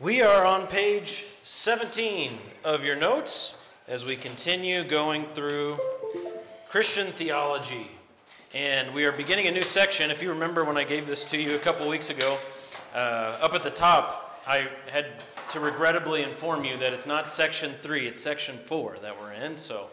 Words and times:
We 0.00 0.22
are 0.22 0.44
on 0.44 0.66
page 0.66 1.24
17 1.44 2.36
of 2.64 2.84
your 2.84 2.96
notes 2.96 3.54
as 3.86 4.04
we 4.04 4.16
continue 4.16 4.82
going 4.82 5.24
through 5.24 5.78
Christian 6.68 7.12
theology. 7.12 7.86
And 8.56 8.92
we 8.92 9.04
are 9.04 9.12
beginning 9.12 9.46
a 9.46 9.52
new 9.52 9.62
section. 9.62 10.10
If 10.10 10.20
you 10.20 10.30
remember 10.30 10.64
when 10.64 10.76
I 10.76 10.82
gave 10.82 11.06
this 11.06 11.24
to 11.26 11.40
you 11.40 11.54
a 11.54 11.60
couple 11.60 11.88
weeks 11.88 12.10
ago, 12.10 12.38
uh, 12.92 13.38
up 13.40 13.54
at 13.54 13.62
the 13.62 13.70
top, 13.70 14.42
I 14.48 14.66
had 14.90 15.06
to 15.50 15.60
regrettably 15.60 16.24
inform 16.24 16.64
you 16.64 16.76
that 16.78 16.92
it's 16.92 17.06
not 17.06 17.28
section 17.28 17.72
3, 17.80 18.08
it's 18.08 18.20
section 18.20 18.58
4 18.66 18.96
that 19.00 19.20
we're 19.20 19.32
in. 19.32 19.56
So, 19.56 19.90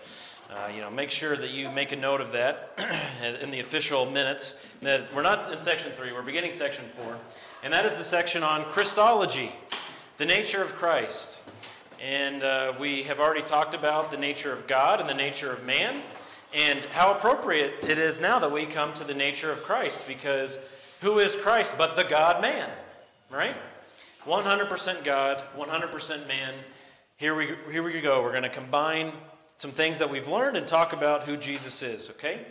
uh, 0.50 0.72
you 0.74 0.82
know, 0.82 0.90
make 0.90 1.12
sure 1.12 1.38
that 1.38 1.52
you 1.52 1.72
make 1.72 1.92
a 1.92 1.96
note 1.96 2.22
of 2.22 2.32
that 2.32 2.84
in 3.42 3.52
the 3.52 3.60
official 3.60 4.10
minutes. 4.10 4.66
That 4.82 5.14
we're 5.14 5.22
not 5.22 5.48
in 5.52 5.60
section 5.60 5.92
3, 5.92 6.12
we're 6.12 6.24
beginning 6.24 6.54
section 6.54 6.86
4. 7.04 7.20
And 7.64 7.72
that 7.72 7.86
is 7.86 7.96
the 7.96 8.04
section 8.04 8.42
on 8.42 8.64
Christology, 8.64 9.52
the 10.22 10.28
nature 10.28 10.62
of 10.62 10.76
Christ. 10.76 11.40
And 12.00 12.44
uh, 12.44 12.74
we 12.80 13.02
have 13.06 13.20
already 13.20 13.42
talked 13.42 13.74
about 13.74 14.12
the 14.12 14.18
nature 14.18 14.54
of 14.54 14.68
God 14.68 15.00
and 15.00 15.10
the 15.10 15.16
nature 15.16 15.52
of 15.52 15.66
man, 15.66 16.00
and 16.54 16.86
how 16.92 17.12
appropriate 17.12 17.74
it 17.82 17.98
is 17.98 18.22
now 18.22 18.38
that 18.38 18.52
we 18.52 18.68
come 18.68 18.94
to 18.94 19.04
the 19.04 19.16
nature 19.16 19.52
of 19.52 19.64
Christ, 19.64 20.08
because 20.08 20.60
who 21.00 21.18
is 21.18 21.36
Christ 21.36 21.74
but 21.76 21.96
the 21.96 22.04
God 22.04 22.40
man, 22.40 22.70
right? 23.32 23.56
100% 24.24 25.04
God, 25.04 25.44
100% 25.58 26.28
man. 26.28 26.54
Here 27.18 27.34
we, 27.34 27.56
here 27.72 27.82
we 27.82 28.00
go. 28.00 28.22
We're 28.22 28.30
going 28.30 28.44
to 28.44 28.50
combine 28.50 29.14
some 29.56 29.72
things 29.72 29.98
that 29.98 30.12
we've 30.12 30.28
learned 30.28 30.56
and 30.56 30.68
talk 30.68 30.94
about 30.94 31.24
who 31.24 31.36
Jesus 31.36 31.82
is, 31.82 32.12
okay? 32.12 32.42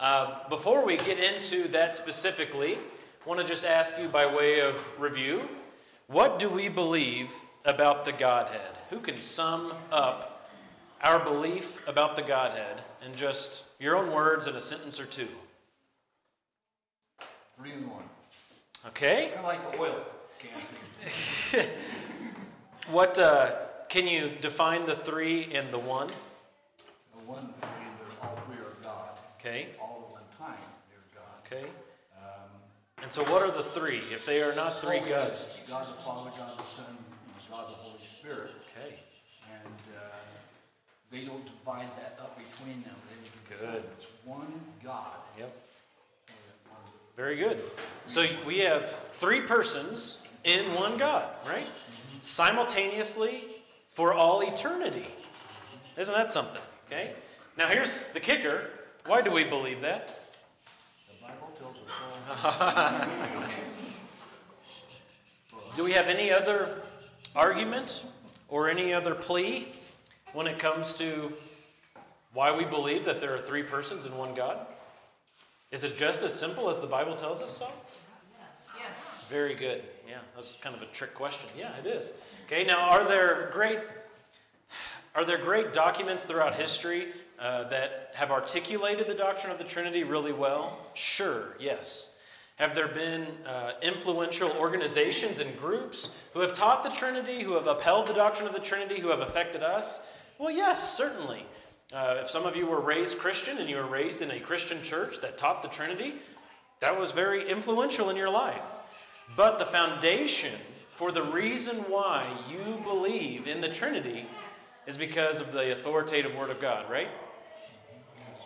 Uh, 0.00 0.48
before 0.48 0.84
we 0.84 0.96
get 0.96 1.20
into 1.20 1.68
that 1.68 1.94
specifically, 1.94 2.74
I 2.74 3.28
want 3.28 3.40
to 3.40 3.46
just 3.46 3.64
ask 3.64 3.96
you 4.00 4.08
by 4.08 4.26
way 4.26 4.60
of 4.60 4.84
review 4.98 5.48
what 6.08 6.38
do 6.38 6.48
we 6.48 6.68
believe 6.68 7.30
about 7.64 8.04
the 8.04 8.12
Godhead? 8.12 8.76
Who 8.90 8.98
can 8.98 9.16
sum 9.16 9.72
up 9.92 10.50
our 11.02 11.22
belief 11.22 11.86
about 11.86 12.16
the 12.16 12.22
Godhead 12.22 12.82
in 13.06 13.14
just 13.14 13.64
your 13.78 13.96
own 13.96 14.12
words 14.12 14.46
in 14.46 14.56
a 14.56 14.60
sentence 14.60 14.98
or 14.98 15.06
two? 15.06 15.28
Three 17.56 17.72
in 17.72 17.88
one. 17.88 18.02
Okay. 18.88 19.30
Kind 19.34 19.38
of 19.38 19.44
like 19.44 19.72
the 19.72 19.78
oil 19.78 19.96
can. 20.38 21.66
What 22.90 23.18
uh, 23.18 23.50
can 23.90 24.06
you 24.06 24.30
define 24.40 24.86
the 24.86 24.94
three 24.94 25.50
and 25.52 25.70
the 25.70 25.78
one? 25.78 26.06
The 26.06 27.24
one 27.26 27.52
all 28.22 28.34
three 28.46 28.56
are 28.56 28.82
God. 28.82 29.10
Okay. 29.38 29.66
All 29.78 30.06
at 30.06 30.12
one 30.14 30.22
time 30.38 30.56
they're 30.88 31.12
God. 31.14 31.24
Okay. 31.44 31.68
And 33.08 33.14
so, 33.14 33.24
what 33.32 33.40
are 33.40 33.50
the 33.50 33.62
three? 33.62 34.02
If 34.12 34.26
they 34.26 34.42
are 34.42 34.54
not 34.54 34.82
three 34.82 35.00
gods. 35.00 35.48
God 35.66 35.86
the 35.86 35.92
Father, 35.92 36.30
God 36.36 36.58
the 36.58 36.64
Son, 36.64 36.84
and 36.90 37.50
God 37.50 37.70
the 37.70 37.74
Holy 37.76 38.02
Spirit. 38.18 38.50
Okay. 38.76 38.96
And 39.50 39.74
uh, 39.96 40.00
they 41.10 41.24
don't 41.24 41.42
divide 41.46 41.88
that 41.96 42.18
up 42.20 42.36
between 42.36 42.82
them. 42.82 42.92
They 43.48 43.56
Good. 43.56 43.82
It's 43.96 44.08
one 44.26 44.60
God. 44.84 45.16
Yep. 45.38 45.56
Very 47.16 47.36
good. 47.36 47.58
So 48.06 48.26
we 48.46 48.58
have 48.58 48.90
three 49.14 49.40
persons 49.40 50.18
in 50.44 50.74
one 50.74 50.98
God, 50.98 51.30
right? 51.46 51.64
Simultaneously 52.20 53.44
for 53.90 54.12
all 54.12 54.42
eternity. 54.42 55.06
Isn't 55.96 56.12
that 56.12 56.30
something? 56.30 56.60
Okay. 56.86 57.14
Now 57.56 57.68
here's 57.68 58.02
the 58.08 58.20
kicker. 58.20 58.66
Why 59.06 59.22
do 59.22 59.30
we 59.30 59.44
believe 59.44 59.80
that? 59.80 60.08
The 61.08 61.26
Bible 61.26 61.56
tells 61.58 61.74
us 61.74 61.82
so. 62.06 62.17
Do 65.76 65.84
we 65.84 65.92
have 65.92 66.08
any 66.08 66.30
other 66.30 66.82
argument 67.34 68.04
or 68.48 68.68
any 68.68 68.92
other 68.92 69.14
plea 69.14 69.68
when 70.32 70.46
it 70.46 70.58
comes 70.58 70.92
to 70.94 71.32
why 72.34 72.54
we 72.54 72.64
believe 72.64 73.04
that 73.06 73.20
there 73.20 73.34
are 73.34 73.38
three 73.38 73.62
persons 73.62 74.04
in 74.04 74.16
one 74.16 74.34
God? 74.34 74.66
Is 75.70 75.84
it 75.84 75.96
just 75.96 76.22
as 76.22 76.34
simple 76.34 76.68
as 76.68 76.80
the 76.80 76.86
Bible 76.86 77.16
tells 77.16 77.42
us 77.42 77.58
so? 77.58 77.68
Yes, 78.38 78.74
yeah. 78.78 78.84
Very 79.28 79.54
good. 79.54 79.82
Yeah, 80.08 80.18
that's 80.34 80.56
kind 80.60 80.74
of 80.74 80.82
a 80.82 80.86
trick 80.86 81.14
question. 81.14 81.48
Yeah, 81.56 81.70
it 81.82 81.86
is. 81.86 82.12
Okay, 82.46 82.64
now 82.64 82.90
are 82.90 83.06
there 83.06 83.50
great 83.52 83.80
are 85.14 85.24
there 85.24 85.38
great 85.38 85.72
documents 85.72 86.24
throughout 86.24 86.54
history 86.54 87.08
uh, 87.40 87.64
that 87.64 88.12
have 88.14 88.30
articulated 88.30 89.08
the 89.08 89.14
doctrine 89.14 89.50
of 89.50 89.58
the 89.58 89.64
Trinity 89.64 90.04
really 90.04 90.32
well? 90.32 90.86
Sure, 90.94 91.56
yes. 91.58 92.14
Have 92.58 92.74
there 92.74 92.88
been 92.88 93.26
uh, 93.46 93.72
influential 93.82 94.50
organizations 94.58 95.38
and 95.38 95.56
groups 95.60 96.10
who 96.34 96.40
have 96.40 96.52
taught 96.52 96.82
the 96.82 96.90
Trinity, 96.90 97.42
who 97.42 97.54
have 97.54 97.68
upheld 97.68 98.08
the 98.08 98.12
doctrine 98.12 98.48
of 98.48 98.54
the 98.54 98.60
Trinity, 98.60 99.00
who 99.00 99.10
have 99.10 99.20
affected 99.20 99.62
us? 99.62 100.04
Well, 100.38 100.50
yes, 100.50 100.96
certainly. 100.96 101.46
Uh, 101.92 102.16
if 102.20 102.28
some 102.28 102.44
of 102.44 102.56
you 102.56 102.66
were 102.66 102.80
raised 102.80 103.18
Christian 103.18 103.58
and 103.58 103.70
you 103.70 103.76
were 103.76 103.86
raised 103.86 104.22
in 104.22 104.32
a 104.32 104.40
Christian 104.40 104.82
church 104.82 105.20
that 105.20 105.38
taught 105.38 105.62
the 105.62 105.68
Trinity, 105.68 106.14
that 106.80 106.98
was 106.98 107.12
very 107.12 107.48
influential 107.48 108.10
in 108.10 108.16
your 108.16 108.28
life. 108.28 108.62
But 109.36 109.58
the 109.60 109.64
foundation 109.64 110.54
for 110.88 111.12
the 111.12 111.22
reason 111.22 111.76
why 111.88 112.26
you 112.50 112.78
believe 112.82 113.46
in 113.46 113.60
the 113.60 113.68
Trinity 113.68 114.26
is 114.88 114.96
because 114.96 115.40
of 115.40 115.52
the 115.52 115.70
authoritative 115.70 116.34
Word 116.34 116.50
of 116.50 116.60
God, 116.60 116.90
right? 116.90 117.08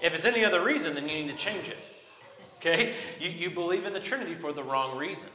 If 0.03 0.15
it's 0.15 0.27
any 0.27 0.45
other 0.45 0.63
reason, 0.63 0.95
then 0.95 1.09
you 1.09 1.23
need 1.23 1.29
to 1.29 1.37
change 1.37 1.69
it. 1.69 1.79
Okay? 2.65 2.93
You, 3.21 3.29
you 3.29 3.51
believe 3.51 3.85
in 3.85 3.93
the 3.93 4.01
Trinity 4.01 4.35
for 4.35 4.53
the 4.53 4.63
wrong 4.63 4.97
reason. 4.97 5.29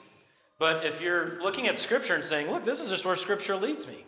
But 0.59 0.85
if 0.85 1.01
you're 1.01 1.39
looking 1.41 1.67
at 1.67 1.77
Scripture 1.77 2.15
and 2.15 2.23
saying, 2.23 2.49
look, 2.49 2.63
this 2.63 2.81
is 2.81 2.89
just 2.89 3.05
where 3.05 3.15
Scripture 3.15 3.55
leads 3.55 3.87
me. 3.87 4.05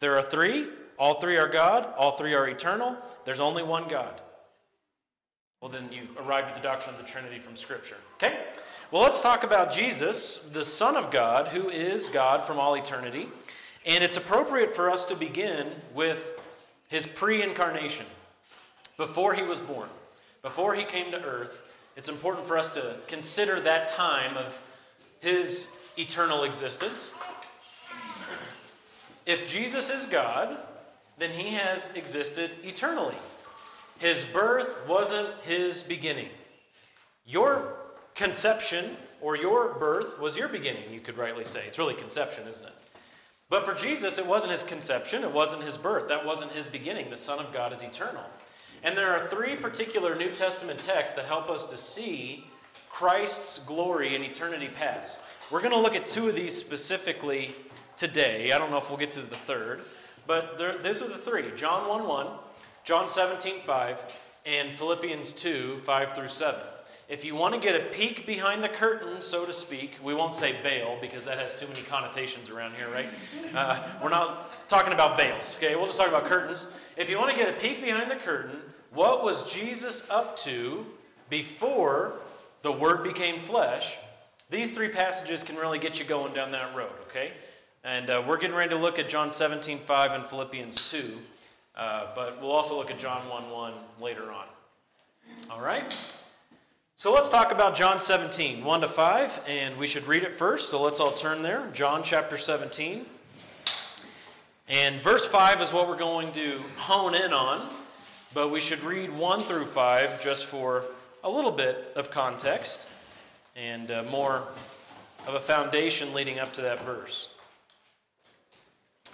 There 0.00 0.16
are 0.16 0.22
three, 0.22 0.68
all 0.98 1.20
three 1.20 1.36
are 1.36 1.48
God, 1.48 1.92
all 1.96 2.16
three 2.16 2.34
are 2.34 2.48
eternal, 2.48 2.96
there's 3.24 3.40
only 3.40 3.62
one 3.62 3.86
God. 3.88 4.20
Well, 5.60 5.70
then 5.70 5.90
you've 5.92 6.16
arrived 6.18 6.48
at 6.48 6.56
the 6.56 6.60
doctrine 6.60 6.94
of 6.96 7.00
the 7.00 7.06
Trinity 7.06 7.38
from 7.38 7.54
Scripture. 7.54 7.96
Okay? 8.14 8.36
Well, 8.90 9.02
let's 9.02 9.20
talk 9.20 9.44
about 9.44 9.72
Jesus, 9.72 10.38
the 10.52 10.64
Son 10.64 10.96
of 10.96 11.10
God, 11.10 11.48
who 11.48 11.68
is 11.68 12.08
God 12.08 12.42
from 12.42 12.58
all 12.58 12.74
eternity. 12.74 13.28
And 13.86 14.02
it's 14.02 14.16
appropriate 14.16 14.72
for 14.72 14.90
us 14.90 15.04
to 15.06 15.14
begin 15.14 15.68
with 15.94 16.40
his 16.88 17.06
pre 17.06 17.42
incarnation. 17.42 18.06
Before 18.96 19.34
he 19.34 19.42
was 19.42 19.60
born, 19.60 19.88
before 20.42 20.74
he 20.74 20.84
came 20.84 21.10
to 21.12 21.22
earth, 21.22 21.62
it's 21.96 22.08
important 22.08 22.46
for 22.46 22.56
us 22.58 22.72
to 22.74 22.96
consider 23.06 23.60
that 23.60 23.88
time 23.88 24.36
of 24.36 24.60
his 25.20 25.68
eternal 25.96 26.44
existence. 26.44 27.14
If 29.26 29.48
Jesus 29.48 29.90
is 29.90 30.06
God, 30.06 30.56
then 31.18 31.30
he 31.30 31.54
has 31.54 31.92
existed 31.94 32.50
eternally. 32.64 33.14
His 33.98 34.24
birth 34.24 34.88
wasn't 34.88 35.28
his 35.42 35.82
beginning. 35.82 36.28
Your 37.24 37.76
conception 38.14 38.96
or 39.20 39.36
your 39.36 39.74
birth 39.74 40.18
was 40.18 40.36
your 40.36 40.48
beginning, 40.48 40.92
you 40.92 40.98
could 40.98 41.16
rightly 41.16 41.44
say. 41.44 41.62
It's 41.66 41.78
really 41.78 41.94
conception, 41.94 42.48
isn't 42.48 42.66
it? 42.66 42.72
But 43.48 43.66
for 43.66 43.74
Jesus, 43.74 44.18
it 44.18 44.26
wasn't 44.26 44.52
his 44.52 44.62
conception, 44.62 45.22
it 45.22 45.30
wasn't 45.30 45.62
his 45.62 45.76
birth, 45.76 46.08
that 46.08 46.24
wasn't 46.24 46.52
his 46.52 46.66
beginning. 46.66 47.10
The 47.10 47.16
Son 47.16 47.38
of 47.38 47.52
God 47.52 47.72
is 47.72 47.82
eternal. 47.82 48.24
And 48.82 48.98
there 48.98 49.12
are 49.14 49.28
three 49.28 49.56
particular 49.56 50.16
New 50.16 50.30
Testament 50.32 50.78
texts 50.78 51.16
that 51.16 51.26
help 51.26 51.50
us 51.50 51.66
to 51.66 51.76
see 51.76 52.46
Christ's 52.90 53.60
glory 53.60 54.14
in 54.14 54.22
eternity 54.22 54.68
past. 54.68 55.20
We're 55.50 55.60
going 55.60 55.72
to 55.72 55.78
look 55.78 55.94
at 55.94 56.06
two 56.06 56.28
of 56.28 56.34
these 56.34 56.56
specifically 56.56 57.54
today. 57.96 58.52
I 58.52 58.58
don't 58.58 58.70
know 58.70 58.78
if 58.78 58.88
we'll 58.88 58.98
get 58.98 59.12
to 59.12 59.20
the 59.20 59.36
third, 59.36 59.84
but 60.26 60.58
there, 60.58 60.78
these 60.78 61.02
are 61.02 61.08
the 61.08 61.18
three 61.18 61.52
John 61.54 61.88
1 61.88 62.06
1, 62.06 62.26
John 62.84 63.06
17 63.06 63.60
5, 63.60 64.16
and 64.46 64.70
Philippians 64.72 65.32
2 65.32 65.78
5 65.78 66.14
through 66.14 66.28
7. 66.28 66.60
If 67.12 67.26
you 67.26 67.34
want 67.34 67.52
to 67.52 67.60
get 67.60 67.78
a 67.78 67.84
peek 67.90 68.26
behind 68.26 68.64
the 68.64 68.70
curtain, 68.70 69.20
so 69.20 69.44
to 69.44 69.52
speak, 69.52 69.98
we 70.02 70.14
won't 70.14 70.34
say 70.34 70.54
veil 70.62 70.96
because 70.98 71.26
that 71.26 71.36
has 71.36 71.54
too 71.60 71.66
many 71.66 71.82
connotations 71.82 72.48
around 72.48 72.72
here, 72.76 72.88
right? 72.88 73.04
Uh, 73.54 73.86
we're 74.02 74.08
not 74.08 74.66
talking 74.66 74.94
about 74.94 75.18
veils, 75.18 75.58
okay? 75.58 75.76
We'll 75.76 75.84
just 75.84 75.98
talk 75.98 76.08
about 76.08 76.24
curtains. 76.24 76.68
If 76.96 77.10
you 77.10 77.18
want 77.18 77.30
to 77.30 77.36
get 77.36 77.50
a 77.50 77.52
peek 77.60 77.82
behind 77.82 78.10
the 78.10 78.16
curtain, 78.16 78.56
what 78.94 79.22
was 79.22 79.52
Jesus 79.52 80.08
up 80.08 80.38
to 80.38 80.86
before 81.28 82.14
the 82.62 82.72
Word 82.72 83.04
became 83.04 83.42
flesh? 83.42 83.98
These 84.48 84.70
three 84.70 84.88
passages 84.88 85.42
can 85.42 85.56
really 85.56 85.78
get 85.78 85.98
you 85.98 86.06
going 86.06 86.32
down 86.32 86.50
that 86.52 86.74
road, 86.74 86.92
okay? 87.10 87.32
And 87.84 88.08
uh, 88.08 88.22
we're 88.26 88.38
getting 88.38 88.56
ready 88.56 88.70
to 88.70 88.80
look 88.80 88.98
at 88.98 89.10
John 89.10 89.30
17 89.30 89.80
5 89.80 90.12
and 90.12 90.24
Philippians 90.24 90.90
2, 90.90 91.18
uh, 91.76 92.10
but 92.14 92.40
we'll 92.40 92.52
also 92.52 92.74
look 92.74 92.90
at 92.90 92.98
John 92.98 93.28
1 93.28 93.50
1 93.50 93.72
later 94.00 94.32
on. 94.32 94.46
All 95.50 95.60
right? 95.60 96.14
So 97.02 97.12
let's 97.12 97.28
talk 97.28 97.50
about 97.50 97.74
John 97.74 97.98
17, 97.98 98.62
1 98.62 98.80
to 98.82 98.86
5, 98.86 99.40
and 99.48 99.76
we 99.76 99.88
should 99.88 100.06
read 100.06 100.22
it 100.22 100.32
first. 100.32 100.70
So 100.70 100.80
let's 100.80 101.00
all 101.00 101.10
turn 101.10 101.42
there. 101.42 101.68
John 101.72 102.04
chapter 102.04 102.38
17. 102.38 103.04
And 104.68 105.00
verse 105.00 105.26
5 105.26 105.60
is 105.60 105.72
what 105.72 105.88
we're 105.88 105.96
going 105.96 106.30
to 106.30 106.60
hone 106.76 107.16
in 107.16 107.32
on, 107.32 107.68
but 108.34 108.52
we 108.52 108.60
should 108.60 108.80
read 108.84 109.10
1 109.10 109.40
through 109.40 109.64
5 109.64 110.22
just 110.22 110.46
for 110.46 110.84
a 111.24 111.28
little 111.28 111.50
bit 111.50 111.90
of 111.96 112.12
context 112.12 112.86
and 113.56 113.90
uh, 113.90 114.04
more 114.04 114.44
of 115.26 115.34
a 115.34 115.40
foundation 115.40 116.14
leading 116.14 116.38
up 116.38 116.52
to 116.52 116.60
that 116.60 116.84
verse. 116.84 117.30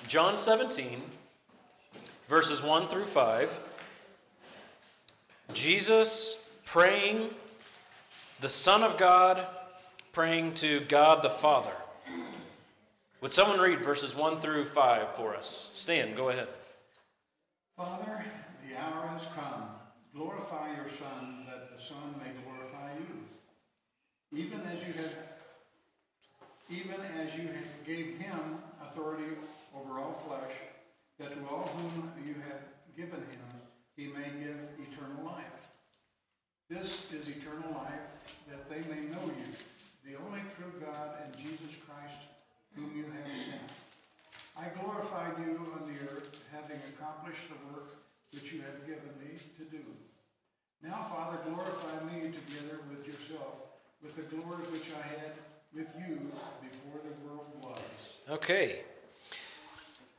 John 0.07 0.37
17, 0.37 1.01
verses 2.29 2.63
1 2.63 2.89
through 2.89 3.07
5. 3.07 3.59
Jesus 5.55 6.37
praying, 6.67 7.31
the 8.41 8.49
Son 8.49 8.83
of 8.83 8.97
God 8.97 9.47
praying 10.13 10.55
to 10.55 10.81
God 10.81 11.23
the 11.23 11.31
Father. 11.31 11.73
Would 13.21 13.33
someone 13.33 13.59
read 13.59 13.85
verses 13.85 14.15
1 14.15 14.39
through 14.39 14.67
5 14.67 15.13
for 15.13 15.35
us? 15.35 15.71
Stan, 15.75 16.15
go 16.15 16.29
ahead. 16.29 16.49
Father, 17.77 18.25
the 18.69 18.81
hour 18.81 19.09
has 19.09 19.27
come. 19.35 19.65
Glorify 20.15 20.69
your 20.77 20.89
Son, 20.89 21.45
that 21.47 21.77
the 21.77 21.83
Son 21.83 22.15
may 22.19 22.31
glorify 22.45 22.93
you. 22.95 24.39
Even 24.39 24.61
as 24.67 24.87
you 24.87 24.93
have 24.95 25.13
even 26.71 27.01
as 27.19 27.35
you 27.35 27.49
gave 27.87 28.19
him 28.19 28.59
authority 28.83 29.25
over 29.75 29.99
all 29.99 30.23
flesh, 30.27 30.53
that 31.19 31.33
to 31.33 31.39
all 31.49 31.67
whom 31.67 32.13
you 32.27 32.35
have 32.35 32.61
given 32.95 33.21
him 33.21 33.49
he 33.97 34.07
may 34.07 34.31
give 34.39 34.57
eternal 34.79 35.25
life. 35.25 35.58
This 36.69 37.11
is 37.13 37.27
eternal 37.29 37.73
life, 37.73 38.37
that 38.47 38.69
they 38.69 38.85
may 38.93 39.09
know 39.09 39.25
you, 39.25 39.49
the 40.05 40.21
only 40.27 40.41
true 40.55 40.71
God 40.79 41.17
and 41.25 41.35
Jesus 41.35 41.77
Christ, 41.89 42.29
whom 42.77 42.93
you 42.95 43.05
have 43.05 43.33
sent. 43.33 43.73
I 44.55 44.69
glorified 44.79 45.39
you 45.39 45.57
on 45.73 45.89
the 45.89 45.99
earth, 46.13 46.45
having 46.53 46.77
accomplished 46.93 47.49
the 47.49 47.75
work 47.75 47.97
which 48.35 48.53
you 48.53 48.61
have 48.61 48.87
given 48.87 49.09
me 49.19 49.39
to 49.57 49.65
do. 49.65 49.83
Now, 50.83 51.07
Father, 51.11 51.39
glorify 51.47 52.05
me 52.13 52.33
together 52.33 52.81
with 52.91 53.07
yourself, 53.07 53.55
with 54.03 54.17
the 54.17 54.37
glory 54.37 54.65
which 54.71 54.91
I 54.93 55.21
had 55.21 55.33
with 55.75 55.95
you 56.07 56.17
before 56.61 57.01
the 57.03 57.27
world 57.27 57.47
was. 57.63 57.81
Okay. 58.29 58.81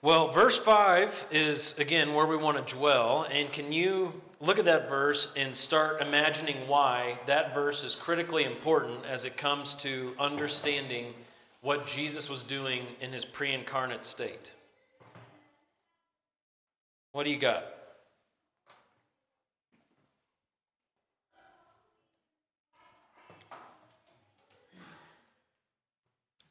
Well, 0.02 0.30
verse 0.30 0.58
5 0.58 1.28
is, 1.30 1.78
again, 1.78 2.16
where 2.16 2.26
we 2.26 2.38
want 2.38 2.66
to 2.66 2.76
dwell. 2.76 3.28
And 3.32 3.52
can 3.52 3.72
you 3.72 4.20
look 4.42 4.60
at 4.60 4.66
that 4.66 4.88
verse 4.88 5.32
and 5.36 5.56
start 5.56 6.02
imagining 6.02 6.56
why 6.68 7.20
that 7.26 7.54
verse 7.54 7.84
is 7.84 7.96
critically 7.96 8.46
important 8.46 9.06
as 9.06 9.26
it 9.26 9.38
comes 9.38 9.76
to 9.76 10.14
understanding 10.20 11.14
what 11.62 11.86
Jesus 11.86 12.30
was 12.30 12.44
doing 12.44 12.84
in 13.02 13.12
his 13.12 13.26
pre 13.26 13.54
incarnate 13.54 14.04
state? 14.04 14.54
What 17.12 17.26
do 17.26 17.32
you 17.32 17.38
got? 17.38 17.66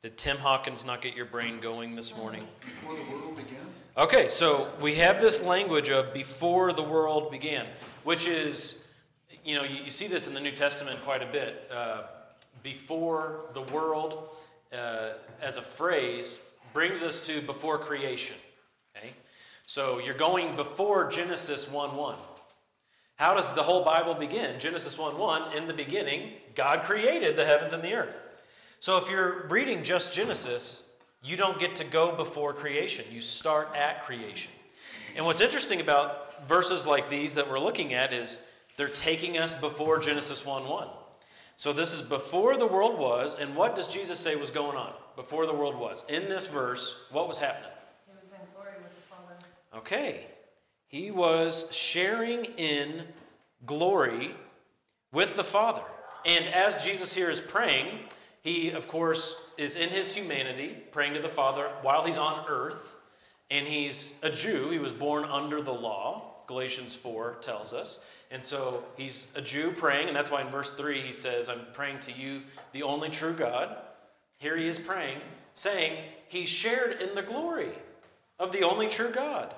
Did 0.02 0.16
Tim 0.16 0.38
Hawkins 0.38 0.84
not 0.84 1.00
get 1.00 1.16
your 1.16 1.24
brain 1.24 1.58
going 1.60 1.96
this 1.96 2.16
morning? 2.16 2.42
Before 2.60 2.94
the 2.94 3.02
world 3.10 3.36
began? 3.36 3.67
Okay, 3.98 4.28
so 4.28 4.68
we 4.80 4.94
have 4.94 5.20
this 5.20 5.42
language 5.42 5.90
of 5.90 6.14
before 6.14 6.72
the 6.72 6.84
world 6.84 7.32
began, 7.32 7.66
which 8.04 8.28
is, 8.28 8.76
you 9.44 9.56
know, 9.56 9.64
you, 9.64 9.82
you 9.82 9.90
see 9.90 10.06
this 10.06 10.28
in 10.28 10.34
the 10.34 10.40
New 10.40 10.52
Testament 10.52 11.02
quite 11.04 11.20
a 11.20 11.26
bit. 11.26 11.68
Uh, 11.68 12.02
before 12.62 13.46
the 13.54 13.62
world, 13.62 14.28
uh, 14.72 15.14
as 15.42 15.56
a 15.56 15.62
phrase, 15.62 16.38
brings 16.72 17.02
us 17.02 17.26
to 17.26 17.40
before 17.40 17.76
creation. 17.76 18.36
Okay? 18.96 19.10
So 19.66 19.98
you're 19.98 20.14
going 20.14 20.54
before 20.54 21.10
Genesis 21.10 21.68
1 21.68 21.96
1. 21.96 22.14
How 23.16 23.34
does 23.34 23.52
the 23.54 23.64
whole 23.64 23.84
Bible 23.84 24.14
begin? 24.14 24.60
Genesis 24.60 24.96
1 24.96 25.18
1, 25.18 25.56
in 25.56 25.66
the 25.66 25.74
beginning, 25.74 26.34
God 26.54 26.84
created 26.84 27.34
the 27.34 27.44
heavens 27.44 27.72
and 27.72 27.82
the 27.82 27.94
earth. 27.94 28.16
So 28.78 28.96
if 28.98 29.10
you're 29.10 29.48
reading 29.48 29.82
just 29.82 30.14
Genesis, 30.14 30.87
you 31.22 31.36
don't 31.36 31.58
get 31.58 31.76
to 31.76 31.84
go 31.84 32.14
before 32.14 32.52
creation. 32.52 33.04
You 33.10 33.20
start 33.20 33.74
at 33.74 34.04
creation. 34.04 34.52
And 35.16 35.24
what's 35.24 35.40
interesting 35.40 35.80
about 35.80 36.46
verses 36.46 36.86
like 36.86 37.08
these 37.08 37.34
that 37.34 37.48
we're 37.48 37.58
looking 37.58 37.94
at 37.94 38.12
is 38.12 38.40
they're 38.76 38.88
taking 38.88 39.38
us 39.38 39.54
before 39.54 39.98
Genesis 39.98 40.46
1 40.46 40.68
1. 40.68 40.88
So 41.56 41.72
this 41.72 41.92
is 41.92 42.02
before 42.02 42.56
the 42.56 42.66
world 42.66 42.98
was, 43.00 43.36
and 43.36 43.56
what 43.56 43.74
does 43.74 43.88
Jesus 43.88 44.18
say 44.20 44.36
was 44.36 44.52
going 44.52 44.76
on 44.76 44.92
before 45.16 45.44
the 45.44 45.52
world 45.52 45.76
was? 45.76 46.04
In 46.08 46.28
this 46.28 46.46
verse, 46.46 46.94
what 47.10 47.26
was 47.26 47.36
happening? 47.36 47.70
He 48.06 48.12
was 48.22 48.30
in 48.30 48.38
glory 48.54 48.74
with 48.80 48.94
the 48.94 49.02
Father. 49.10 49.34
Okay. 49.74 50.26
He 50.86 51.10
was 51.10 51.66
sharing 51.72 52.44
in 52.56 53.02
glory 53.66 54.36
with 55.10 55.34
the 55.34 55.42
Father. 55.42 55.82
And 56.24 56.46
as 56.46 56.84
Jesus 56.84 57.12
here 57.12 57.28
is 57.28 57.40
praying, 57.40 57.88
he, 58.48 58.70
of 58.70 58.88
course, 58.88 59.40
is 59.56 59.76
in 59.76 59.90
his 59.90 60.14
humanity, 60.14 60.76
praying 60.90 61.14
to 61.14 61.20
the 61.20 61.28
Father 61.28 61.70
while 61.82 62.04
he's 62.04 62.18
on 62.18 62.44
earth. 62.48 62.96
And 63.50 63.66
he's 63.66 64.14
a 64.22 64.30
Jew. 64.30 64.70
He 64.70 64.78
was 64.78 64.92
born 64.92 65.24
under 65.24 65.62
the 65.62 65.72
law, 65.72 66.34
Galatians 66.46 66.94
4 66.94 67.36
tells 67.40 67.72
us. 67.72 68.04
And 68.30 68.44
so 68.44 68.84
he's 68.96 69.26
a 69.34 69.40
Jew 69.40 69.72
praying, 69.72 70.08
and 70.08 70.16
that's 70.16 70.30
why 70.30 70.42
in 70.42 70.48
verse 70.48 70.72
3 70.72 71.00
he 71.00 71.12
says, 71.12 71.48
I'm 71.48 71.62
praying 71.72 72.00
to 72.00 72.12
you, 72.12 72.42
the 72.72 72.82
only 72.82 73.08
true 73.08 73.32
God. 73.32 73.76
Here 74.36 74.56
he 74.56 74.66
is 74.66 74.78
praying, 74.78 75.18
saying 75.54 75.98
he 76.28 76.44
shared 76.44 77.00
in 77.00 77.14
the 77.14 77.22
glory 77.22 77.70
of 78.38 78.52
the 78.52 78.62
only 78.62 78.88
true 78.88 79.10
God. 79.10 79.54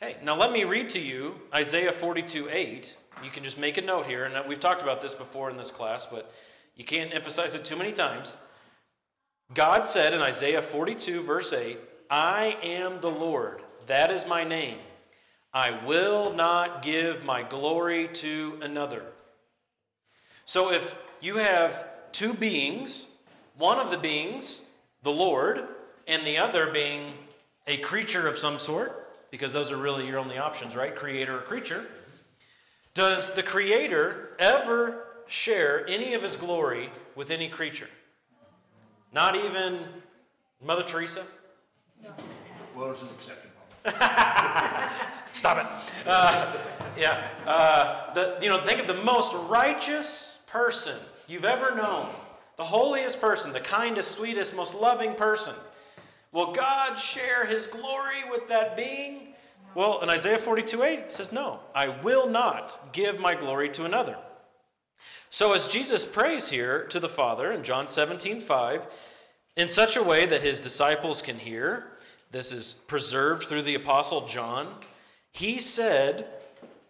Hey, 0.00 0.16
now 0.22 0.34
let 0.36 0.50
me 0.50 0.64
read 0.64 0.88
to 0.90 0.98
you 0.98 1.40
Isaiah 1.54 1.92
42 1.92 2.48
8. 2.50 2.96
You 3.22 3.30
can 3.30 3.44
just 3.44 3.58
make 3.58 3.78
a 3.78 3.82
note 3.82 4.06
here, 4.06 4.24
and 4.24 4.48
we've 4.48 4.60
talked 4.60 4.82
about 4.82 5.00
this 5.00 5.14
before 5.14 5.50
in 5.50 5.56
this 5.56 5.70
class, 5.70 6.04
but 6.06 6.32
you 6.76 6.84
can't 6.84 7.14
emphasize 7.14 7.54
it 7.54 7.64
too 7.64 7.76
many 7.76 7.92
times. 7.92 8.36
God 9.54 9.86
said 9.86 10.12
in 10.12 10.20
Isaiah 10.20 10.62
42, 10.62 11.22
verse 11.22 11.52
8, 11.52 11.78
I 12.10 12.56
am 12.62 13.00
the 13.00 13.10
Lord, 13.10 13.62
that 13.86 14.10
is 14.10 14.26
my 14.26 14.44
name. 14.44 14.78
I 15.52 15.84
will 15.86 16.34
not 16.34 16.82
give 16.82 17.24
my 17.24 17.42
glory 17.42 18.08
to 18.08 18.58
another. 18.60 19.04
So 20.44 20.70
if 20.70 20.98
you 21.20 21.36
have 21.36 21.88
two 22.12 22.34
beings, 22.34 23.06
one 23.56 23.78
of 23.78 23.90
the 23.90 23.98
beings, 23.98 24.62
the 25.02 25.12
Lord, 25.12 25.66
and 26.06 26.26
the 26.26 26.38
other 26.38 26.70
being 26.70 27.14
a 27.66 27.78
creature 27.78 28.28
of 28.28 28.36
some 28.36 28.58
sort, 28.58 29.30
because 29.30 29.52
those 29.52 29.72
are 29.72 29.76
really 29.76 30.06
your 30.06 30.18
only 30.18 30.38
options, 30.38 30.76
right? 30.76 30.94
Creator 30.94 31.38
or 31.38 31.42
creature. 31.42 31.86
Does 32.94 33.32
the 33.32 33.42
Creator 33.42 34.30
ever 34.38 35.05
share 35.26 35.86
any 35.88 36.14
of 36.14 36.22
his 36.22 36.36
glory 36.36 36.90
with 37.14 37.30
any 37.30 37.48
creature. 37.48 37.88
Not 39.12 39.36
even 39.36 39.78
Mother 40.64 40.82
Teresa? 40.82 41.22
Well, 42.76 42.90
it's 42.90 43.02
an 43.02 43.08
exception. 43.14 43.50
Stop 45.32 45.58
it. 45.58 46.06
Uh, 46.06 46.52
yeah. 46.98 47.28
Uh, 47.46 48.12
the, 48.14 48.38
you 48.42 48.48
know, 48.48 48.60
think 48.62 48.80
of 48.80 48.86
the 48.86 49.02
most 49.02 49.34
righteous 49.48 50.38
person 50.46 50.98
you've 51.26 51.44
ever 51.44 51.74
known, 51.74 52.08
the 52.56 52.64
holiest 52.64 53.20
person, 53.20 53.52
the 53.52 53.60
kindest, 53.60 54.12
sweetest, 54.12 54.56
most 54.56 54.74
loving 54.74 55.14
person. 55.14 55.54
Will 56.32 56.52
God 56.52 56.96
share 56.96 57.46
his 57.46 57.66
glory 57.66 58.28
with 58.30 58.48
that 58.48 58.76
being? 58.76 59.34
Well, 59.74 60.00
in 60.00 60.08
Isaiah 60.08 60.38
42 60.38 60.82
8, 60.82 60.98
it 60.98 61.10
says, 61.10 61.32
No, 61.32 61.60
I 61.74 61.88
will 61.88 62.28
not 62.28 62.92
give 62.92 63.20
my 63.20 63.34
glory 63.34 63.68
to 63.70 63.84
another. 63.84 64.16
So, 65.28 65.52
as 65.52 65.68
Jesus 65.68 66.04
prays 66.04 66.48
here 66.48 66.84
to 66.84 67.00
the 67.00 67.08
Father 67.08 67.50
in 67.50 67.64
John 67.64 67.88
17, 67.88 68.40
5, 68.40 68.86
in 69.56 69.68
such 69.68 69.96
a 69.96 70.02
way 70.02 70.24
that 70.26 70.42
his 70.42 70.60
disciples 70.60 71.20
can 71.20 71.38
hear, 71.38 71.92
this 72.30 72.52
is 72.52 72.74
preserved 72.86 73.44
through 73.44 73.62
the 73.62 73.74
Apostle 73.74 74.26
John, 74.26 74.72
he 75.32 75.58
said, 75.58 76.26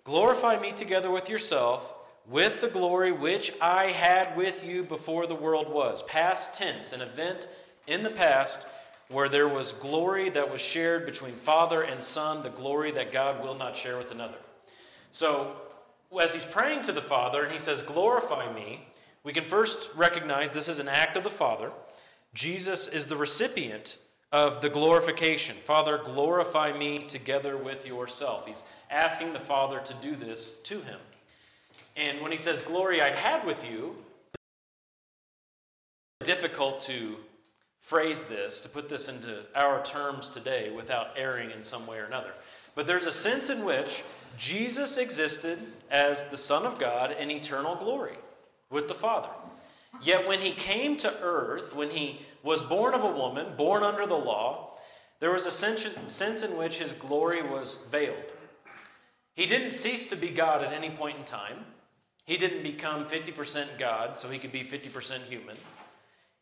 Glorify 0.04 0.60
me 0.60 0.72
together 0.72 1.10
with 1.10 1.28
yourself, 1.28 1.94
with 2.28 2.60
the 2.60 2.68
glory 2.68 3.10
which 3.10 3.52
I 3.60 3.86
had 3.86 4.36
with 4.36 4.64
you 4.64 4.82
before 4.82 5.26
the 5.26 5.34
world 5.34 5.72
was. 5.72 6.02
Past 6.02 6.54
tense, 6.54 6.92
an 6.92 7.00
event 7.00 7.48
in 7.86 8.02
the 8.02 8.10
past 8.10 8.66
where 9.08 9.28
there 9.28 9.48
was 9.48 9.72
glory 9.72 10.28
that 10.30 10.50
was 10.50 10.60
shared 10.60 11.06
between 11.06 11.32
Father 11.32 11.82
and 11.82 12.02
Son, 12.02 12.42
the 12.42 12.50
glory 12.50 12.90
that 12.92 13.12
God 13.12 13.42
will 13.42 13.54
not 13.54 13.76
share 13.76 13.96
with 13.96 14.10
another. 14.10 14.38
So, 15.12 15.56
as 16.20 16.34
he's 16.34 16.44
praying 16.44 16.82
to 16.82 16.92
the 16.92 17.00
Father 17.00 17.42
and 17.42 17.52
he 17.52 17.58
says, 17.58 17.82
Glorify 17.82 18.52
me, 18.52 18.86
we 19.24 19.32
can 19.32 19.44
first 19.44 19.90
recognize 19.94 20.52
this 20.52 20.68
is 20.68 20.78
an 20.78 20.88
act 20.88 21.16
of 21.16 21.24
the 21.24 21.30
Father. 21.30 21.72
Jesus 22.34 22.88
is 22.88 23.06
the 23.06 23.16
recipient 23.16 23.98
of 24.32 24.60
the 24.60 24.68
glorification. 24.70 25.56
Father, 25.56 25.98
glorify 25.98 26.76
me 26.76 27.04
together 27.06 27.56
with 27.56 27.86
yourself. 27.86 28.46
He's 28.46 28.62
asking 28.90 29.32
the 29.32 29.40
Father 29.40 29.80
to 29.80 29.94
do 29.94 30.14
this 30.14 30.58
to 30.64 30.80
him. 30.80 30.98
And 31.96 32.20
when 32.20 32.32
he 32.32 32.38
says, 32.38 32.62
Glory 32.62 33.00
I 33.00 33.10
had 33.10 33.44
with 33.46 33.68
you, 33.68 33.96
difficult 36.22 36.80
to 36.80 37.16
phrase 37.80 38.24
this, 38.24 38.60
to 38.60 38.68
put 38.68 38.88
this 38.88 39.08
into 39.08 39.44
our 39.54 39.82
terms 39.82 40.28
today 40.28 40.70
without 40.70 41.10
erring 41.16 41.50
in 41.50 41.62
some 41.62 41.86
way 41.86 41.98
or 41.98 42.04
another. 42.04 42.32
But 42.74 42.86
there's 42.86 43.06
a 43.06 43.12
sense 43.12 43.48
in 43.48 43.64
which 43.64 44.02
Jesus 44.36 44.98
existed 44.98 45.58
as 45.90 46.28
the 46.28 46.36
Son 46.36 46.66
of 46.66 46.78
God 46.78 47.12
in 47.18 47.30
eternal 47.30 47.76
glory 47.76 48.16
with 48.70 48.88
the 48.88 48.94
Father. 48.94 49.30
Yet 50.02 50.26
when 50.28 50.40
he 50.40 50.52
came 50.52 50.96
to 50.98 51.20
earth, 51.20 51.74
when 51.74 51.90
he 51.90 52.20
was 52.42 52.62
born 52.62 52.94
of 52.94 53.02
a 53.02 53.12
woman, 53.12 53.56
born 53.56 53.82
under 53.82 54.06
the 54.06 54.14
law, 54.14 54.76
there 55.20 55.32
was 55.32 55.46
a 55.46 55.50
sense 55.50 56.42
in 56.42 56.56
which 56.56 56.78
his 56.78 56.92
glory 56.92 57.42
was 57.42 57.78
veiled. 57.90 58.32
He 59.34 59.46
didn't 59.46 59.70
cease 59.70 60.06
to 60.08 60.16
be 60.16 60.28
God 60.28 60.62
at 60.62 60.72
any 60.72 60.90
point 60.90 61.18
in 61.18 61.24
time. 61.24 61.64
He 62.24 62.36
didn't 62.36 62.62
become 62.62 63.06
50% 63.06 63.78
God 63.78 64.16
so 64.16 64.28
he 64.28 64.38
could 64.38 64.52
be 64.52 64.64
50% 64.64 65.24
human. 65.24 65.56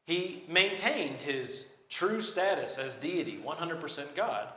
He 0.07 0.45
maintained 0.49 1.21
his 1.21 1.69
true 1.89 2.21
status 2.21 2.79
as 2.79 2.97
deity, 2.97 3.41
100% 3.45 4.15
God, 4.17 4.49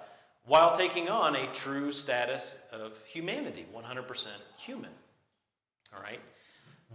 while 0.48 0.72
taking 0.72 1.10
on 1.10 1.36
a 1.36 1.46
true 1.48 1.92
status 1.92 2.56
of 2.72 3.00
humanity, 3.06 3.66
100% 3.76 4.28
human. 4.58 4.90
All 5.94 6.02
right? 6.02 6.22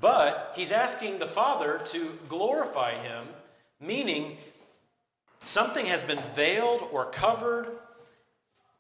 But 0.01 0.55
he's 0.57 0.73
asking 0.73 1.19
the 1.19 1.27
Father 1.27 1.81
to 1.87 2.19
glorify 2.29 2.95
him, 2.95 3.27
meaning 3.79 4.39
something 5.41 5.85
has 5.87 6.03
been 6.03 6.21
veiled 6.35 6.89
or 6.91 7.07
covered, 7.11 7.69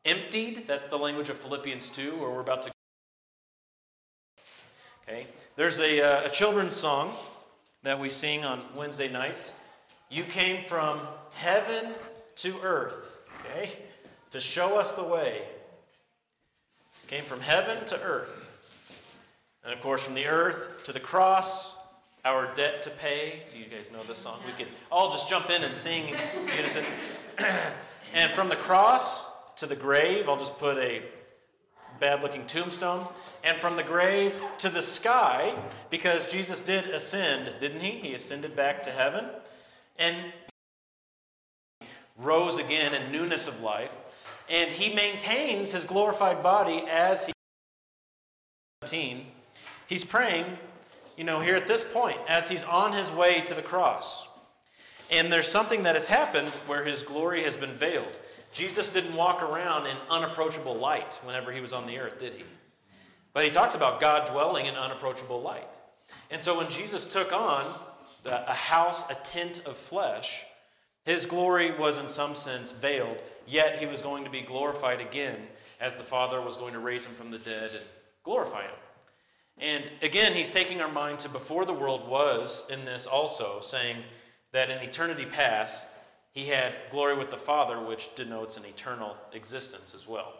emptied. 0.06 0.64
That's 0.66 0.88
the 0.88 0.98
language 0.98 1.28
of 1.28 1.36
Philippians 1.36 1.90
2, 1.90 2.16
where 2.16 2.30
we're 2.30 2.40
about 2.40 2.62
to. 2.62 2.72
Okay? 5.06 5.26
There's 5.54 5.80
a, 5.80 6.00
uh, 6.00 6.26
a 6.26 6.30
children's 6.30 6.76
song 6.76 7.12
that 7.82 8.00
we 8.00 8.08
sing 8.08 8.42
on 8.42 8.62
Wednesday 8.74 9.12
nights. 9.12 9.52
You 10.10 10.24
came 10.24 10.64
from 10.64 11.00
heaven 11.32 11.92
to 12.36 12.54
earth, 12.62 13.20
okay, 13.40 13.70
to 14.32 14.40
show 14.40 14.78
us 14.78 14.92
the 14.92 15.04
way. 15.04 15.42
Came 17.06 17.22
from 17.22 17.40
heaven 17.40 17.84
to 17.86 18.00
earth. 18.02 18.48
And 19.64 19.72
of 19.72 19.80
course, 19.80 20.02
from 20.02 20.14
the 20.14 20.26
earth 20.26 20.84
to 20.84 20.92
the 20.92 21.00
cross, 21.00 21.76
our 22.24 22.52
debt 22.54 22.82
to 22.82 22.90
pay. 22.90 23.42
Do 23.52 23.58
you 23.58 23.66
guys 23.66 23.92
know 23.92 24.02
this 24.04 24.18
song? 24.18 24.40
We 24.46 24.52
could 24.52 24.72
all 24.90 25.10
just 25.10 25.28
jump 25.28 25.50
in 25.50 25.62
and 25.62 25.74
sing 25.74 26.14
unison. 26.56 26.84
and 28.14 28.30
from 28.32 28.48
the 28.48 28.56
cross 28.56 29.26
to 29.56 29.66
the 29.66 29.76
grave, 29.76 30.28
I'll 30.28 30.38
just 30.38 30.58
put 30.58 30.78
a 30.78 31.02
bad 32.00 32.22
looking 32.22 32.46
tombstone. 32.46 33.06
And 33.44 33.56
from 33.58 33.76
the 33.76 33.82
grave 33.82 34.40
to 34.58 34.70
the 34.70 34.82
sky, 34.82 35.54
because 35.90 36.26
Jesus 36.26 36.60
did 36.60 36.86
ascend, 36.88 37.52
didn't 37.60 37.80
he? 37.80 37.90
He 37.90 38.14
ascended 38.14 38.56
back 38.56 38.82
to 38.84 38.90
heaven 38.90 39.26
and 39.98 40.16
rose 42.16 42.58
again 42.58 42.94
in 42.94 43.12
newness 43.12 43.46
of 43.46 43.60
life. 43.60 43.90
And 44.48 44.70
he 44.70 44.94
maintains 44.94 45.72
his 45.72 45.84
glorified 45.84 46.42
body 46.42 46.84
as 46.90 47.26
he. 47.26 47.32
He's 49.86 50.04
praying, 50.04 50.58
you 51.16 51.24
know, 51.24 51.40
here 51.40 51.54
at 51.54 51.66
this 51.66 51.84
point, 51.84 52.18
as 52.28 52.48
he's 52.48 52.64
on 52.64 52.92
his 52.92 53.10
way 53.10 53.40
to 53.42 53.54
the 53.54 53.62
cross. 53.62 54.28
And 55.10 55.32
there's 55.32 55.48
something 55.48 55.82
that 55.82 55.94
has 55.94 56.08
happened 56.08 56.48
where 56.66 56.84
his 56.84 57.02
glory 57.02 57.44
has 57.44 57.56
been 57.56 57.74
veiled. 57.74 58.18
Jesus 58.52 58.90
didn't 58.90 59.14
walk 59.14 59.42
around 59.42 59.86
in 59.86 59.96
unapproachable 60.10 60.74
light 60.74 61.20
whenever 61.22 61.52
he 61.52 61.60
was 61.60 61.72
on 61.72 61.86
the 61.86 61.98
earth, 61.98 62.18
did 62.18 62.34
he? 62.34 62.44
But 63.32 63.44
he 63.44 63.50
talks 63.50 63.74
about 63.74 64.00
God 64.00 64.26
dwelling 64.26 64.66
in 64.66 64.74
unapproachable 64.74 65.40
light. 65.40 65.78
And 66.30 66.42
so 66.42 66.56
when 66.56 66.68
Jesus 66.68 67.06
took 67.06 67.32
on 67.32 67.64
a 68.24 68.54
house, 68.54 69.10
a 69.10 69.14
tent 69.16 69.62
of 69.66 69.76
flesh, 69.76 70.44
his 71.04 71.26
glory 71.26 71.72
was 71.72 71.98
in 71.98 72.08
some 72.08 72.34
sense 72.34 72.70
veiled, 72.70 73.18
yet 73.46 73.78
he 73.78 73.86
was 73.86 74.02
going 74.02 74.24
to 74.24 74.30
be 74.30 74.42
glorified 74.42 75.00
again 75.00 75.36
as 75.80 75.96
the 75.96 76.04
Father 76.04 76.40
was 76.40 76.56
going 76.56 76.74
to 76.74 76.78
raise 76.78 77.04
him 77.04 77.14
from 77.14 77.30
the 77.30 77.38
dead 77.38 77.70
and 77.72 77.84
glorify 78.22 78.62
him. 78.62 78.74
And 79.58 79.90
again, 80.00 80.32
he's 80.32 80.50
taking 80.50 80.80
our 80.80 80.90
mind 80.90 81.18
to 81.20 81.28
before 81.28 81.64
the 81.64 81.72
world 81.72 82.08
was 82.08 82.64
in 82.70 82.84
this 82.84 83.06
also, 83.06 83.60
saying 83.60 83.96
that 84.52 84.70
in 84.70 84.78
eternity 84.78 85.26
past, 85.26 85.88
he 86.32 86.46
had 86.46 86.74
glory 86.90 87.16
with 87.16 87.30
the 87.30 87.36
Father, 87.36 87.80
which 87.80 88.14
denotes 88.14 88.56
an 88.56 88.64
eternal 88.64 89.16
existence 89.32 89.94
as 89.94 90.08
well. 90.08 90.34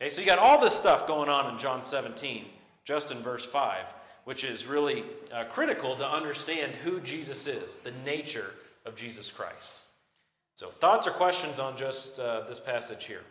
Okay, 0.00 0.08
so 0.08 0.20
you 0.20 0.26
got 0.26 0.38
all 0.38 0.60
this 0.60 0.74
stuff 0.74 1.06
going 1.06 1.28
on 1.28 1.52
in 1.52 1.58
John 1.58 1.82
17, 1.82 2.46
just 2.84 3.10
in 3.10 3.18
verse 3.18 3.44
5, 3.44 3.92
which 4.24 4.44
is 4.44 4.66
really 4.66 5.04
uh, 5.32 5.44
critical 5.44 5.96
to 5.96 6.08
understand 6.08 6.74
who 6.76 7.00
Jesus 7.00 7.46
is, 7.46 7.78
the 7.78 7.92
nature 8.04 8.54
of 8.84 8.94
Jesus 8.94 9.30
Christ. 9.30 9.76
So, 10.56 10.68
thoughts 10.68 11.06
or 11.06 11.10
questions 11.10 11.58
on 11.58 11.76
just 11.76 12.18
uh, 12.18 12.40
this 12.48 12.58
passage 12.58 13.04
here? 13.04 13.22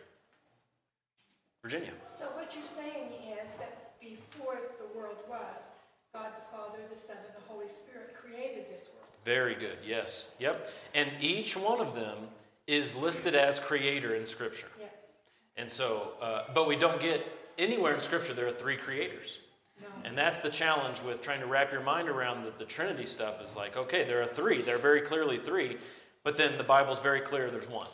Virginia. 1.62 1.90
So, 2.06 2.26
what 2.26 2.54
you're 2.54 2.64
saying 2.64 3.10
is 3.42 3.54
that 3.54 4.00
before 4.00 4.58
the 4.78 4.98
world 4.98 5.16
was. 5.28 5.66
God 6.12 6.30
the 6.34 6.56
Father, 6.56 6.78
the 6.88 6.96
Son, 6.96 7.16
and 7.16 7.44
the 7.44 7.52
Holy 7.52 7.68
Spirit 7.68 8.14
created 8.14 8.66
this 8.72 8.90
world. 8.94 9.06
Very 9.24 9.54
good, 9.54 9.76
yes. 9.86 10.30
Yep. 10.38 10.70
And 10.94 11.10
each 11.20 11.56
one 11.56 11.80
of 11.80 11.94
them 11.94 12.16
is 12.66 12.96
listed 12.96 13.34
as 13.34 13.60
creator 13.60 14.14
in 14.14 14.24
Scripture. 14.24 14.68
Yes. 14.80 14.88
And 15.58 15.70
so, 15.70 16.12
uh, 16.22 16.44
but 16.54 16.66
we 16.66 16.76
don't 16.76 17.00
get 17.00 17.26
anywhere 17.58 17.92
in 17.92 18.00
Scripture 18.00 18.32
there 18.32 18.46
are 18.46 18.52
three 18.52 18.76
creators. 18.76 19.40
No. 19.80 19.88
And 20.04 20.16
that's 20.16 20.40
the 20.40 20.48
challenge 20.48 21.02
with 21.02 21.20
trying 21.20 21.40
to 21.40 21.46
wrap 21.46 21.70
your 21.70 21.82
mind 21.82 22.08
around 22.08 22.44
the, 22.44 22.52
the 22.58 22.64
Trinity 22.64 23.04
stuff 23.04 23.42
is 23.42 23.54
like, 23.54 23.76
okay, 23.76 24.04
there 24.04 24.22
are 24.22 24.26
three. 24.26 24.62
They're 24.62 24.78
very 24.78 25.02
clearly 25.02 25.38
three, 25.38 25.76
but 26.26 26.36
then 26.36 26.58
the 26.58 26.64
Bible's 26.64 26.98
very 26.98 27.20
clear 27.20 27.52
there's 27.52 27.68
one. 27.68 27.86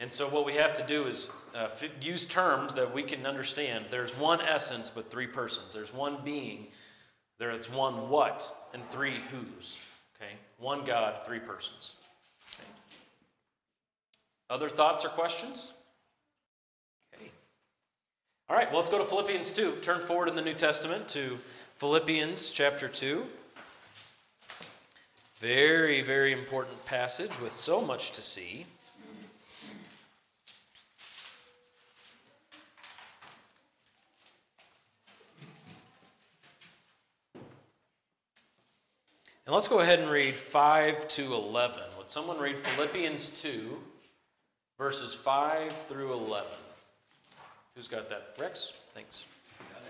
And 0.00 0.10
so, 0.10 0.26
what 0.26 0.46
we 0.46 0.54
have 0.54 0.72
to 0.72 0.82
do 0.86 1.04
is 1.06 1.28
uh, 1.54 1.68
use 2.00 2.24
terms 2.24 2.74
that 2.76 2.94
we 2.94 3.02
can 3.02 3.26
understand. 3.26 3.84
There's 3.90 4.16
one 4.16 4.40
essence, 4.40 4.88
but 4.88 5.10
three 5.10 5.26
persons. 5.26 5.74
There's 5.74 5.92
one 5.92 6.16
being, 6.24 6.68
there's 7.38 7.70
one 7.70 8.08
what, 8.08 8.50
and 8.72 8.82
three 8.88 9.16
who's. 9.30 9.78
Okay? 10.16 10.32
One 10.60 10.86
God, 10.86 11.26
three 11.26 11.40
persons. 11.40 11.92
Okay. 12.54 12.68
Other 14.48 14.70
thoughts 14.70 15.04
or 15.04 15.08
questions? 15.08 15.74
Okay. 17.14 17.30
All 18.48 18.56
right, 18.56 18.70
well, 18.70 18.78
let's 18.78 18.88
go 18.88 18.96
to 18.96 19.04
Philippians 19.04 19.52
2. 19.52 19.72
Turn 19.82 20.00
forward 20.00 20.30
in 20.30 20.36
the 20.36 20.42
New 20.42 20.54
Testament 20.54 21.06
to 21.08 21.38
Philippians 21.76 22.50
chapter 22.50 22.88
2. 22.88 23.26
Very, 25.42 26.02
very 26.02 26.30
important 26.30 26.86
passage 26.86 27.40
with 27.40 27.52
so 27.52 27.80
much 27.80 28.12
to 28.12 28.22
see. 28.22 28.64
And 39.44 39.52
let's 39.52 39.66
go 39.66 39.80
ahead 39.80 39.98
and 39.98 40.08
read 40.08 40.32
5 40.32 41.08
to 41.08 41.34
11. 41.34 41.80
Would 41.98 42.08
someone 42.08 42.38
read 42.38 42.56
Philippians 42.56 43.30
2, 43.42 43.76
verses 44.78 45.12
5 45.12 45.72
through 45.72 46.12
11? 46.12 46.46
Who's 47.74 47.88
got 47.88 48.08
that? 48.10 48.36
Rex? 48.38 48.74
Thanks. 48.94 49.26
Got 49.58 49.82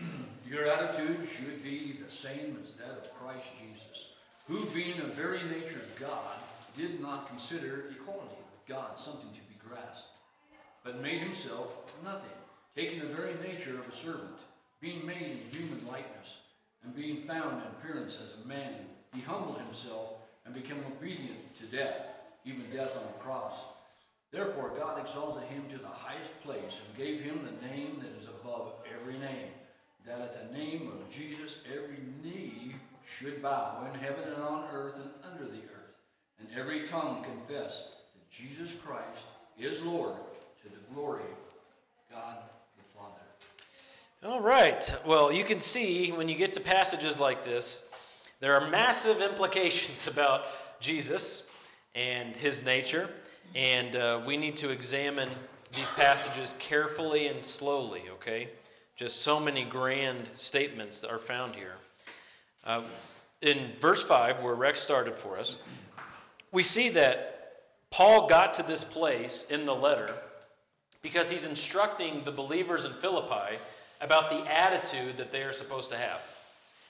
it. 0.00 0.50
Your 0.50 0.66
attitude 0.66 1.28
should 1.28 1.62
be 1.62 1.98
the 2.02 2.10
same 2.10 2.56
as 2.64 2.76
that 2.76 2.92
of 2.92 3.14
Christ 3.20 3.48
Jesus, 3.60 4.15
who, 4.48 4.64
being 4.66 5.00
of 5.00 5.14
very 5.14 5.42
nature 5.44 5.82
God, 5.98 6.36
did 6.76 7.00
not 7.00 7.28
consider 7.28 7.86
equality 7.90 8.36
with 8.36 8.66
God 8.68 8.98
something 8.98 9.30
to 9.30 9.40
be 9.40 9.56
grasped, 9.68 10.08
but 10.84 11.02
made 11.02 11.20
himself 11.20 11.74
nothing, 12.04 12.30
taking 12.76 13.00
the 13.00 13.06
very 13.06 13.34
nature 13.42 13.78
of 13.78 13.88
a 13.88 13.96
servant, 13.96 14.38
being 14.80 15.04
made 15.04 15.22
in 15.22 15.58
human 15.58 15.84
likeness 15.86 16.38
and 16.84 16.94
being 16.94 17.22
found 17.22 17.60
in 17.60 17.66
appearance 17.68 18.18
as 18.22 18.34
a 18.40 18.48
man, 18.48 18.74
he 19.12 19.20
humbled 19.20 19.58
himself 19.58 20.10
and 20.44 20.54
became 20.54 20.82
obedient 20.86 21.56
to 21.58 21.64
death, 21.66 21.96
even 22.44 22.70
death 22.70 22.96
on 22.96 23.02
the 23.06 23.24
cross. 23.24 23.64
Therefore 24.30 24.72
God 24.78 25.00
exalted 25.00 25.42
him 25.48 25.64
to 25.72 25.78
the 25.78 25.88
highest 25.88 26.40
place 26.42 26.80
and 26.86 26.96
gave 26.96 27.20
him 27.20 27.40
the 27.42 27.66
name 27.66 28.00
that 28.00 28.22
is 28.22 28.28
above 28.28 28.74
every 28.94 29.18
name, 29.18 29.50
that 30.06 30.20
at 30.20 30.52
the 30.52 30.56
name 30.56 30.88
of 30.88 31.10
Jesus 31.10 31.62
every 31.66 31.98
knee 32.22 32.74
should 33.06 33.42
bow 33.42 33.86
in 33.92 33.98
heaven 33.98 34.24
and 34.34 34.42
on 34.42 34.64
earth 34.72 34.96
and 34.96 35.10
under 35.32 35.44
the 35.44 35.62
earth, 35.62 35.94
and 36.38 36.48
every 36.58 36.86
tongue 36.86 37.24
confess 37.24 37.90
that 38.14 38.30
Jesus 38.30 38.74
Christ 38.84 39.26
is 39.58 39.82
Lord 39.82 40.16
to 40.62 40.68
the 40.68 40.94
glory 40.94 41.22
of 41.22 42.14
God 42.14 42.36
the 42.76 42.98
Father. 42.98 44.34
all 44.34 44.40
right. 44.40 44.92
Well, 45.06 45.32
you 45.32 45.44
can 45.44 45.60
see 45.60 46.10
when 46.10 46.28
you 46.28 46.34
get 46.34 46.52
to 46.54 46.60
passages 46.60 47.20
like 47.20 47.44
this, 47.44 47.88
there 48.40 48.58
are 48.58 48.68
massive 48.68 49.22
implications 49.22 50.08
about 50.12 50.46
Jesus 50.80 51.46
and 51.94 52.36
his 52.36 52.64
nature, 52.64 53.08
and 53.54 53.96
uh, 53.96 54.20
we 54.26 54.36
need 54.36 54.56
to 54.58 54.70
examine 54.70 55.30
these 55.74 55.88
passages 55.90 56.54
carefully 56.58 57.28
and 57.28 57.42
slowly, 57.42 58.02
okay? 58.10 58.48
Just 58.96 59.20
so 59.20 59.40
many 59.40 59.64
grand 59.64 60.28
statements 60.34 61.00
that 61.00 61.10
are 61.10 61.18
found 61.18 61.54
here. 61.54 61.74
Uh, 62.66 62.82
in 63.42 63.70
verse 63.78 64.02
5, 64.02 64.42
where 64.42 64.54
Rex 64.54 64.80
started 64.80 65.14
for 65.14 65.38
us, 65.38 65.58
we 66.50 66.62
see 66.62 66.88
that 66.90 67.62
Paul 67.90 68.28
got 68.28 68.54
to 68.54 68.62
this 68.62 68.82
place 68.82 69.46
in 69.50 69.66
the 69.66 69.74
letter 69.74 70.08
because 71.02 71.30
he's 71.30 71.46
instructing 71.46 72.24
the 72.24 72.32
believers 72.32 72.84
in 72.84 72.92
Philippi 72.92 73.58
about 74.00 74.30
the 74.30 74.52
attitude 74.52 75.16
that 75.16 75.30
they 75.30 75.42
are 75.42 75.52
supposed 75.52 75.90
to 75.90 75.96
have. 75.96 76.20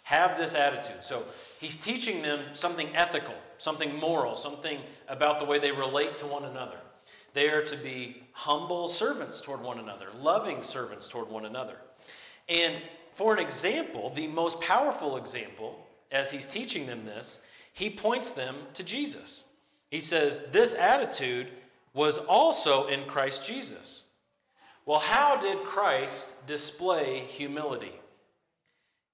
Have 0.04 0.38
this 0.38 0.54
attitude. 0.54 1.04
So 1.04 1.24
he's 1.60 1.76
teaching 1.76 2.22
them 2.22 2.40
something 2.52 2.88
ethical, 2.94 3.34
something 3.58 3.94
moral, 3.96 4.36
something 4.36 4.78
about 5.08 5.38
the 5.38 5.44
way 5.44 5.58
they 5.58 5.72
relate 5.72 6.16
to 6.18 6.26
one 6.26 6.44
another. 6.44 6.78
They 7.34 7.50
are 7.50 7.62
to 7.64 7.76
be 7.76 8.22
humble 8.32 8.88
servants 8.88 9.42
toward 9.42 9.60
one 9.60 9.78
another, 9.78 10.06
loving 10.22 10.62
servants 10.62 11.08
toward 11.08 11.28
one 11.28 11.44
another. 11.44 11.76
And 12.48 12.80
for 13.16 13.32
an 13.32 13.38
example, 13.38 14.10
the 14.14 14.28
most 14.28 14.60
powerful 14.60 15.16
example, 15.16 15.86
as 16.12 16.30
he's 16.30 16.46
teaching 16.46 16.86
them 16.86 17.04
this, 17.06 17.40
he 17.72 17.90
points 17.90 18.30
them 18.30 18.54
to 18.74 18.84
Jesus. 18.84 19.44
He 19.90 20.00
says, 20.00 20.48
This 20.52 20.74
attitude 20.74 21.48
was 21.94 22.18
also 22.18 22.86
in 22.88 23.04
Christ 23.04 23.46
Jesus. 23.46 24.04
Well, 24.84 25.00
how 25.00 25.36
did 25.36 25.58
Christ 25.64 26.46
display 26.46 27.20
humility? 27.20 27.92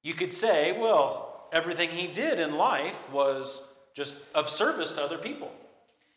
You 0.03 0.15
could 0.15 0.33
say, 0.33 0.77
well, 0.79 1.47
everything 1.53 1.89
he 1.89 2.09
did 2.09 2.41
in 2.41 2.57
life 2.57 3.11
was 3.11 3.63
just 3.95 4.19
of 4.35 4.49
service 4.49 4.95
to 4.95 5.03
other 5.03 5.17
people. 5.17 5.51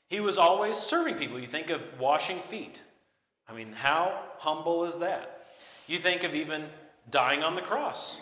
He 0.08 0.20
was 0.20 0.38
always 0.38 0.76
serving 0.76 1.16
people. 1.16 1.40
You 1.40 1.48
think 1.48 1.70
of 1.70 2.00
washing 2.00 2.40
feet. 2.40 2.84
I 3.48 3.54
mean, 3.54 3.74
how 3.74 4.20
humble 4.40 4.86
is 4.86 5.00
that? 5.00 5.46
You 5.88 6.00
think 6.00 6.24
of 6.24 6.34
even 6.34 6.66
dying 7.10 7.44
on 7.44 7.56
the 7.56 7.62
cross, 7.62 8.22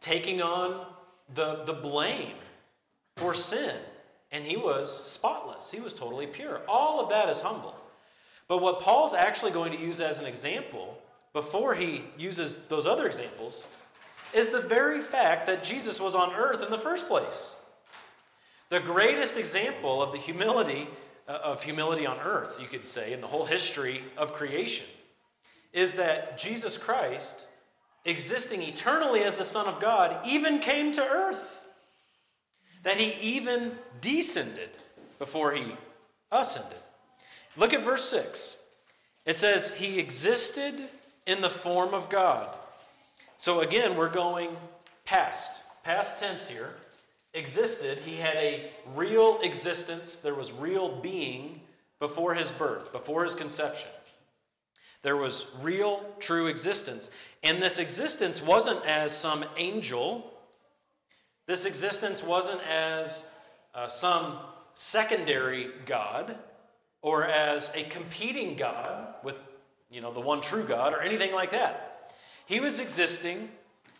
taking 0.00 0.42
on 0.42 0.86
the, 1.34 1.62
the 1.64 1.72
blame 1.72 2.34
for 3.16 3.34
sin. 3.34 3.76
And 4.30 4.46
he 4.46 4.56
was 4.56 5.04
spotless, 5.04 5.70
he 5.70 5.80
was 5.80 5.94
totally 5.94 6.26
pure. 6.26 6.62
All 6.66 7.00
of 7.00 7.10
that 7.10 7.28
is 7.28 7.40
humble. 7.40 7.76
But 8.48 8.62
what 8.62 8.80
Paul's 8.80 9.14
actually 9.14 9.52
going 9.52 9.72
to 9.72 9.78
use 9.78 10.00
as 10.00 10.18
an 10.18 10.26
example, 10.26 10.98
before 11.32 11.74
he 11.74 12.02
uses 12.18 12.56
those 12.64 12.86
other 12.86 13.06
examples, 13.06 13.66
is 14.34 14.48
the 14.48 14.60
very 14.60 15.00
fact 15.00 15.46
that 15.46 15.62
Jesus 15.62 16.00
was 16.00 16.14
on 16.14 16.32
earth 16.34 16.62
in 16.62 16.70
the 16.70 16.78
first 16.78 17.06
place. 17.06 17.56
The 18.70 18.80
greatest 18.80 19.36
example 19.36 20.02
of 20.02 20.12
the 20.12 20.18
humility 20.18 20.88
uh, 21.28 21.38
of 21.44 21.62
humility 21.62 22.06
on 22.06 22.18
earth, 22.18 22.58
you 22.60 22.66
could 22.66 22.88
say, 22.88 23.12
in 23.12 23.20
the 23.20 23.26
whole 23.26 23.44
history 23.44 24.02
of 24.16 24.34
creation, 24.34 24.86
is 25.72 25.94
that 25.94 26.36
Jesus 26.36 26.76
Christ, 26.76 27.46
existing 28.04 28.62
eternally 28.62 29.22
as 29.22 29.36
the 29.36 29.44
Son 29.44 29.66
of 29.66 29.80
God, 29.80 30.26
even 30.26 30.58
came 30.58 30.92
to 30.92 31.02
earth. 31.02 31.64
That 32.82 32.96
he 32.96 33.12
even 33.36 33.72
descended 34.00 34.70
before 35.18 35.52
he 35.52 35.76
ascended. 36.32 36.78
Look 37.56 37.72
at 37.72 37.84
verse 37.84 38.04
6. 38.08 38.56
It 39.24 39.36
says, 39.36 39.72
He 39.72 40.00
existed 40.00 40.74
in 41.26 41.40
the 41.40 41.50
form 41.50 41.94
of 41.94 42.08
God. 42.08 42.52
So 43.36 43.60
again, 43.60 43.96
we're 43.96 44.10
going 44.10 44.50
past, 45.04 45.62
past 45.84 46.18
tense 46.20 46.48
here. 46.48 46.74
Existed, 47.34 47.98
he 47.98 48.16
had 48.16 48.36
a 48.36 48.70
real 48.94 49.40
existence, 49.42 50.18
there 50.18 50.34
was 50.34 50.52
real 50.52 51.00
being 51.00 51.60
before 51.98 52.34
his 52.34 52.50
birth, 52.50 52.92
before 52.92 53.24
his 53.24 53.34
conception. 53.34 53.88
There 55.02 55.16
was 55.16 55.46
real, 55.60 56.04
true 56.20 56.46
existence. 56.46 57.10
And 57.42 57.60
this 57.60 57.78
existence 57.78 58.40
wasn't 58.40 58.84
as 58.86 59.16
some 59.16 59.44
angel, 59.56 60.32
this 61.46 61.66
existence 61.66 62.22
wasn't 62.22 62.60
as 62.70 63.26
uh, 63.74 63.88
some 63.88 64.38
secondary 64.74 65.70
God 65.86 66.36
or 67.02 67.26
as 67.26 67.72
a 67.74 67.82
competing 67.84 68.54
God 68.54 69.14
with, 69.24 69.36
you 69.90 70.00
know, 70.00 70.12
the 70.12 70.20
one 70.20 70.40
true 70.40 70.62
God 70.62 70.92
or 70.94 71.00
anything 71.00 71.32
like 71.32 71.50
that. 71.50 72.14
He 72.46 72.60
was 72.60 72.78
existing 72.78 73.48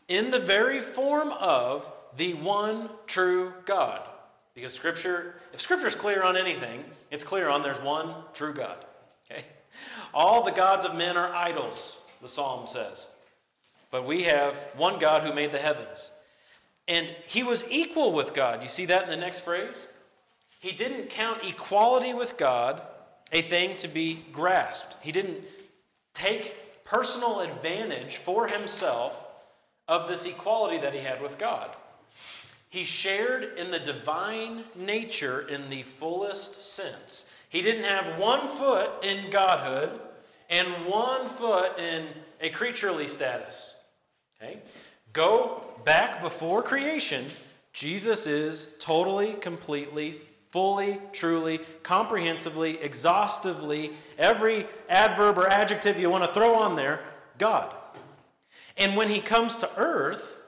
in 0.07 0.31
the 0.31 0.39
very 0.39 0.81
form 0.81 1.31
of 1.31 1.91
the 2.17 2.35
one 2.35 2.91
true 3.07 3.53
God. 3.65 4.03
Because 4.55 4.73
scripture, 4.73 5.35
if 5.53 5.61
scripture 5.61 5.87
is 5.87 5.95
clear 5.95 6.23
on 6.23 6.37
anything, 6.37 6.85
it's 7.11 7.25
clear 7.25 7.49
on 7.49 7.63
there's 7.63 7.81
one 7.81 8.15
true 8.35 8.55
God. 8.55 8.85
Okay? 9.31 9.45
All 10.15 10.43
the 10.43 10.51
gods 10.51 10.85
of 10.85 10.95
men 10.95 11.17
are 11.17 11.33
idols, 11.33 12.01
the 12.21 12.29
psalm 12.29 12.67
says. 12.67 13.09
But 13.91 14.07
we 14.07 14.25
have 14.25 14.57
one 14.77 14.99
God 14.99 15.23
who 15.23 15.33
made 15.33 15.53
the 15.53 15.59
heavens. 15.59 16.11
And 16.89 17.15
he 17.27 17.43
was 17.43 17.65
equal 17.71 18.13
with 18.13 18.35
God. 18.35 18.63
You 18.63 18.69
see 18.69 18.87
that 18.87 19.05
in 19.05 19.11
the 19.11 19.17
next 19.17 19.41
phrase? 19.41 19.89
He 20.61 20.73
didn't 20.73 21.11
count 21.11 21.45
equality 21.45 22.15
with 22.15 22.37
God 22.37 22.87
a 23.33 23.43
thing 23.43 23.77
to 23.79 23.89
be 23.89 24.25
grasped. 24.33 24.97
He 25.03 25.13
didn't 25.13 25.45
take 26.15 26.85
personal 26.85 27.41
advantage 27.41 28.17
for 28.17 28.47
himself 28.49 29.27
of 29.89 30.09
this 30.09 30.27
equality 30.27 30.79
that 30.79 30.93
he 30.93 31.01
had 31.01 31.21
with 31.23 31.39
God. 31.39 31.71
He 32.69 32.85
shared 32.85 33.59
in 33.59 33.71
the 33.71 33.79
divine 33.79 34.65
nature 34.75 35.41
in 35.41 35.69
the 35.69 35.83
fullest 35.83 36.63
sense. 36.63 37.27
He 37.53 37.61
didn't 37.61 37.85
have 37.85 38.19
one 38.19 38.49
foot 38.49 39.05
in 39.05 39.29
godhood 39.29 40.01
and 40.49 40.87
one 40.87 41.29
foot 41.29 41.79
in 41.79 42.09
a 42.41 42.49
creaturely 42.49 43.07
status. 43.07 43.77
Okay? 44.41 44.61
Go 45.13 45.63
back 45.85 46.23
before 46.23 46.63
creation. 46.63 47.27
Jesus 47.75 48.27
is 48.27 48.75
totally, 48.79 49.35
completely 49.35 50.23
fully, 50.51 50.99
truly, 51.13 51.61
comprehensively, 51.83 52.81
exhaustively, 52.83 53.93
every 54.17 54.67
adverb 54.89 55.37
or 55.37 55.47
adjective 55.47 56.01
you 56.01 56.09
want 56.09 56.25
to 56.25 56.33
throw 56.33 56.55
on 56.55 56.75
there, 56.75 57.05
God. 57.37 57.75
And 58.79 58.97
when 58.97 59.11
he 59.11 59.21
comes 59.21 59.59
to 59.59 59.69
earth, 59.77 60.43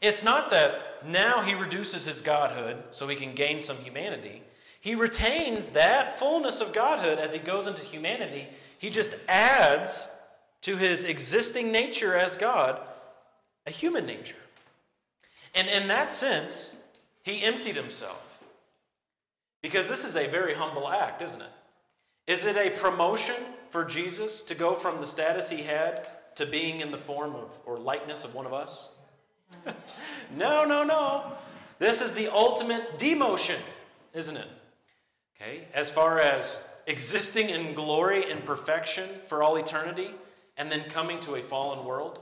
it's 0.00 0.24
not 0.24 0.48
that 0.50 1.06
now 1.06 1.42
he 1.42 1.52
reduces 1.52 2.06
his 2.06 2.22
godhood 2.22 2.82
so 2.92 3.08
he 3.08 3.16
can 3.16 3.34
gain 3.34 3.60
some 3.60 3.76
humanity. 3.76 4.42
He 4.84 4.94
retains 4.94 5.70
that 5.70 6.18
fullness 6.18 6.60
of 6.60 6.74
godhood 6.74 7.18
as 7.18 7.32
he 7.32 7.38
goes 7.38 7.66
into 7.66 7.82
humanity. 7.82 8.46
He 8.76 8.90
just 8.90 9.16
adds 9.30 10.06
to 10.60 10.76
his 10.76 11.04
existing 11.04 11.72
nature 11.72 12.14
as 12.14 12.36
God 12.36 12.78
a 13.66 13.70
human 13.70 14.04
nature. 14.04 14.36
And 15.54 15.68
in 15.68 15.88
that 15.88 16.10
sense, 16.10 16.76
he 17.22 17.42
emptied 17.42 17.76
himself. 17.76 18.44
Because 19.62 19.88
this 19.88 20.04
is 20.04 20.18
a 20.18 20.26
very 20.26 20.52
humble 20.52 20.90
act, 20.90 21.22
isn't 21.22 21.40
it? 21.40 21.52
Is 22.26 22.44
it 22.44 22.58
a 22.58 22.68
promotion 22.78 23.36
for 23.70 23.86
Jesus 23.86 24.42
to 24.42 24.54
go 24.54 24.74
from 24.74 25.00
the 25.00 25.06
status 25.06 25.48
he 25.48 25.62
had 25.62 26.10
to 26.34 26.44
being 26.44 26.82
in 26.82 26.90
the 26.90 26.98
form 26.98 27.34
of 27.34 27.58
or 27.64 27.78
likeness 27.78 28.22
of 28.22 28.34
one 28.34 28.44
of 28.44 28.52
us? 28.52 28.90
no, 30.36 30.66
no, 30.66 30.84
no. 30.84 31.32
This 31.78 32.02
is 32.02 32.12
the 32.12 32.30
ultimate 32.30 32.98
demotion, 32.98 33.56
isn't 34.12 34.36
it? 34.36 34.48
Okay, 35.44 35.64
as 35.74 35.90
far 35.90 36.20
as 36.20 36.62
existing 36.86 37.50
in 37.50 37.74
glory 37.74 38.30
and 38.30 38.44
perfection 38.44 39.08
for 39.26 39.42
all 39.42 39.56
eternity 39.56 40.10
and 40.56 40.72
then 40.72 40.84
coming 40.84 41.20
to 41.20 41.34
a 41.34 41.42
fallen 41.42 41.84
world, 41.84 42.18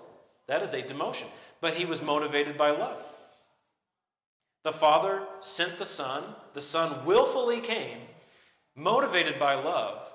that 0.48 0.62
is 0.62 0.74
a 0.74 0.82
demotion. 0.82 1.26
But 1.61 1.74
he 1.74 1.85
was 1.85 2.02
motivated 2.02 2.58
by 2.58 2.70
love. 2.70 3.00
The 4.64 4.72
Father 4.72 5.22
sent 5.38 5.78
the 5.78 5.85
Son, 5.85 6.22
the 6.52 6.61
Son 6.61 7.04
willfully 7.04 7.61
came, 7.61 7.98
motivated 8.74 9.38
by 9.38 9.54
love, 9.54 10.12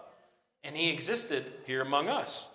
and 0.63 0.75
he 0.75 0.89
existed 0.89 1.53
here 1.65 1.81
among 1.81 2.09
us. 2.09 2.47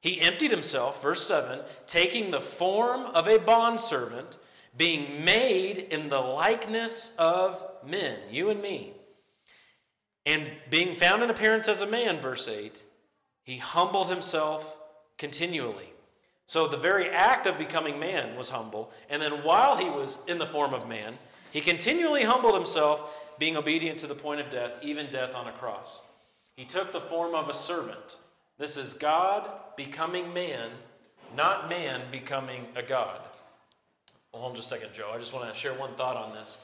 He 0.00 0.20
emptied 0.20 0.50
himself, 0.50 1.00
verse 1.00 1.24
7, 1.26 1.60
taking 1.86 2.30
the 2.30 2.40
form 2.40 3.06
of 3.06 3.28
a 3.28 3.38
bondservant, 3.38 4.36
being 4.76 5.24
made 5.24 5.78
in 5.78 6.08
the 6.08 6.20
likeness 6.20 7.14
of 7.18 7.64
men, 7.86 8.18
you 8.30 8.50
and 8.50 8.60
me. 8.60 8.94
And 10.24 10.46
being 10.70 10.94
found 10.94 11.22
in 11.22 11.30
appearance 11.30 11.68
as 11.68 11.80
a 11.80 11.86
man, 11.86 12.20
verse 12.20 12.46
8, 12.48 12.82
he 13.42 13.58
humbled 13.58 14.08
himself 14.08 14.78
continually. 15.18 15.92
So 16.46 16.68
the 16.68 16.76
very 16.76 17.08
act 17.08 17.46
of 17.46 17.58
becoming 17.58 17.98
man 17.98 18.36
was 18.36 18.50
humble. 18.50 18.92
And 19.08 19.20
then 19.20 19.42
while 19.44 19.76
he 19.76 19.88
was 19.88 20.18
in 20.28 20.38
the 20.38 20.46
form 20.46 20.74
of 20.74 20.88
man, 20.88 21.18
he 21.50 21.60
continually 21.60 22.22
humbled 22.22 22.54
himself, 22.54 23.18
being 23.38 23.56
obedient 23.56 23.98
to 23.98 24.06
the 24.06 24.14
point 24.14 24.40
of 24.40 24.50
death, 24.50 24.78
even 24.82 25.10
death 25.10 25.34
on 25.34 25.48
a 25.48 25.52
cross. 25.52 26.02
He 26.56 26.64
took 26.64 26.92
the 26.92 27.00
form 27.00 27.34
of 27.34 27.48
a 27.48 27.54
servant. 27.54 28.16
This 28.58 28.76
is 28.76 28.92
God 28.92 29.50
becoming 29.76 30.32
man, 30.32 30.70
not 31.36 31.68
man 31.68 32.02
becoming 32.10 32.66
a 32.76 32.82
God. 32.82 33.20
Hold 34.32 34.50
on 34.50 34.56
just 34.56 34.72
a 34.72 34.74
second, 34.76 34.94
Joe. 34.94 35.10
I 35.12 35.18
just 35.18 35.34
want 35.34 35.52
to 35.52 35.58
share 35.58 35.74
one 35.74 35.94
thought 35.94 36.16
on 36.16 36.32
this. 36.32 36.58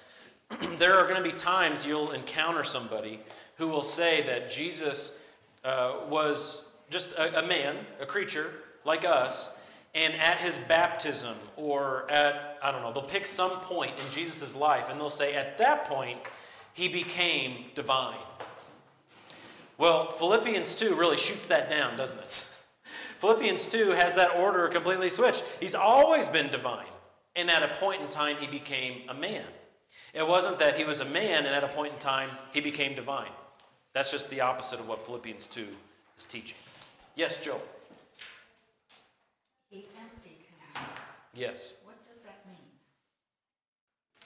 there 0.78 0.94
are 0.94 1.04
going 1.04 1.22
to 1.22 1.28
be 1.28 1.36
times 1.36 1.84
you'll 1.84 2.12
encounter 2.12 2.64
somebody 2.64 3.20
who 3.58 3.68
will 3.68 3.82
say 3.82 4.22
that 4.22 4.50
Jesus 4.50 5.18
uh, 5.64 5.96
was 6.08 6.64
just 6.90 7.12
a, 7.12 7.44
a 7.44 7.46
man, 7.46 7.76
a 8.00 8.06
creature 8.06 8.52
like 8.84 9.04
us, 9.04 9.56
and 9.94 10.14
at 10.14 10.38
his 10.38 10.56
baptism 10.68 11.34
or 11.56 12.10
at, 12.10 12.58
I 12.62 12.70
don't 12.70 12.82
know, 12.82 12.92
they'll 12.92 13.02
pick 13.02 13.26
some 13.26 13.50
point 13.60 13.92
in 13.92 14.12
Jesus' 14.12 14.54
life 14.54 14.88
and 14.88 14.98
they'll 14.98 15.10
say, 15.10 15.34
at 15.34 15.58
that 15.58 15.86
point, 15.86 16.18
he 16.72 16.88
became 16.88 17.64
divine. 17.74 18.14
Well, 19.76 20.10
Philippians 20.10 20.76
2 20.76 20.94
really 20.94 21.16
shoots 21.16 21.48
that 21.48 21.68
down, 21.68 21.96
doesn't 21.96 22.20
it? 22.20 22.46
Philippians 23.18 23.66
2 23.66 23.90
has 23.90 24.14
that 24.14 24.36
order 24.36 24.68
completely 24.68 25.10
switched. 25.10 25.44
He's 25.58 25.74
always 25.74 26.28
been 26.28 26.50
divine, 26.50 26.86
and 27.34 27.50
at 27.50 27.64
a 27.64 27.74
point 27.74 28.02
in 28.02 28.08
time, 28.08 28.36
he 28.36 28.46
became 28.46 29.02
a 29.08 29.14
man. 29.14 29.44
It 30.14 30.26
wasn't 30.26 30.58
that 30.60 30.76
he 30.76 30.84
was 30.84 31.00
a 31.00 31.04
man 31.06 31.44
and 31.46 31.54
at 31.54 31.64
a 31.64 31.68
point 31.68 31.92
in 31.92 31.98
time 31.98 32.30
he 32.52 32.60
became 32.60 32.94
divine. 32.94 33.30
That's 33.92 34.10
just 34.10 34.30
the 34.30 34.40
opposite 34.40 34.80
of 34.80 34.88
what 34.88 35.02
Philippians 35.04 35.46
2 35.46 35.66
is 36.16 36.24
teaching. 36.24 36.56
Yes, 37.16 37.42
Joe? 37.42 37.60
He 39.70 39.86
emptied 40.00 40.44
himself. 40.60 41.00
Yes. 41.34 41.72
What 41.84 41.96
does 42.08 42.22
that 42.22 42.44
mean? 42.46 42.56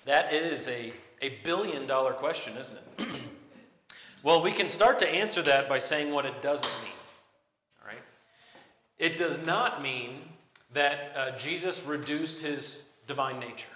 That 0.05 0.33
is 0.33 0.69
a, 0.69 0.93
a 1.21 1.41
billion 1.45 1.87
dollar 1.87 2.13
question, 2.13 2.57
isn't 2.57 2.79
it? 2.99 3.07
well, 4.23 4.43
we 4.43 4.53
can 4.53 4.69
start 4.69 4.99
to 5.01 5.09
answer 5.09 5.43
that 5.43 5.69
by 5.69 5.79
saying 5.79 6.13
what 6.13 6.27
it 6.27 6.43
doesn't 6.43 6.83
mean. 6.83 6.95
All 7.81 7.89
right? 7.89 8.03
It 8.99 9.17
does 9.17 9.45
not 9.45 9.83
mean 9.83 10.21
that 10.75 11.13
uh, 11.17 11.31
Jesus 11.37 11.85
reduced 11.85 12.41
his 12.41 12.83
divine 13.07 13.39
nature. 13.39 13.69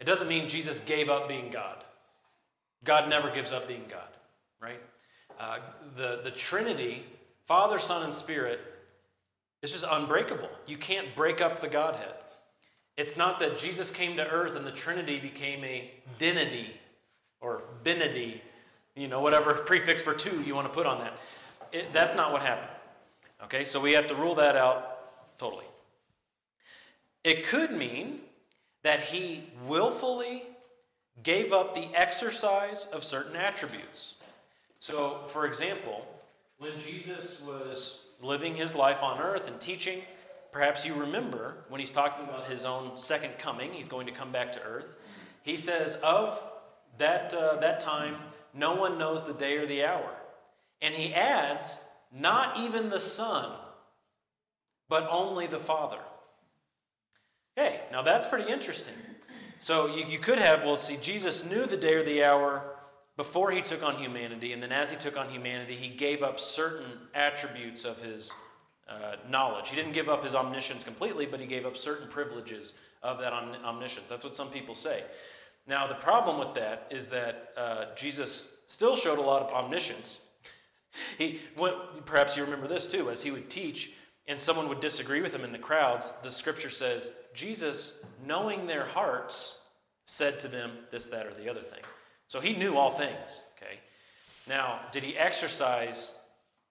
It 0.00 0.04
doesn't 0.04 0.28
mean 0.28 0.48
Jesus 0.48 0.80
gave 0.80 1.10
up 1.10 1.28
being 1.28 1.50
God. 1.50 1.84
God 2.84 3.10
never 3.10 3.30
gives 3.30 3.52
up 3.52 3.68
being 3.68 3.84
God, 3.88 4.08
right? 4.60 4.80
Uh, 5.38 5.58
the, 5.96 6.20
the 6.22 6.30
Trinity, 6.30 7.04
Father, 7.46 7.78
Son, 7.78 8.02
and 8.02 8.14
Spirit, 8.14 8.60
is 9.62 9.72
just 9.72 9.84
unbreakable. 9.88 10.48
You 10.66 10.76
can't 10.76 11.14
break 11.14 11.40
up 11.40 11.60
the 11.60 11.68
Godhead. 11.68 12.14
It's 12.96 13.16
not 13.16 13.38
that 13.38 13.56
Jesus 13.56 13.90
came 13.90 14.16
to 14.16 14.28
earth 14.28 14.56
and 14.56 14.66
the 14.66 14.72
Trinity 14.72 15.18
became 15.18 15.64
a 15.64 15.90
dinity 16.18 16.78
or 17.40 17.62
binity, 17.84 18.40
you 18.94 19.08
know, 19.08 19.20
whatever 19.20 19.54
prefix 19.66 20.02
for 20.02 20.14
two 20.14 20.42
you 20.42 20.54
want 20.54 20.66
to 20.66 20.72
put 20.72 20.86
on 20.86 20.98
that. 20.98 21.14
It, 21.72 21.92
that's 21.92 22.14
not 22.14 22.32
what 22.32 22.42
happened. 22.42 22.70
Okay, 23.44 23.64
so 23.64 23.80
we 23.80 23.92
have 23.92 24.06
to 24.06 24.14
rule 24.14 24.34
that 24.34 24.56
out 24.56 25.38
totally. 25.38 25.64
It 27.24 27.46
could 27.46 27.70
mean 27.70 28.20
that 28.82 29.00
he 29.00 29.44
willfully 29.66 30.42
gave 31.22 31.52
up 31.52 31.74
the 31.74 31.88
exercise 31.94 32.86
of 32.92 33.04
certain 33.04 33.36
attributes. 33.36 34.14
So, 34.80 35.20
for 35.28 35.46
example, 35.46 36.06
when 36.58 36.76
Jesus 36.78 37.42
was 37.42 38.00
living 38.22 38.54
his 38.54 38.74
life 38.74 39.02
on 39.02 39.20
earth 39.20 39.46
and 39.46 39.60
teaching, 39.60 40.00
perhaps 40.52 40.86
you 40.86 40.94
remember 40.94 41.58
when 41.68 41.80
he's 41.80 41.90
talking 41.90 42.24
about 42.24 42.46
his 42.46 42.64
own 42.64 42.96
second 42.96 43.38
coming, 43.38 43.72
he's 43.72 43.88
going 43.88 44.06
to 44.06 44.12
come 44.12 44.32
back 44.32 44.52
to 44.52 44.62
earth. 44.62 44.96
He 45.42 45.58
says, 45.58 45.96
Of 45.96 46.42
that, 46.96 47.32
uh, 47.34 47.56
that 47.56 47.80
time, 47.80 48.16
no 48.54 48.74
one 48.74 48.98
knows 48.98 49.22
the 49.26 49.34
day 49.34 49.58
or 49.58 49.66
the 49.66 49.84
hour. 49.84 50.14
And 50.80 50.94
he 50.94 51.12
adds, 51.12 51.82
Not 52.10 52.58
even 52.58 52.88
the 52.88 53.00
Son, 53.00 53.52
but 54.88 55.06
only 55.10 55.46
the 55.46 55.58
Father. 55.58 56.00
Hey, 57.54 57.80
now 57.92 58.00
that's 58.00 58.26
pretty 58.26 58.50
interesting. 58.50 58.94
So 59.58 59.94
you, 59.94 60.06
you 60.06 60.18
could 60.18 60.38
have, 60.38 60.64
well, 60.64 60.76
see, 60.76 60.96
Jesus 60.96 61.44
knew 61.44 61.66
the 61.66 61.76
day 61.76 61.94
or 61.94 62.02
the 62.02 62.24
hour 62.24 62.76
before 63.20 63.50
he 63.50 63.60
took 63.60 63.82
on 63.82 63.98
humanity, 63.98 64.54
and 64.54 64.62
then 64.62 64.72
as 64.72 64.90
he 64.90 64.96
took 64.96 65.18
on 65.18 65.28
humanity, 65.28 65.74
he 65.74 65.94
gave 65.94 66.22
up 66.22 66.40
certain 66.40 66.86
attributes 67.12 67.84
of 67.84 68.00
his 68.00 68.32
uh, 68.88 69.16
knowledge. 69.28 69.68
He 69.68 69.76
didn't 69.76 69.92
give 69.92 70.08
up 70.08 70.24
his 70.24 70.34
omniscience 70.34 70.84
completely, 70.84 71.26
but 71.26 71.38
he 71.38 71.44
gave 71.44 71.66
up 71.66 71.76
certain 71.76 72.08
privileges 72.08 72.72
of 73.02 73.18
that 73.18 73.34
omniscience. 73.34 74.08
That's 74.08 74.24
what 74.24 74.34
some 74.34 74.48
people 74.48 74.74
say. 74.74 75.04
Now, 75.66 75.86
the 75.86 75.96
problem 75.96 76.38
with 76.38 76.54
that 76.54 76.86
is 76.88 77.10
that 77.10 77.50
uh, 77.58 77.84
Jesus 77.94 78.56
still 78.64 78.96
showed 78.96 79.18
a 79.18 79.20
lot 79.22 79.42
of 79.42 79.52
omniscience. 79.52 80.20
he 81.18 81.40
went, 81.58 81.76
perhaps 82.06 82.38
you 82.38 82.42
remember 82.42 82.68
this 82.68 82.88
too, 82.88 83.10
as 83.10 83.22
he 83.22 83.30
would 83.30 83.50
teach, 83.50 83.92
and 84.28 84.40
someone 84.40 84.66
would 84.70 84.80
disagree 84.80 85.20
with 85.20 85.34
him 85.34 85.44
in 85.44 85.52
the 85.52 85.58
crowds, 85.58 86.14
the 86.22 86.30
scripture 86.30 86.70
says, 86.70 87.10
Jesus, 87.34 88.02
knowing 88.24 88.66
their 88.66 88.86
hearts, 88.86 89.66
said 90.06 90.40
to 90.40 90.48
them 90.48 90.70
this, 90.90 91.08
that, 91.08 91.26
or 91.26 91.34
the 91.34 91.50
other 91.50 91.60
thing. 91.60 91.82
So 92.30 92.38
he 92.38 92.54
knew 92.54 92.76
all 92.76 92.90
things, 92.90 93.42
okay? 93.56 93.80
Now, 94.48 94.78
did 94.92 95.02
he 95.02 95.18
exercise 95.18 96.14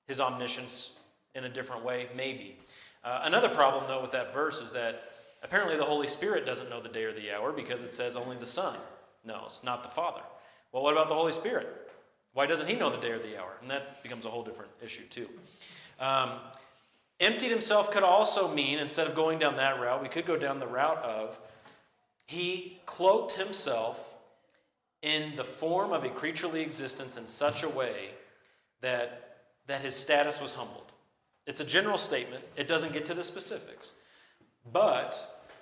his 0.08 0.22
omniscience 0.22 0.94
in 1.36 1.44
a 1.44 1.50
different 1.50 1.84
way? 1.84 2.08
Maybe. 2.16 2.58
Uh, 3.04 3.24
another 3.24 3.50
problem, 3.50 3.84
though, 3.86 4.02
with 4.02 4.12
that 4.12 4.34
verse 4.34 4.62
is 4.62 4.72
that 4.72 5.12
apparently 5.44 5.76
the 5.76 5.84
Holy 5.84 6.08
Spirit 6.08 6.46
doesn't 6.46 6.70
know 6.70 6.82
the 6.82 6.88
day 6.88 7.04
or 7.04 7.12
the 7.12 7.34
hour 7.34 7.52
because 7.52 7.84
it 7.84 7.94
says 7.94 8.16
only 8.16 8.38
the 8.38 8.46
Son 8.46 8.78
knows, 9.26 9.60
not 9.62 9.84
the 9.84 9.90
Father. 9.90 10.22
Well, 10.72 10.82
what 10.82 10.94
about 10.94 11.10
the 11.10 11.14
Holy 11.16 11.34
Spirit? 11.34 11.68
Why 12.34 12.46
doesn't 12.46 12.70
he 12.70 12.76
know 12.78 12.90
the 12.90 13.02
day 13.02 13.12
or 13.12 13.20
the 13.20 13.38
hour? 13.38 13.58
And 13.62 13.70
that 13.70 14.02
becomes 14.02 14.26
a 14.26 14.30
whole 14.30 14.46
different 14.46 14.72
issue, 14.82 15.08
too. 15.10 15.28
Um, 16.00 16.32
Emptied 17.20 17.52
himself 17.52 17.92
could 17.92 18.04
also 18.04 18.48
mean, 18.48 18.80
instead 18.80 19.08
of 19.08 19.14
going 19.14 19.40
down 19.40 19.58
that 19.58 19.82
route, 19.82 20.02
we 20.02 20.08
could 20.08 20.26
go 20.26 20.38
down 20.38 20.60
the 20.60 20.68
route 20.68 21.04
of 21.04 21.38
he 22.28 22.80
cloaked 22.86 23.34
himself 23.34 24.16
in 25.02 25.36
the 25.36 25.44
form 25.44 25.94
of 25.94 26.04
a 26.04 26.10
creaturely 26.10 26.62
existence 26.62 27.18
in 27.18 27.26
such 27.26 27.64
a 27.64 27.70
way 27.70 28.12
that, 28.82 29.38
that 29.68 29.82
his 29.82 29.96
status 29.96 30.42
was 30.42 30.54
humbled. 30.54 30.92
It's 31.48 31.62
a 31.62 31.66
general 31.66 31.98
statement, 31.98 32.44
it 32.56 32.68
doesn't 32.68 32.94
get 32.94 33.06
to 33.08 33.14
the 33.14 33.24
specifics, 33.24 33.94
but 34.72 35.18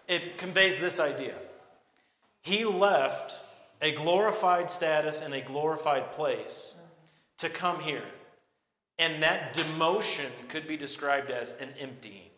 it 0.08 0.38
conveys 0.38 0.80
this 0.80 1.00
idea. 1.00 1.36
He 2.42 2.66
left 2.66 3.40
a 3.82 3.92
glorified 3.92 4.70
status 4.72 5.22
and 5.22 5.34
a 5.34 5.42
glorified 5.42 6.12
place 6.12 6.76
to 7.38 7.50
come 7.50 7.80
here. 7.80 8.04
And 9.00 9.22
that 9.22 9.54
demotion 9.54 10.30
could 10.50 10.68
be 10.68 10.76
described 10.76 11.30
as 11.30 11.54
an 11.62 11.70
emptying. 11.80 12.30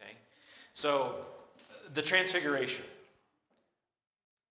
Okay? 0.00 0.12
So, 0.72 1.16
the 1.92 2.00
transfiguration. 2.00 2.84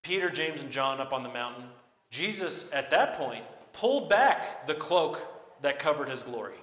Peter, 0.04 0.30
James, 0.30 0.62
and 0.62 0.72
John 0.72 1.00
up 1.00 1.14
on 1.14 1.24
the 1.24 1.30
mountain. 1.30 1.66
Jesus, 2.10 2.72
at 2.74 2.92
that 2.92 3.14
point, 3.14 3.44
pulled 3.74 4.10
back 4.10 4.68
the 4.68 4.74
cloak 4.74 5.22
that 5.62 5.80
covered 5.80 6.10
his 6.10 6.24
glory. 6.24 6.58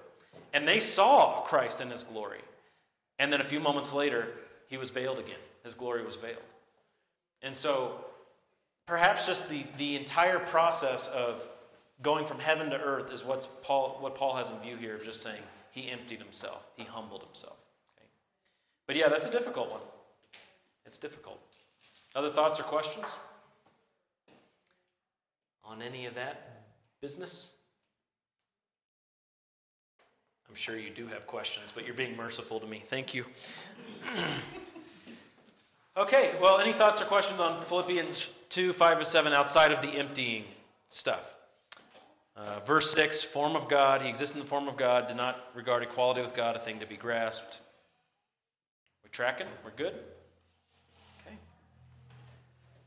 And 0.53 0.66
they 0.66 0.79
saw 0.79 1.42
Christ 1.42 1.81
in 1.81 1.90
his 1.90 2.05
glory. 2.05 2.40
And 3.18 3.33
then 3.33 3.40
a 3.40 3.44
few 3.44 3.61
moments 3.61 3.92
later, 3.92 4.29
he 4.68 4.77
was 4.77 4.90
veiled 4.90 5.18
again. 5.18 5.38
His 5.62 5.74
glory 5.74 6.05
was 6.05 6.16
veiled. 6.16 6.42
And 7.42 7.55
so, 7.55 8.05
perhaps 8.87 9.27
just 9.27 9.48
the, 9.48 9.64
the 9.77 9.96
entire 9.96 10.38
process 10.38 11.09
of 11.09 11.48
going 12.03 12.24
from 12.27 12.38
heaven 12.38 12.70
to 12.70 12.81
earth 12.81 13.12
is 13.12 13.24
what's 13.24 13.46
Paul, 13.62 13.96
what 14.01 14.14
Paul 14.14 14.37
has 14.37 14.51
in 14.51 14.59
view 14.59 14.77
here 14.77 14.96
of 14.96 15.05
just 15.05 15.22
saying 15.22 15.42
he 15.70 15.90
emptied 15.90 16.20
himself, 16.20 16.66
he 16.77 16.85
humbled 16.85 17.22
himself. 17.22 17.57
Okay? 17.96 18.07
But 18.87 18.96
yeah, 18.96 19.09
that's 19.09 19.27
a 19.27 19.31
difficult 19.31 19.70
one. 19.70 19.81
It's 20.87 20.98
difficult. 20.98 21.40
Other 22.19 22.31
thoughts 22.31 22.59
or 22.59 22.65
questions 22.65 23.17
on 25.63 25.81
any 25.81 26.05
of 26.07 26.17
that 26.17 26.65
business? 27.01 27.53
I'm 30.49 30.57
sure 30.57 30.77
you 30.77 30.91
do 30.91 31.07
have 31.07 31.29
questions, 31.29 31.73
but 31.73 31.87
you're 31.87 31.95
being 31.95 32.17
merciful 32.17 32.59
to 32.59 32.67
me. 32.67 32.83
Thank 32.89 33.15
you. 33.15 33.25
okay, 35.97 36.35
well, 36.43 36.59
any 36.59 36.73
thoughts 36.73 37.01
or 37.01 37.05
questions 37.05 37.39
on 37.39 37.61
Philippians 37.61 38.31
2 38.49 38.73
5 38.73 38.99
to 38.99 39.05
7 39.05 39.33
outside 39.33 39.71
of 39.71 39.81
the 39.81 39.91
emptying 39.91 40.43
stuff? 40.89 41.37
Uh, 42.37 42.59
verse 42.67 42.91
6 42.95 43.23
form 43.23 43.55
of 43.55 43.69
God, 43.69 44.03
he 44.03 44.09
exists 44.09 44.35
in 44.35 44.41
the 44.41 44.47
form 44.47 44.67
of 44.67 44.77
God, 44.77 45.07
did 45.07 45.17
not 45.17 45.51
regard 45.55 45.85
equality 45.85 46.23
with 46.23 46.35
God 46.35 46.57
a 46.57 46.59
thing 46.59 46.81
to 46.81 46.87
be 46.87 46.97
grasped. 46.97 47.61
We're 49.05 49.11
tracking? 49.11 49.47
We're 49.65 49.71
good? 49.71 49.95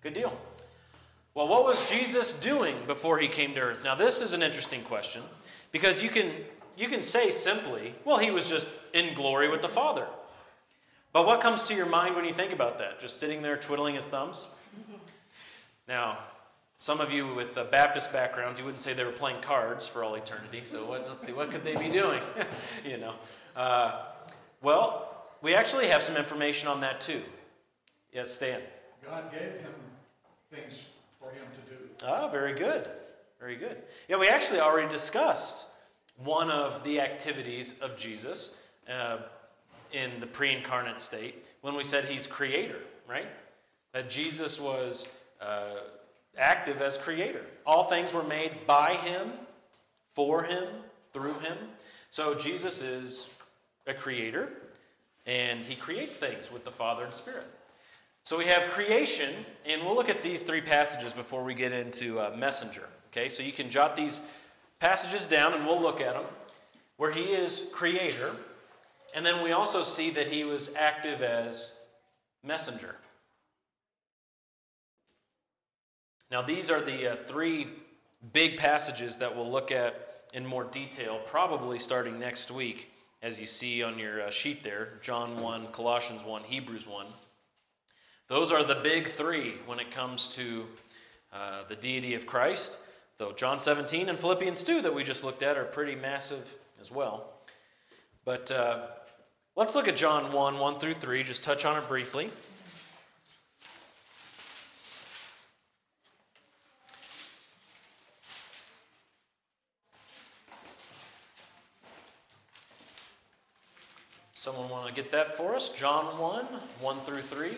Good 0.01 0.13
deal. 0.13 0.35
Well, 1.33 1.47
what 1.47 1.63
was 1.63 1.89
Jesus 1.89 2.39
doing 2.39 2.75
before 2.87 3.19
he 3.19 3.27
came 3.27 3.53
to 3.53 3.61
earth? 3.61 3.83
Now, 3.83 3.95
this 3.95 4.21
is 4.21 4.33
an 4.33 4.41
interesting 4.41 4.81
question 4.81 5.21
because 5.71 6.03
you 6.03 6.09
can, 6.09 6.31
you 6.75 6.87
can 6.87 7.01
say 7.01 7.29
simply, 7.29 7.95
well, 8.03 8.17
he 8.17 8.31
was 8.31 8.49
just 8.49 8.67
in 8.93 9.13
glory 9.13 9.47
with 9.47 9.61
the 9.61 9.69
Father. 9.69 10.07
But 11.13 11.25
what 11.25 11.41
comes 11.41 11.63
to 11.63 11.75
your 11.75 11.85
mind 11.85 12.15
when 12.15 12.25
you 12.25 12.33
think 12.33 12.51
about 12.51 12.79
that? 12.79 12.99
Just 12.99 13.19
sitting 13.19 13.41
there 13.41 13.57
twiddling 13.57 13.95
his 13.95 14.07
thumbs? 14.07 14.47
Now, 15.87 16.17
some 16.77 16.99
of 16.99 17.11
you 17.11 17.33
with 17.33 17.55
Baptist 17.69 18.11
backgrounds, 18.11 18.59
you 18.59 18.65
wouldn't 18.65 18.81
say 18.81 18.93
they 18.93 19.03
were 19.03 19.11
playing 19.11 19.41
cards 19.41 19.87
for 19.87 20.03
all 20.03 20.15
eternity. 20.15 20.61
So 20.63 20.85
what, 20.85 21.07
let's 21.07 21.25
see, 21.25 21.33
what 21.33 21.51
could 21.51 21.63
they 21.63 21.75
be 21.75 21.89
doing? 21.89 22.21
you 22.85 22.97
know. 22.97 23.13
Uh, 23.55 23.99
well, 24.61 25.27
we 25.41 25.53
actually 25.53 25.87
have 25.87 26.01
some 26.01 26.17
information 26.17 26.67
on 26.67 26.81
that 26.81 27.01
too. 27.01 27.21
Yes, 28.13 28.31
Stan. 28.31 28.61
God 29.05 29.31
gave 29.31 29.41
him 29.41 29.73
things 30.51 30.85
for 31.19 31.31
him 31.31 31.45
to 31.55 31.71
do. 31.71 32.05
Ah, 32.05 32.27
very 32.27 32.53
good. 32.53 32.87
Very 33.39 33.55
good. 33.55 33.77
Yeah, 34.07 34.17
we 34.17 34.27
actually 34.27 34.59
already 34.59 34.89
discussed 34.89 35.67
one 36.17 36.51
of 36.51 36.83
the 36.83 36.99
activities 37.01 37.79
of 37.79 37.97
Jesus 37.97 38.57
uh, 38.89 39.17
in 39.91 40.19
the 40.19 40.27
pre 40.27 40.53
incarnate 40.53 40.99
state 40.99 41.43
when 41.61 41.75
we 41.75 41.83
said 41.83 42.05
he's 42.05 42.27
creator, 42.27 42.79
right? 43.07 43.27
That 43.93 44.09
Jesus 44.09 44.59
was. 44.59 45.09
Uh, 45.41 45.79
active 46.37 46.81
as 46.81 46.97
creator. 46.97 47.45
All 47.65 47.83
things 47.83 48.13
were 48.13 48.23
made 48.23 48.65
by 48.65 48.93
him, 48.93 49.31
for 50.13 50.43
him, 50.43 50.67
through 51.13 51.39
him. 51.39 51.57
So 52.09 52.35
Jesus 52.35 52.81
is 52.81 53.29
a 53.87 53.93
creator, 53.93 54.51
and 55.25 55.59
he 55.59 55.75
creates 55.75 56.17
things 56.17 56.51
with 56.51 56.65
the 56.65 56.71
Father 56.71 57.05
and 57.05 57.13
Spirit. 57.13 57.47
So 58.23 58.37
we 58.37 58.45
have 58.45 58.69
creation, 58.69 59.33
and 59.65 59.81
we'll 59.81 59.95
look 59.95 60.09
at 60.09 60.21
these 60.21 60.41
three 60.41 60.61
passages 60.61 61.11
before 61.11 61.43
we 61.43 61.53
get 61.53 61.71
into 61.71 62.19
uh, 62.19 62.33
messenger. 62.37 62.87
Okay, 63.07 63.29
so 63.29 63.43
you 63.43 63.51
can 63.51 63.69
jot 63.69 63.95
these 63.95 64.21
passages 64.79 65.27
down, 65.27 65.53
and 65.53 65.65
we'll 65.65 65.81
look 65.81 65.99
at 65.99 66.13
them, 66.13 66.25
where 66.97 67.11
he 67.11 67.33
is 67.33 67.65
creator, 67.71 68.35
and 69.15 69.25
then 69.25 69.43
we 69.43 69.51
also 69.51 69.83
see 69.83 70.11
that 70.11 70.27
he 70.27 70.43
was 70.43 70.73
active 70.75 71.21
as 71.21 71.73
messenger. 72.43 72.95
Now, 76.29 76.41
these 76.41 76.69
are 76.69 76.81
the 76.81 77.13
uh, 77.13 77.15
three 77.25 77.67
big 78.31 78.57
passages 78.57 79.17
that 79.17 79.35
we'll 79.35 79.51
look 79.51 79.71
at 79.71 80.23
in 80.33 80.45
more 80.45 80.63
detail, 80.63 81.19
probably 81.25 81.79
starting 81.79 82.19
next 82.19 82.51
week, 82.51 82.91
as 83.21 83.41
you 83.41 83.45
see 83.45 83.83
on 83.83 83.99
your 83.99 84.21
uh, 84.21 84.31
sheet 84.31 84.63
there 84.63 84.93
John 85.01 85.41
1, 85.41 85.67
Colossians 85.67 86.23
1, 86.23 86.43
Hebrews 86.43 86.87
1. 86.87 87.05
Those 88.31 88.53
are 88.53 88.63
the 88.63 88.75
big 88.75 89.09
three 89.09 89.55
when 89.65 89.77
it 89.81 89.91
comes 89.91 90.29
to 90.29 90.65
uh, 91.33 91.63
the 91.67 91.75
deity 91.75 92.13
of 92.13 92.25
Christ, 92.25 92.79
though 93.17 93.33
John 93.33 93.59
17 93.59 94.07
and 94.07 94.17
Philippians 94.17 94.63
2 94.63 94.83
that 94.83 94.95
we 94.95 95.03
just 95.03 95.25
looked 95.25 95.43
at 95.43 95.57
are 95.57 95.65
pretty 95.65 95.95
massive 95.95 96.55
as 96.79 96.89
well. 96.89 97.33
But 98.23 98.49
uh, 98.49 98.85
let's 99.57 99.75
look 99.75 99.89
at 99.89 99.97
John 99.97 100.31
1, 100.31 100.59
1 100.59 100.79
through 100.79 100.93
3, 100.93 101.23
just 101.23 101.43
touch 101.43 101.65
on 101.65 101.77
it 101.77 101.85
briefly. 101.89 102.31
Someone 114.33 114.69
want 114.69 114.87
to 114.87 114.93
get 114.93 115.11
that 115.11 115.35
for 115.35 115.53
us? 115.53 115.67
John 115.67 116.17
1, 116.17 116.45
1 116.79 116.99
through 117.01 117.23
3. 117.23 117.57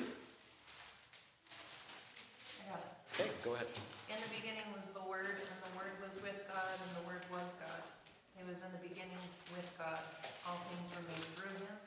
I 3.13 3.17
got 3.17 3.26
it. 3.26 3.30
Okay, 3.30 3.30
go 3.43 3.54
ahead. 3.54 3.67
In 4.10 4.15
the 4.15 4.36
beginning 4.36 4.65
was 4.76 4.89
the 4.89 5.04
Word, 5.10 5.38
and 5.38 5.60
the 5.62 5.78
Word 5.78 5.93
was 6.02 6.21
with 6.21 6.47
God, 6.47 6.78
and 6.82 7.04
the 7.04 7.08
Word 7.08 7.21
was 7.32 7.54
God. 7.60 7.82
He 8.38 8.43
was 8.49 8.63
in 8.63 8.71
the 8.71 8.88
beginning 8.88 9.21
with 9.56 9.69
God. 9.78 9.99
All 10.47 10.58
things 10.69 10.89
were 10.95 11.06
made 11.08 11.23
through 11.38 11.54
him, 11.58 11.78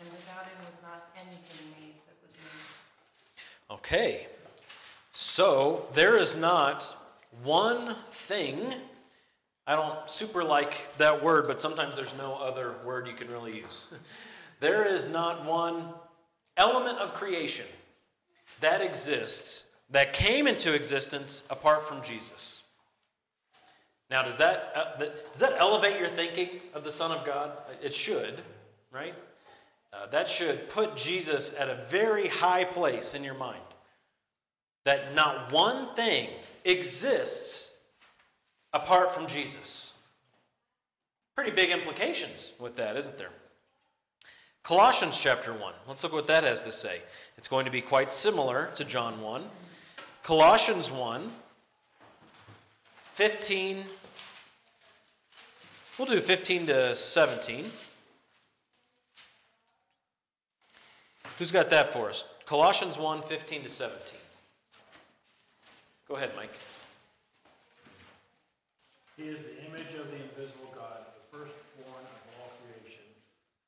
and 0.00 0.08
without 0.10 0.46
him 0.46 0.58
was 0.66 0.82
not 0.82 1.10
anything 1.16 1.70
made 1.80 1.94
that 2.06 2.16
was 2.22 2.32
made. 2.38 3.76
Okay, 3.76 4.26
so 5.12 5.86
there 5.92 6.18
is 6.18 6.36
not 6.36 6.96
one 7.42 7.94
thing. 8.10 8.74
I 9.66 9.76
don't 9.76 10.10
super 10.10 10.44
like 10.44 10.96
that 10.98 11.22
word, 11.22 11.46
but 11.46 11.60
sometimes 11.60 11.96
there's 11.96 12.16
no 12.16 12.34
other 12.34 12.74
word 12.84 13.06
you 13.06 13.14
can 13.14 13.30
really 13.30 13.56
use. 13.56 13.86
there 14.60 14.86
is 14.86 15.08
not 15.08 15.44
one 15.44 15.94
element 16.56 16.98
of 16.98 17.14
creation 17.14 17.66
that 18.60 18.82
exists 18.82 19.66
that 19.90 20.12
came 20.12 20.46
into 20.46 20.74
existence 20.74 21.42
apart 21.50 21.86
from 21.86 22.02
Jesus. 22.02 22.62
Now, 24.10 24.22
does 24.22 24.38
that, 24.38 24.72
uh, 24.74 25.04
does 25.32 25.40
that 25.40 25.54
elevate 25.58 25.98
your 25.98 26.08
thinking 26.08 26.48
of 26.72 26.84
the 26.84 26.92
Son 26.92 27.10
of 27.10 27.24
God? 27.24 27.52
It 27.82 27.94
should, 27.94 28.42
right? 28.92 29.14
Uh, 29.92 30.06
that 30.06 30.28
should 30.28 30.68
put 30.68 30.96
Jesus 30.96 31.54
at 31.58 31.68
a 31.68 31.84
very 31.88 32.28
high 32.28 32.64
place 32.64 33.14
in 33.14 33.24
your 33.24 33.34
mind. 33.34 33.60
That 34.84 35.14
not 35.14 35.52
one 35.52 35.94
thing 35.94 36.30
exists 36.64 37.76
apart 38.72 39.14
from 39.14 39.26
Jesus. 39.26 39.96
Pretty 41.34 41.52
big 41.52 41.70
implications 41.70 42.52
with 42.58 42.76
that, 42.76 42.96
isn't 42.96 43.16
there? 43.16 43.30
Colossians 44.62 45.18
chapter 45.20 45.52
1. 45.52 45.74
Let's 45.86 46.02
look 46.02 46.12
what 46.12 46.26
that 46.26 46.44
has 46.44 46.64
to 46.64 46.72
say. 46.72 47.00
It's 47.36 47.48
going 47.48 47.64
to 47.64 47.70
be 47.70 47.80
quite 47.80 48.10
similar 48.10 48.70
to 48.76 48.84
John 48.84 49.20
1. 49.20 49.44
Colossians 50.24 50.90
1, 50.90 51.30
15. 53.12 53.84
We'll 55.98 56.08
do 56.08 56.18
15 56.20 56.66
to 56.66 56.96
17. 56.96 57.66
Who's 61.38 61.52
got 61.52 61.68
that 61.70 61.92
for 61.92 62.08
us? 62.08 62.24
Colossians 62.46 62.96
1 62.98 63.22
15 63.22 63.62
to 63.64 63.68
17. 63.68 64.18
Go 66.08 66.16
ahead, 66.16 66.30
Mike. 66.36 66.52
He 69.16 69.24
is 69.24 69.42
the 69.42 69.60
image 69.68 69.92
of 69.94 70.10
the 70.10 70.16
invisible 70.24 70.72
God, 70.74 71.04
the 71.14 71.36
firstborn 71.36 72.00
of 72.00 72.18
all 72.40 72.50
creation. 72.64 73.04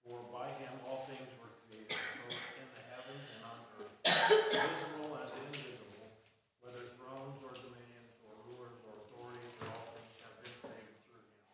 For 0.08 0.18
by 0.32 0.48
him 0.56 0.72
all 0.88 1.04
things 1.04 1.28
were 1.36 1.52
created, 1.68 2.00
both 2.24 2.40
in 2.56 2.66
the 2.72 2.82
heavens 2.90 3.24
and 3.36 3.42
on 3.44 3.58
earth, 3.76 3.92
visible 4.50 5.16
and 5.22 5.30
invisible, 5.46 6.10
whether 6.60 6.82
thrones 6.98 7.38
or 7.46 7.54
dominions 7.54 8.10
or 8.26 8.34
rulers 8.50 8.74
or 8.84 8.94
authorities, 9.06 9.54
or 9.62 9.70
all 9.70 9.86
things 9.94 10.18
have 10.26 10.34
been 10.42 10.54
created 10.66 10.98
through 11.06 11.22
him 11.24 11.46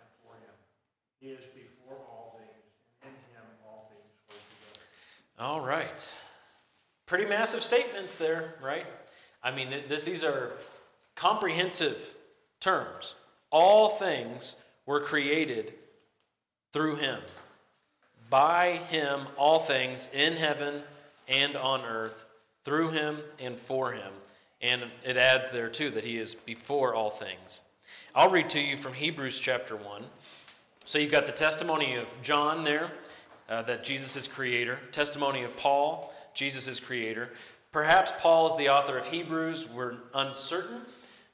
and 0.00 0.08
for 0.24 0.32
him. 0.40 0.56
He 1.20 1.36
is 1.36 1.44
before 1.52 2.00
all 2.08 2.40
things, 2.40 2.66
and 3.04 3.12
in 3.12 3.26
him 3.36 3.46
all 3.62 3.92
things 3.92 4.10
hold 4.26 4.40
together. 4.42 4.84
All 5.38 5.60
right. 5.60 6.14
Pretty 7.06 7.26
massive 7.26 7.62
statements 7.62 8.16
there, 8.16 8.54
right? 8.62 8.86
I 9.42 9.50
mean, 9.52 9.68
this, 9.88 10.04
these 10.04 10.24
are 10.24 10.52
comprehensive 11.14 12.14
terms. 12.58 13.14
All 13.50 13.90
things 13.90 14.56
were 14.86 15.00
created 15.00 15.74
through 16.72 16.96
him. 16.96 17.20
By 18.30 18.80
him, 18.88 19.20
all 19.36 19.60
things 19.60 20.08
in 20.12 20.34
heaven 20.34 20.82
and 21.28 21.54
on 21.54 21.84
earth, 21.84 22.26
through 22.64 22.90
him 22.90 23.18
and 23.38 23.58
for 23.58 23.92
him. 23.92 24.12
And 24.60 24.84
it 25.04 25.16
adds 25.16 25.50
there 25.50 25.68
too 25.68 25.90
that 25.90 26.04
he 26.04 26.18
is 26.18 26.34
before 26.34 26.94
all 26.94 27.10
things. 27.10 27.60
I'll 28.14 28.30
read 28.30 28.48
to 28.50 28.60
you 28.60 28.76
from 28.76 28.94
Hebrews 28.94 29.38
chapter 29.38 29.76
1. 29.76 30.04
So 30.86 30.98
you've 30.98 31.12
got 31.12 31.26
the 31.26 31.32
testimony 31.32 31.96
of 31.96 32.06
John 32.22 32.64
there, 32.64 32.90
uh, 33.48 33.62
that 33.62 33.84
Jesus 33.84 34.16
is 34.16 34.28
creator. 34.28 34.78
Testimony 34.92 35.42
of 35.42 35.56
Paul, 35.56 36.14
Jesus 36.34 36.68
is 36.68 36.80
creator. 36.80 37.30
Perhaps 37.72 38.12
Paul 38.18 38.48
is 38.48 38.56
the 38.56 38.68
author 38.68 38.98
of 38.98 39.06
Hebrews. 39.06 39.68
We're 39.68 39.96
uncertain, 40.14 40.80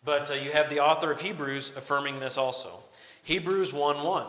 but 0.05 0.31
uh, 0.31 0.35
you 0.35 0.53
have 0.53 0.69
the 0.69 0.81
author 0.81 1.13
of 1.13 1.21
Hebrews 1.21 1.73
affirming 1.77 2.21
this 2.21 2.37
also. 2.37 2.81
Hebrews 3.23 3.73
1 3.73 4.03
1. 4.03 4.27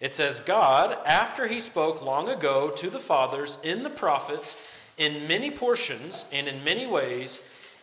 It 0.00 0.14
says, 0.14 0.40
God, 0.40 0.98
after 1.06 1.46
he 1.46 1.60
spoke 1.60 2.02
long 2.02 2.28
ago 2.28 2.70
to 2.70 2.90
the 2.90 2.98
fathers 2.98 3.58
in 3.62 3.84
the 3.84 3.90
prophets, 3.90 4.56
in 4.98 5.28
many 5.28 5.50
portions 5.50 6.24
and 6.32 6.48
in 6.48 6.64
many 6.64 6.86
ways, 6.86 7.40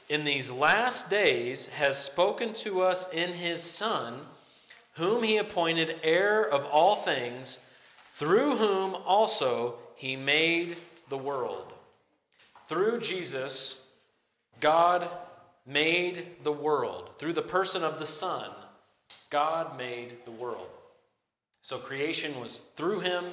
in 0.09 0.25
these 0.25 0.51
last 0.51 1.09
days 1.09 1.67
has 1.67 1.97
spoken 1.97 2.51
to 2.53 2.81
us 2.81 3.11
in 3.13 3.33
his 3.33 3.63
Son, 3.63 4.15
whom 4.93 5.23
he 5.23 5.37
appointed 5.37 5.95
heir 6.03 6.43
of 6.43 6.65
all 6.65 6.97
things, 6.97 7.59
through 8.19 8.57
whom 8.57 8.95
also 9.05 9.75
he 9.95 10.17
made 10.17 10.75
the 11.07 11.17
world. 11.17 11.71
Through 12.65 12.99
Jesus, 12.99 13.81
God 14.59 15.09
made 15.65 16.43
the 16.43 16.51
world. 16.51 17.15
Through 17.15 17.31
the 17.31 17.41
person 17.41 17.81
of 17.81 17.97
the 17.97 18.05
Son, 18.05 18.49
God 19.29 19.77
made 19.77 20.25
the 20.25 20.31
world. 20.31 20.67
So 21.61 21.77
creation 21.77 22.37
was 22.41 22.59
through 22.75 22.99
him, 22.99 23.23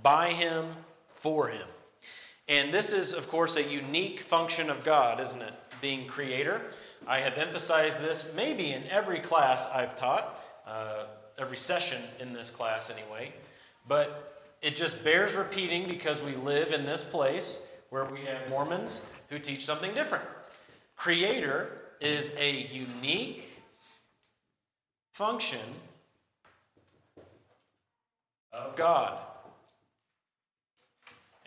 by 0.00 0.32
him, 0.32 0.66
for 1.10 1.48
him. 1.48 1.66
And 2.48 2.72
this 2.72 2.92
is, 2.92 3.12
of 3.12 3.28
course, 3.28 3.56
a 3.56 3.64
unique 3.64 4.20
function 4.20 4.70
of 4.70 4.84
God, 4.84 5.18
isn't 5.18 5.42
it? 5.42 5.54
Being 5.80 6.06
creator. 6.06 6.60
I 7.04 7.18
have 7.18 7.36
emphasized 7.36 8.00
this 8.00 8.30
maybe 8.36 8.70
in 8.70 8.84
every 8.90 9.18
class 9.18 9.68
I've 9.74 9.96
taught, 9.96 10.38
uh, 10.68 11.06
every 11.36 11.56
session 11.56 12.00
in 12.20 12.32
this 12.32 12.50
class 12.50 12.90
anyway. 12.90 13.32
But 13.88 14.46
it 14.62 14.76
just 14.76 15.02
bears 15.02 15.34
repeating 15.34 15.88
because 15.88 16.20
we 16.22 16.34
live 16.36 16.72
in 16.72 16.84
this 16.84 17.02
place 17.02 17.62
where 17.90 18.04
we 18.04 18.20
have 18.20 18.48
Mormons 18.48 19.04
who 19.28 19.38
teach 19.38 19.64
something 19.64 19.94
different. 19.94 20.24
Creator 20.96 21.70
is 22.00 22.34
a 22.38 22.66
unique 22.72 23.50
function 25.12 25.60
of 28.52 28.76
God. 28.76 29.18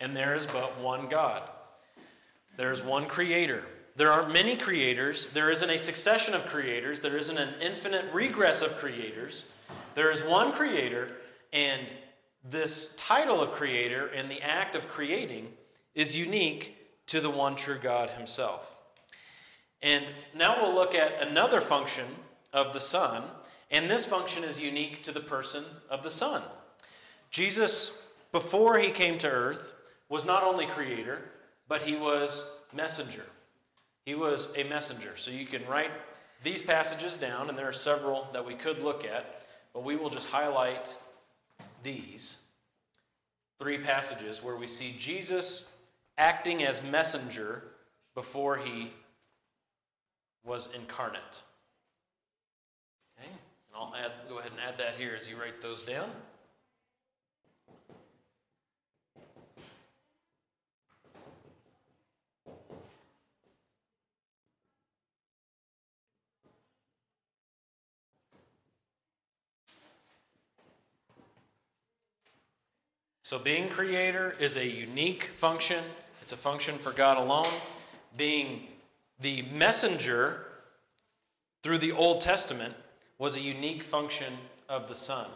And 0.00 0.16
there 0.16 0.34
is 0.34 0.46
but 0.46 0.78
one 0.80 1.08
God. 1.08 1.48
There 2.56 2.72
is 2.72 2.82
one 2.82 3.06
creator. 3.06 3.64
There 3.96 4.10
aren't 4.10 4.32
many 4.32 4.56
creators. 4.56 5.28
There 5.28 5.50
isn't 5.50 5.70
a 5.70 5.78
succession 5.78 6.34
of 6.34 6.46
creators. 6.46 7.00
There 7.00 7.16
isn't 7.16 7.38
an 7.38 7.54
infinite 7.60 8.12
regress 8.12 8.60
of 8.60 8.76
creators. 8.76 9.44
There 9.94 10.10
is 10.10 10.22
one 10.22 10.52
creator, 10.52 11.08
and 11.52 11.86
this 12.44 12.94
title 12.96 13.40
of 13.40 13.52
creator 13.52 14.06
and 14.06 14.30
the 14.30 14.42
act 14.42 14.76
of 14.76 14.88
creating 14.88 15.48
is 15.94 16.16
unique 16.16 16.76
to 17.06 17.20
the 17.20 17.30
one 17.30 17.56
true 17.56 17.78
God 17.80 18.10
himself. 18.10 18.76
And 19.82 20.04
now 20.34 20.60
we'll 20.60 20.74
look 20.74 20.94
at 20.94 21.26
another 21.26 21.60
function 21.60 22.06
of 22.52 22.72
the 22.72 22.80
Son, 22.80 23.24
and 23.70 23.90
this 23.90 24.06
function 24.06 24.44
is 24.44 24.60
unique 24.60 25.02
to 25.02 25.12
the 25.12 25.20
person 25.20 25.64
of 25.90 26.02
the 26.02 26.10
Son. 26.10 26.42
Jesus, 27.30 28.00
before 28.32 28.78
he 28.78 28.90
came 28.90 29.18
to 29.18 29.30
earth, 29.30 29.72
was 30.08 30.24
not 30.24 30.42
only 30.42 30.66
creator, 30.66 31.22
but 31.68 31.82
he 31.82 31.96
was 31.96 32.50
messenger. 32.72 33.24
He 34.04 34.14
was 34.14 34.52
a 34.56 34.64
messenger. 34.64 35.16
So 35.16 35.30
you 35.30 35.46
can 35.46 35.66
write 35.66 35.90
these 36.42 36.62
passages 36.62 37.16
down, 37.16 37.48
and 37.48 37.58
there 37.58 37.68
are 37.68 37.72
several 37.72 38.28
that 38.32 38.46
we 38.46 38.54
could 38.54 38.82
look 38.82 39.04
at. 39.04 39.40
but 39.72 39.82
we 39.82 39.96
will 39.96 40.10
just 40.10 40.28
highlight 40.28 40.96
these 41.84 42.38
three 43.60 43.78
passages 43.78 44.42
where 44.42 44.56
we 44.56 44.66
see 44.66 44.96
Jesus 44.98 45.66
acting 46.18 46.64
as 46.64 46.82
messenger 46.82 47.62
before 48.14 48.56
he 48.56 48.92
was 50.44 50.68
incarnate. 50.74 51.42
Okay, 53.18 53.30
and 53.30 53.76
I'll 53.76 53.94
add, 53.94 54.12
go 54.28 54.38
ahead 54.38 54.50
and 54.50 54.60
add 54.60 54.78
that 54.78 54.94
here 54.98 55.16
as 55.18 55.28
you 55.28 55.36
write 55.40 55.60
those 55.60 55.84
down. 55.84 56.10
So, 73.34 73.40
being 73.40 73.68
creator 73.68 74.36
is 74.38 74.56
a 74.56 74.64
unique 74.64 75.24
function, 75.24 75.82
it's 76.22 76.30
a 76.30 76.36
function 76.36 76.78
for 76.78 76.92
God 76.92 77.16
alone. 77.16 77.52
Being 78.16 78.68
the 79.18 79.42
messenger 79.42 80.46
through 81.60 81.78
the 81.78 81.90
Old 81.90 82.20
Testament 82.20 82.74
was 83.18 83.36
a 83.36 83.40
unique 83.40 83.82
function 83.82 84.34
of 84.68 84.88
the 84.88 84.94
Son. 84.94 85.26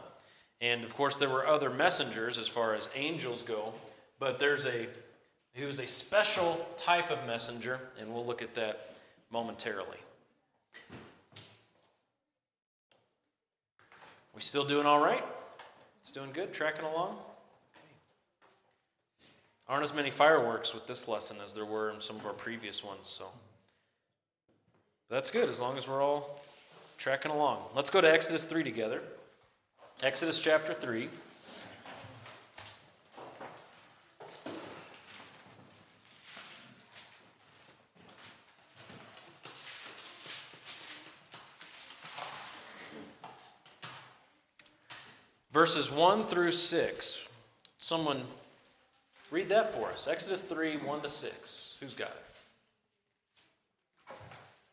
And 0.61 0.85
of 0.85 0.95
course, 0.95 1.17
there 1.17 1.29
were 1.29 1.45
other 1.45 1.71
messengers 1.71 2.39
as 2.39 2.47
far 2.47 2.77
as 2.77 2.89
angels 2.95 3.43
go, 3.43 3.73
but 4.21 4.39
there's 4.39 4.65
a 4.65 4.87
he 5.53 5.65
was 5.65 5.81
a 5.81 5.87
special 5.89 6.69
type 6.77 7.11
of 7.11 7.27
messenger, 7.27 7.81
and 8.01 8.15
we'll 8.15 8.25
look 8.25 8.43
at 8.43 8.55
that 8.55 8.95
momentarily. 9.33 9.99
We 14.37 14.41
still 14.41 14.65
doing 14.65 14.87
all 14.87 15.01
right? 15.01 15.25
It's 16.01 16.13
doing 16.13 16.31
good, 16.33 16.53
tracking 16.53 16.85
along? 16.85 17.17
Aren't 19.69 19.83
as 19.83 19.95
many 19.95 20.09
fireworks 20.09 20.73
with 20.73 20.87
this 20.87 21.07
lesson 21.09 21.37
as 21.45 21.53
there 21.53 21.67
were 21.67 21.91
in 21.91 22.01
some 22.01 22.17
of 22.17 22.25
our 22.25 22.33
previous 22.33 22.83
ones, 22.83 23.07
so 23.07 23.27
that's 25.11 25.31
good 25.31 25.47
as 25.47 25.61
long 25.61 25.77
as 25.77 25.87
we're 25.87 26.03
all 26.03 26.41
tracking 26.97 27.31
along. 27.31 27.63
Let's 27.75 27.91
go 27.91 28.01
to 28.01 28.11
Exodus 28.11 28.47
3 28.47 28.65
together. 28.65 29.03
Exodus 30.03 30.39
chapter 30.39 30.73
3. 30.73 31.11
Verses 45.53 45.91
1 45.91 46.27
through 46.27 46.53
6. 46.53 47.29
Someone 47.77 48.23
Read 49.31 49.49
that 49.51 49.75
for 49.75 49.93
us. 49.93 50.09
Exodus 50.09 50.43
3 50.43 50.79
1 50.79 51.03
to 51.03 51.09
6. 51.09 51.77
Who's 51.81 51.93
got 51.93 52.17
it? 52.17 52.25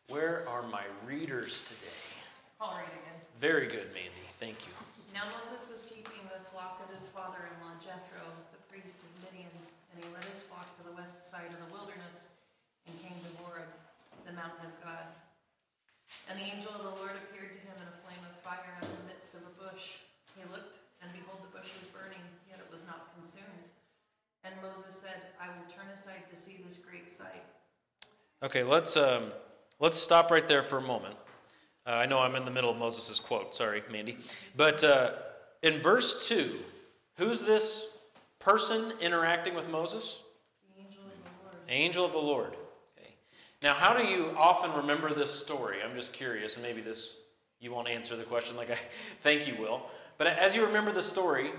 Where 0.08 0.48
are 0.48 0.64
my 0.72 0.88
readers 1.04 1.60
today? 1.60 2.00
I'll 2.56 2.72
read 2.72 2.88
again. 2.88 3.20
Very 3.36 3.68
good, 3.68 3.92
Mandy. 3.92 4.24
Thank 4.40 4.64
you. 4.64 4.72
Now 5.12 5.28
Moses 5.36 5.68
was 5.68 5.84
keeping 5.84 6.24
the 6.32 6.40
flock 6.48 6.80
of 6.80 6.88
his 6.88 7.04
father-in-law 7.12 7.76
Jethro, 7.84 8.24
the 8.56 8.62
priest 8.72 9.04
of 9.04 9.12
Midian, 9.28 9.52
and 9.92 10.00
he 10.00 10.08
led 10.16 10.24
his 10.32 10.40
flock 10.40 10.64
to 10.80 10.82
the 10.88 10.96
west 10.96 11.28
side 11.28 11.52
of 11.52 11.60
the 11.60 11.70
wilderness 11.72 12.32
and 12.88 12.96
came 13.04 13.16
to 13.16 13.30
Horeb, 13.44 13.68
the 14.24 14.32
mountain 14.32 14.64
of 14.64 14.72
God. 14.80 15.04
And 16.32 16.40
the 16.40 16.48
angel 16.48 16.72
of 16.72 16.80
the 16.80 16.96
Lord 16.96 17.12
appeared 17.28 17.52
to 17.52 17.60
him 17.60 17.76
in 17.76 17.88
a 17.92 17.96
flame 18.08 18.24
of 18.24 18.32
fire 18.40 18.72
out 18.80 18.88
of 18.88 18.94
the 19.04 19.08
midst 19.12 19.36
of 19.36 19.44
a 19.44 19.52
bush. 19.58 20.00
He 20.32 20.48
looked, 20.48 20.80
and 21.04 21.12
behold, 21.12 21.44
the 21.44 21.52
bush 21.52 21.76
was 21.76 21.92
burning, 21.92 22.22
yet 22.48 22.62
it 22.62 22.70
was 22.72 22.88
not 22.88 23.12
consumed. 23.18 23.68
And 24.46 24.54
Moses 24.62 24.94
said, 24.94 25.34
I 25.42 25.50
will 25.50 25.66
turn 25.66 25.90
aside 25.90 26.25
to 26.36 26.42
see 26.42 26.58
this 26.66 26.76
great 26.76 27.10
sight. 27.10 27.42
Okay, 28.42 28.62
let's, 28.62 28.96
um, 28.96 29.32
let's 29.80 29.96
stop 29.96 30.30
right 30.30 30.46
there 30.46 30.62
for 30.62 30.78
a 30.78 30.82
moment. 30.82 31.14
Uh, 31.86 31.90
I 31.90 32.06
know 32.06 32.20
I'm 32.20 32.34
in 32.34 32.44
the 32.44 32.50
middle 32.50 32.70
of 32.70 32.76
Moses' 32.76 33.18
quote. 33.18 33.54
Sorry, 33.54 33.82
Mandy. 33.90 34.18
But 34.54 34.84
uh, 34.84 35.12
in 35.62 35.80
verse 35.80 36.28
2, 36.28 36.54
who's 37.16 37.40
this 37.40 37.86
person 38.38 38.92
interacting 39.00 39.54
with 39.54 39.70
Moses? 39.70 40.22
The 40.76 40.82
angel 40.82 41.04
of 41.04 41.22
the 41.22 41.42
Lord. 41.42 41.56
Angel 41.68 42.04
of 42.04 42.12
the 42.12 42.18
Lord. 42.18 42.56
Okay. 42.98 43.14
Now, 43.62 43.72
how 43.72 43.96
do 43.96 44.04
you 44.04 44.34
often 44.36 44.72
remember 44.74 45.14
this 45.14 45.30
story? 45.30 45.78
I'm 45.82 45.96
just 45.96 46.12
curious, 46.12 46.56
and 46.56 46.62
maybe 46.62 46.82
this 46.82 47.18
you 47.60 47.72
won't 47.72 47.88
answer 47.88 48.16
the 48.16 48.24
question 48.24 48.56
like 48.56 48.70
I 48.70 48.78
think 49.22 49.48
you 49.48 49.54
will. 49.58 49.86
But 50.18 50.26
as 50.26 50.54
you 50.54 50.66
remember 50.66 50.92
the 50.92 51.02
story, 51.02 51.50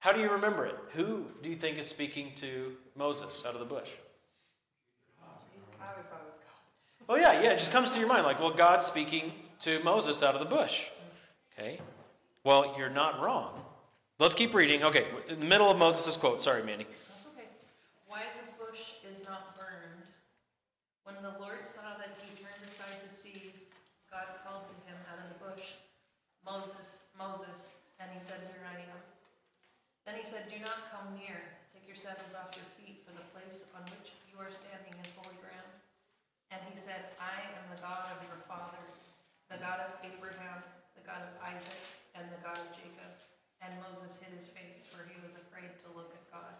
how 0.00 0.12
do 0.12 0.20
you 0.20 0.30
remember 0.30 0.66
it? 0.66 0.76
Who 0.92 1.26
do 1.42 1.50
you 1.50 1.56
think 1.56 1.78
is 1.78 1.86
speaking 1.86 2.32
to 2.36 2.72
Moses 2.96 3.44
out 3.46 3.54
of 3.54 3.60
the 3.60 3.66
bush? 3.66 3.90
Oh, 7.08 7.16
yeah, 7.16 7.42
yeah, 7.42 7.52
it 7.52 7.58
just 7.58 7.72
comes 7.72 7.90
to 7.92 7.98
your 7.98 8.08
mind 8.08 8.24
like, 8.24 8.38
well, 8.38 8.52
God's 8.52 8.86
speaking 8.86 9.32
to 9.60 9.82
Moses 9.82 10.22
out 10.22 10.34
of 10.34 10.40
the 10.40 10.46
bush. 10.46 10.86
Okay. 11.52 11.80
Well, 12.44 12.74
you're 12.78 12.88
not 12.88 13.20
wrong. 13.20 13.60
Let's 14.18 14.34
keep 14.34 14.54
reading. 14.54 14.84
Okay, 14.84 15.06
in 15.28 15.40
the 15.40 15.46
middle 15.46 15.70
of 15.70 15.76
Moses' 15.76 16.16
quote. 16.16 16.40
Sorry, 16.40 16.62
Mandy. 16.62 16.84
That's 16.84 17.26
okay. 17.34 17.48
Why 18.06 18.22
the 18.38 18.64
bush 18.64 18.94
is 19.10 19.24
not 19.24 19.56
burned. 19.56 20.06
When 21.04 21.16
the 21.20 21.36
Lord 21.40 21.66
saw 21.66 21.98
that 21.98 22.16
he 22.22 22.28
turned 22.40 22.64
aside 22.64 22.94
to 23.02 23.12
see, 23.12 23.52
God 24.10 24.26
called 24.46 24.68
to 24.68 24.74
him 24.88 24.96
out 25.10 25.18
of 25.18 25.34
the 25.34 25.44
bush, 25.44 25.72
Moses, 26.46 27.04
Moses, 27.18 27.74
and 27.98 28.08
he 28.14 28.20
said, 28.22 28.38
Here 28.54 28.64
I 28.64 28.80
am. 28.80 29.09
Then 30.06 30.16
he 30.16 30.24
said, 30.24 30.48
Do 30.48 30.58
not 30.62 30.90
come 30.90 31.14
near. 31.14 31.38
Take 31.72 31.86
your 31.86 31.96
sandals 31.96 32.34
off 32.34 32.54
your 32.56 32.66
feet, 32.80 33.04
for 33.06 33.12
the 33.12 33.24
place 33.30 33.68
on 33.76 33.82
which 33.94 34.16
you 34.30 34.40
are 34.40 34.50
standing 34.50 34.94
is 34.98 35.12
holy 35.16 35.36
ground. 35.38 35.70
And 36.50 36.60
he 36.66 36.74
said, 36.74 37.14
I 37.20 37.46
am 37.54 37.64
the 37.70 37.80
God 37.80 38.10
of 38.10 38.18
your 38.26 38.40
father, 38.48 38.82
the 39.50 39.58
God 39.58 39.78
of 39.86 39.90
Abraham, 40.02 40.62
the 40.98 41.04
God 41.06 41.22
of 41.22 41.32
Isaac, 41.46 41.78
and 42.16 42.26
the 42.32 42.40
God 42.42 42.58
of 42.58 42.68
Jacob. 42.74 43.12
And 43.62 43.70
Moses 43.86 44.18
hid 44.18 44.34
his 44.34 44.48
face, 44.48 44.88
for 44.88 45.06
he 45.06 45.14
was 45.22 45.36
afraid 45.36 45.70
to 45.84 45.88
look 45.96 46.10
at 46.10 46.24
God. 46.32 46.54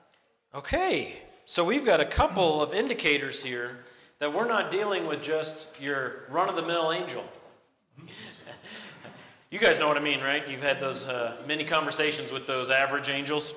Okay, 0.55 1.23
so 1.45 1.65
we've 1.65 1.85
got 1.85 2.01
a 2.01 2.05
couple 2.05 2.63
of 2.63 2.75
indicators 2.75 3.43
here 3.43 3.79
that 4.19 4.33
we're 4.33 4.49
not 4.49 4.71
dealing 4.71 5.07
with 5.07 5.23
just 5.23 5.83
your 5.83 6.25
run 6.29 6.49
of 6.49 6.57
the 6.57 6.63
mill 6.63 6.93
angel. 6.93 7.25
You 9.51 9.59
guys 9.59 9.81
know 9.81 9.89
what 9.89 9.97
I 9.97 10.01
mean, 10.01 10.21
right? 10.21 10.47
You've 10.49 10.63
had 10.63 10.79
those 10.79 11.09
uh, 11.09 11.37
many 11.45 11.65
conversations 11.65 12.31
with 12.31 12.47
those 12.47 12.71
average 12.71 13.11
angels. 13.11 13.53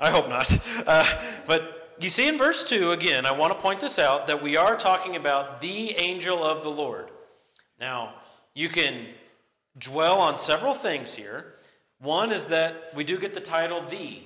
I 0.00 0.10
hope 0.10 0.28
not. 0.28 0.56
Uh, 0.86 1.04
but 1.48 1.96
you 1.98 2.08
see 2.08 2.28
in 2.28 2.38
verse 2.38 2.62
2, 2.62 2.92
again, 2.92 3.26
I 3.26 3.32
want 3.32 3.52
to 3.52 3.58
point 3.58 3.80
this 3.80 3.98
out 3.98 4.28
that 4.28 4.40
we 4.40 4.56
are 4.56 4.76
talking 4.76 5.16
about 5.16 5.60
the 5.60 5.90
angel 5.96 6.44
of 6.44 6.62
the 6.62 6.68
Lord. 6.68 7.10
Now, 7.80 8.14
you 8.54 8.68
can 8.68 9.06
dwell 9.76 10.20
on 10.20 10.36
several 10.36 10.74
things 10.74 11.12
here. 11.12 11.54
One 11.98 12.30
is 12.30 12.46
that 12.46 12.92
we 12.94 13.02
do 13.02 13.18
get 13.18 13.34
the 13.34 13.40
title 13.40 13.80
the, 13.80 14.20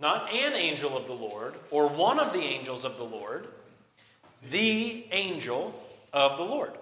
not 0.00 0.32
an 0.32 0.54
angel 0.54 0.96
of 0.96 1.06
the 1.06 1.12
Lord 1.12 1.56
or 1.70 1.88
one 1.88 2.18
of 2.18 2.32
the 2.32 2.40
angels 2.40 2.86
of 2.86 2.96
the 2.96 3.04
Lord, 3.04 3.48
the 4.50 5.04
angel 5.12 5.74
of 6.14 6.38
the 6.38 6.44
Lord. 6.44 6.72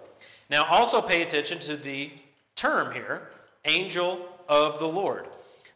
Now, 0.49 0.63
also 0.65 1.01
pay 1.01 1.21
attention 1.21 1.59
to 1.59 1.75
the 1.75 2.11
term 2.55 2.93
here, 2.93 3.29
angel 3.65 4.27
of 4.47 4.79
the 4.79 4.87
Lord. 4.87 5.27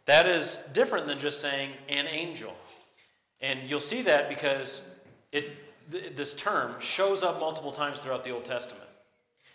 That 0.05 0.27
is 0.27 0.57
different 0.73 1.07
than 1.07 1.19
just 1.19 1.41
saying 1.41 1.71
an 1.89 2.07
angel. 2.07 2.55
And 3.41 3.69
you'll 3.69 3.79
see 3.79 4.01
that 4.03 4.29
because 4.29 4.81
it, 5.31 5.51
th- 5.91 6.15
this 6.15 6.35
term 6.35 6.75
shows 6.79 7.23
up 7.23 7.39
multiple 7.39 7.71
times 7.71 7.99
throughout 7.99 8.23
the 8.23 8.31
Old 8.31 8.45
Testament. 8.45 8.87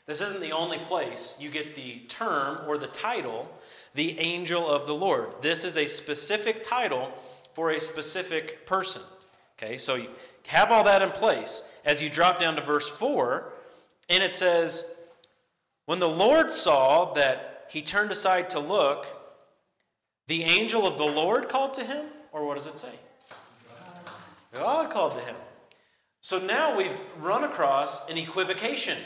This 0.07 0.21
isn't 0.21 0.41
the 0.41 0.53
only 0.53 0.79
place 0.79 1.35
you 1.39 1.51
get 1.51 1.75
the 1.75 2.01
term 2.09 2.59
or 2.69 2.79
the 2.79 2.87
title, 2.87 3.51
the 3.95 4.19
angel 4.21 4.69
of 4.69 4.87
the 4.87 4.95
Lord. 4.95 5.43
This 5.43 5.65
is 5.65 5.77
a 5.77 5.87
specific 5.87 6.63
title 6.63 7.13
for 7.55 7.71
a 7.71 7.81
specific 7.81 8.67
person. 8.67 9.03
Okay, 9.59 9.79
so 9.79 9.95
you 9.97 10.09
have 10.47 10.71
all 10.71 10.85
that 10.85 11.03
in 11.03 11.11
place. 11.11 11.63
As 11.85 12.03
you 12.03 12.11
drop 12.11 12.39
down 12.39 12.55
to 12.57 12.63
verse 12.63 12.89
4, 12.89 13.53
and 14.09 14.23
it 14.23 14.35
says, 14.35 14.85
when 15.87 15.99
the 15.99 16.09
Lord 16.09 16.51
saw 16.51 17.15
that 17.15 17.67
he 17.71 17.83
turned 17.83 18.11
aside 18.11 18.51
to 18.51 18.61
look, 18.61 19.07
the 20.27 20.43
angel 20.43 20.87
of 20.87 20.99
the 20.99 21.05
Lord 21.05 21.49
called 21.49 21.75
to 21.75 21.85
him? 21.85 22.07
Or 22.33 22.47
what 22.47 22.57
does 22.57 22.67
it 22.67 22.77
say? 22.77 22.93
God 24.53 24.91
called 24.91 25.13
to 25.13 25.21
him. 25.21 25.37
So 26.21 26.39
now 26.39 26.77
we've 26.77 26.99
run 27.21 27.45
across 27.45 28.09
an 28.11 28.19
equivocation 28.19 28.99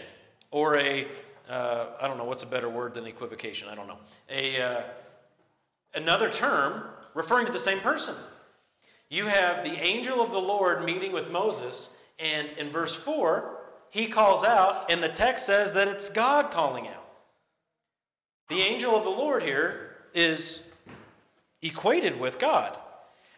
or 0.50 0.76
a 0.78 1.06
uh, 1.48 1.86
I 2.00 2.06
don't 2.06 2.16
know 2.16 2.24
what's 2.24 2.44
a 2.44 2.46
better 2.46 2.68
word 2.68 2.94
than 2.94 3.06
equivocation. 3.06 3.68
I 3.68 3.74
don't 3.74 3.88
know. 3.88 3.98
A 4.30 4.62
uh, 4.62 4.80
another 5.94 6.30
term 6.30 6.84
referring 7.14 7.46
to 7.46 7.52
the 7.52 7.58
same 7.58 7.80
person. 7.80 8.14
You 9.08 9.26
have 9.26 9.64
the 9.64 9.72
angel 9.72 10.22
of 10.22 10.30
the 10.30 10.40
Lord 10.40 10.84
meeting 10.84 11.10
with 11.10 11.32
Moses, 11.32 11.96
and 12.20 12.52
in 12.52 12.70
verse 12.70 12.94
4, 12.94 13.59
he 13.90 14.06
calls 14.06 14.44
out, 14.44 14.90
and 14.90 15.02
the 15.02 15.08
text 15.08 15.46
says 15.46 15.74
that 15.74 15.88
it's 15.88 16.08
God 16.08 16.50
calling 16.50 16.88
out. 16.88 17.08
The 18.48 18.60
angel 18.62 18.96
of 18.96 19.04
the 19.04 19.10
Lord 19.10 19.42
here 19.42 19.96
is 20.14 20.62
equated 21.62 22.18
with 22.18 22.38
God. 22.38 22.76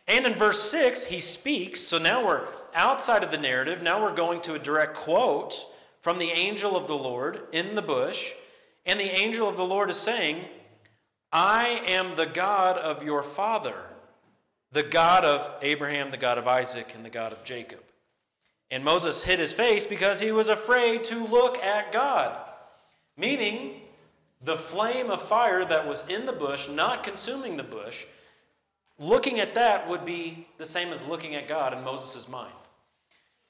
And 0.08 0.26
in 0.26 0.34
verse 0.34 0.70
6, 0.70 1.04
he 1.06 1.20
speaks. 1.20 1.80
So 1.80 1.98
now 1.98 2.26
we're 2.26 2.46
outside 2.74 3.22
of 3.22 3.30
the 3.30 3.38
narrative. 3.38 3.82
Now 3.82 4.02
we're 4.02 4.14
going 4.14 4.40
to 4.42 4.54
a 4.54 4.58
direct 4.58 4.96
quote 4.96 5.66
from 6.00 6.18
the 6.18 6.30
angel 6.30 6.76
of 6.76 6.86
the 6.86 6.96
Lord 6.96 7.42
in 7.52 7.74
the 7.74 7.82
bush. 7.82 8.32
And 8.84 8.98
the 8.98 9.04
angel 9.04 9.48
of 9.48 9.56
the 9.56 9.64
Lord 9.64 9.90
is 9.90 9.96
saying, 9.96 10.44
I 11.30 11.82
am 11.86 12.16
the 12.16 12.26
God 12.26 12.76
of 12.76 13.04
your 13.04 13.22
father, 13.22 13.76
the 14.72 14.82
God 14.82 15.24
of 15.24 15.48
Abraham, 15.62 16.10
the 16.10 16.16
God 16.16 16.36
of 16.36 16.48
Isaac, 16.48 16.92
and 16.94 17.04
the 17.04 17.10
God 17.10 17.32
of 17.32 17.44
Jacob. 17.44 17.80
And 18.72 18.82
Moses 18.82 19.22
hid 19.22 19.38
his 19.38 19.52
face 19.52 19.86
because 19.86 20.18
he 20.18 20.32
was 20.32 20.48
afraid 20.48 21.04
to 21.04 21.26
look 21.26 21.58
at 21.58 21.92
God. 21.92 22.38
Meaning, 23.18 23.82
the 24.42 24.56
flame 24.56 25.10
of 25.10 25.20
fire 25.20 25.62
that 25.66 25.86
was 25.86 26.08
in 26.08 26.24
the 26.24 26.32
bush, 26.32 26.70
not 26.70 27.04
consuming 27.04 27.58
the 27.58 27.62
bush, 27.62 28.06
looking 28.98 29.40
at 29.40 29.54
that 29.56 29.86
would 29.90 30.06
be 30.06 30.48
the 30.56 30.64
same 30.64 30.88
as 30.88 31.06
looking 31.06 31.34
at 31.34 31.46
God 31.46 31.74
in 31.74 31.84
Moses' 31.84 32.30
mind. 32.30 32.54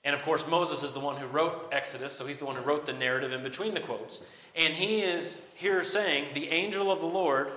And 0.03 0.13
of 0.13 0.25
course, 0.25 0.45
Moses 0.49 0.83
is 0.83 0.93
the 0.93 0.99
one 0.99 1.17
who 1.17 1.29
wrote 1.29 1.69
Exodus, 1.71 2.13
so 2.13 2.27
he's 2.27 2.41
the 2.41 2.45
one 2.45 2.57
who 2.57 2.63
wrote 2.63 2.85
the 2.85 2.93
narrative 2.93 3.31
in 3.31 3.45
between 3.45 3.75
the 3.75 3.81
quotes. 3.81 4.23
And 4.57 4.75
he 4.75 5.03
is 5.03 5.41
here 5.55 5.85
saying, 5.85 6.35
The 6.35 6.49
angel 6.49 6.91
of 6.91 6.99
the 6.99 7.07
Lord 7.07 7.53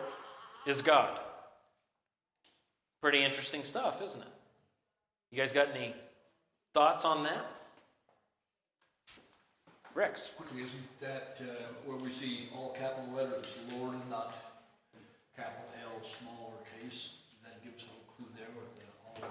is 0.68 0.84
God. 0.84 1.20
Pretty 3.02 3.24
interesting 3.24 3.64
stuff, 3.64 4.04
isn't 4.04 4.22
it? 4.22 4.28
You 5.32 5.40
guys 5.40 5.52
got 5.52 5.70
any 5.76 5.96
thoughts 6.76 7.06
on 7.06 7.24
that? 7.24 7.44
Rex. 9.96 10.32
Isn't 10.54 11.00
that 11.00 11.38
uh, 11.40 11.54
where 11.86 11.98
we 11.98 12.12
see 12.12 12.50
all 12.54 12.76
capital 12.78 13.10
letters, 13.16 13.46
Lord, 13.78 13.96
not 14.10 14.36
capital 15.38 15.64
L, 15.82 16.02
small 16.20 16.52
lowercase? 16.52 17.14
That 17.46 17.64
gives 17.64 17.84
a 17.84 18.18
clue 18.18 18.28
there 18.36 18.48
with 18.58 18.76
the 18.76 18.82
all 19.06 19.30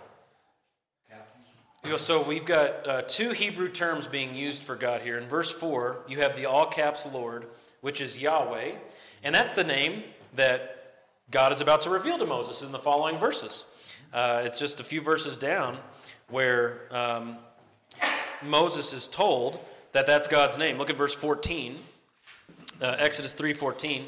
capitals. 1.06 2.00
So 2.00 2.22
we've 2.22 2.46
got 2.46 2.88
uh, 2.88 3.02
two 3.02 3.32
Hebrew 3.32 3.68
terms 3.68 4.06
being 4.06 4.34
used 4.34 4.62
for 4.62 4.74
God 4.74 5.02
here. 5.02 5.18
In 5.18 5.28
verse 5.28 5.50
4, 5.50 6.06
you 6.08 6.22
have 6.22 6.34
the 6.34 6.46
all 6.46 6.64
caps 6.64 7.06
Lord, 7.12 7.46
which 7.82 8.00
is 8.00 8.18
Yahweh, 8.18 8.72
and 9.22 9.34
that's 9.34 9.52
the 9.52 9.64
name 9.64 10.02
that 10.34 10.94
God 11.30 11.52
is 11.52 11.60
about 11.60 11.82
to 11.82 11.90
reveal 11.90 12.16
to 12.16 12.24
Moses 12.24 12.62
in 12.62 12.72
the 12.72 12.78
following 12.78 13.18
verses. 13.18 13.66
Uh, 14.14 14.40
it's 14.46 14.58
just 14.58 14.80
a 14.80 14.84
few 14.84 15.02
verses 15.02 15.36
down 15.36 15.76
where 16.30 16.88
um, 16.90 17.36
Moses 18.42 18.94
is 18.94 19.08
told 19.08 19.60
that 19.94 20.06
that's 20.06 20.26
God's 20.26 20.58
name. 20.58 20.76
Look 20.76 20.90
at 20.90 20.96
verse 20.96 21.14
14, 21.14 21.78
uh, 22.82 22.96
Exodus 22.98 23.32
3:14. 23.34 24.04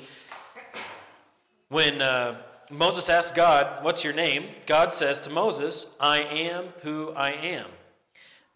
When 1.69 2.03
uh, 2.03 2.37
Moses 2.71 3.09
asks 3.09 3.35
God, 3.35 3.83
"What's 3.85 4.05
your 4.05 4.13
name?" 4.13 4.51
God 4.67 4.93
says 4.93 5.21
to 5.23 5.31
Moses, 5.31 5.87
"I 5.99 6.23
am 6.23 6.75
who 6.83 7.13
I 7.13 7.31
am." 7.31 7.67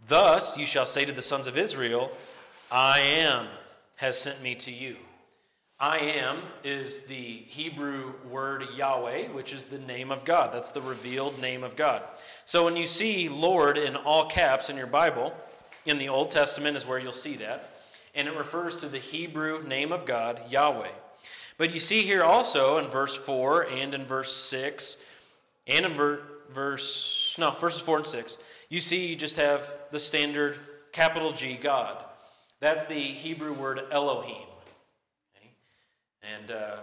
Thus 0.07 0.59
you 0.59 0.67
shall 0.67 0.87
say 0.87 1.05
to 1.05 1.13
the 1.13 1.23
sons 1.23 1.47
of 1.47 1.57
Israel, 1.57 2.11
"I 2.71 2.99
am 2.99 3.47
has 3.97 4.21
sent 4.21 4.43
me 4.43 4.55
to 4.57 4.73
you." 4.73 4.97
I 5.79 5.99
am 5.99 6.43
is 6.63 7.07
the 7.07 7.45
Hebrew 7.47 8.13
word 8.29 8.67
Yahweh, 8.77 9.29
which 9.29 9.55
is 9.55 9.65
the 9.65 9.79
name 9.79 10.11
of 10.11 10.27
God. 10.27 10.53
That's 10.53 10.73
the 10.73 10.83
revealed 10.83 11.41
name 11.41 11.65
of 11.65 11.75
God. 11.75 12.03
So 12.45 12.67
when 12.67 12.77
you 12.77 12.87
see 12.87 13.31
Lord 13.31 13.79
in 13.79 13.97
all 13.97 14.27
caps 14.27 14.69
in 14.69 14.77
your 14.77 14.87
Bible, 14.87 15.33
in 15.87 15.99
the 15.99 16.09
Old 16.09 16.31
Testament 16.31 16.77
is 16.77 16.87
where 16.87 16.99
you'll 16.99 17.13
see 17.13 17.37
that. 17.37 17.71
And 18.15 18.27
it 18.29 18.37
refers 18.37 18.77
to 18.79 18.89
the 18.89 18.99
Hebrew 18.99 19.63
name 19.67 19.93
of 19.93 20.05
God, 20.05 20.41
Yahweh. 20.51 20.89
But 21.59 21.75
you 21.75 21.81
see 21.81 22.03
here 22.03 22.25
also 22.25 22.79
in 22.79 22.87
verse 22.87 23.17
4 23.17 23.69
and 23.69 23.95
in 23.95 24.05
verse 24.05 24.35
6 24.35 24.97
and 25.67 25.87
in 25.87 25.93
ver- 25.93 26.23
verse, 26.51 27.37
no, 27.39 27.51
verses 27.53 27.83
4 27.83 27.99
and 27.99 28.07
6, 28.07 28.39
you 28.69 28.81
see 28.81 29.07
you 29.07 29.17
just 29.17 29.37
have 29.37 29.77
the 29.91 29.99
standard 29.99 30.59
capital 30.93 31.33
G, 31.33 31.57
God. 31.57 32.03
That's 32.61 32.87
the 32.87 33.01
Hebrew 33.01 33.53
word 33.53 33.83
Elohim. 33.91 34.47
Okay? 35.37 35.51
And 36.35 36.51
uh, 36.51 36.77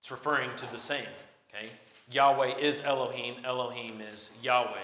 it's 0.00 0.10
referring 0.10 0.50
to 0.56 0.70
the 0.72 0.78
same. 0.78 1.06
Okay? 1.54 1.68
Yahweh 2.10 2.56
is 2.58 2.82
Elohim, 2.84 3.36
Elohim 3.44 4.00
is 4.00 4.30
Yahweh. 4.42 4.80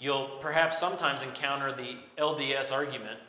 You'll 0.00 0.28
perhaps 0.40 0.78
sometimes 0.78 1.22
encounter 1.22 1.72
the 1.72 1.96
LDS 2.16 2.72
argument 2.72 3.20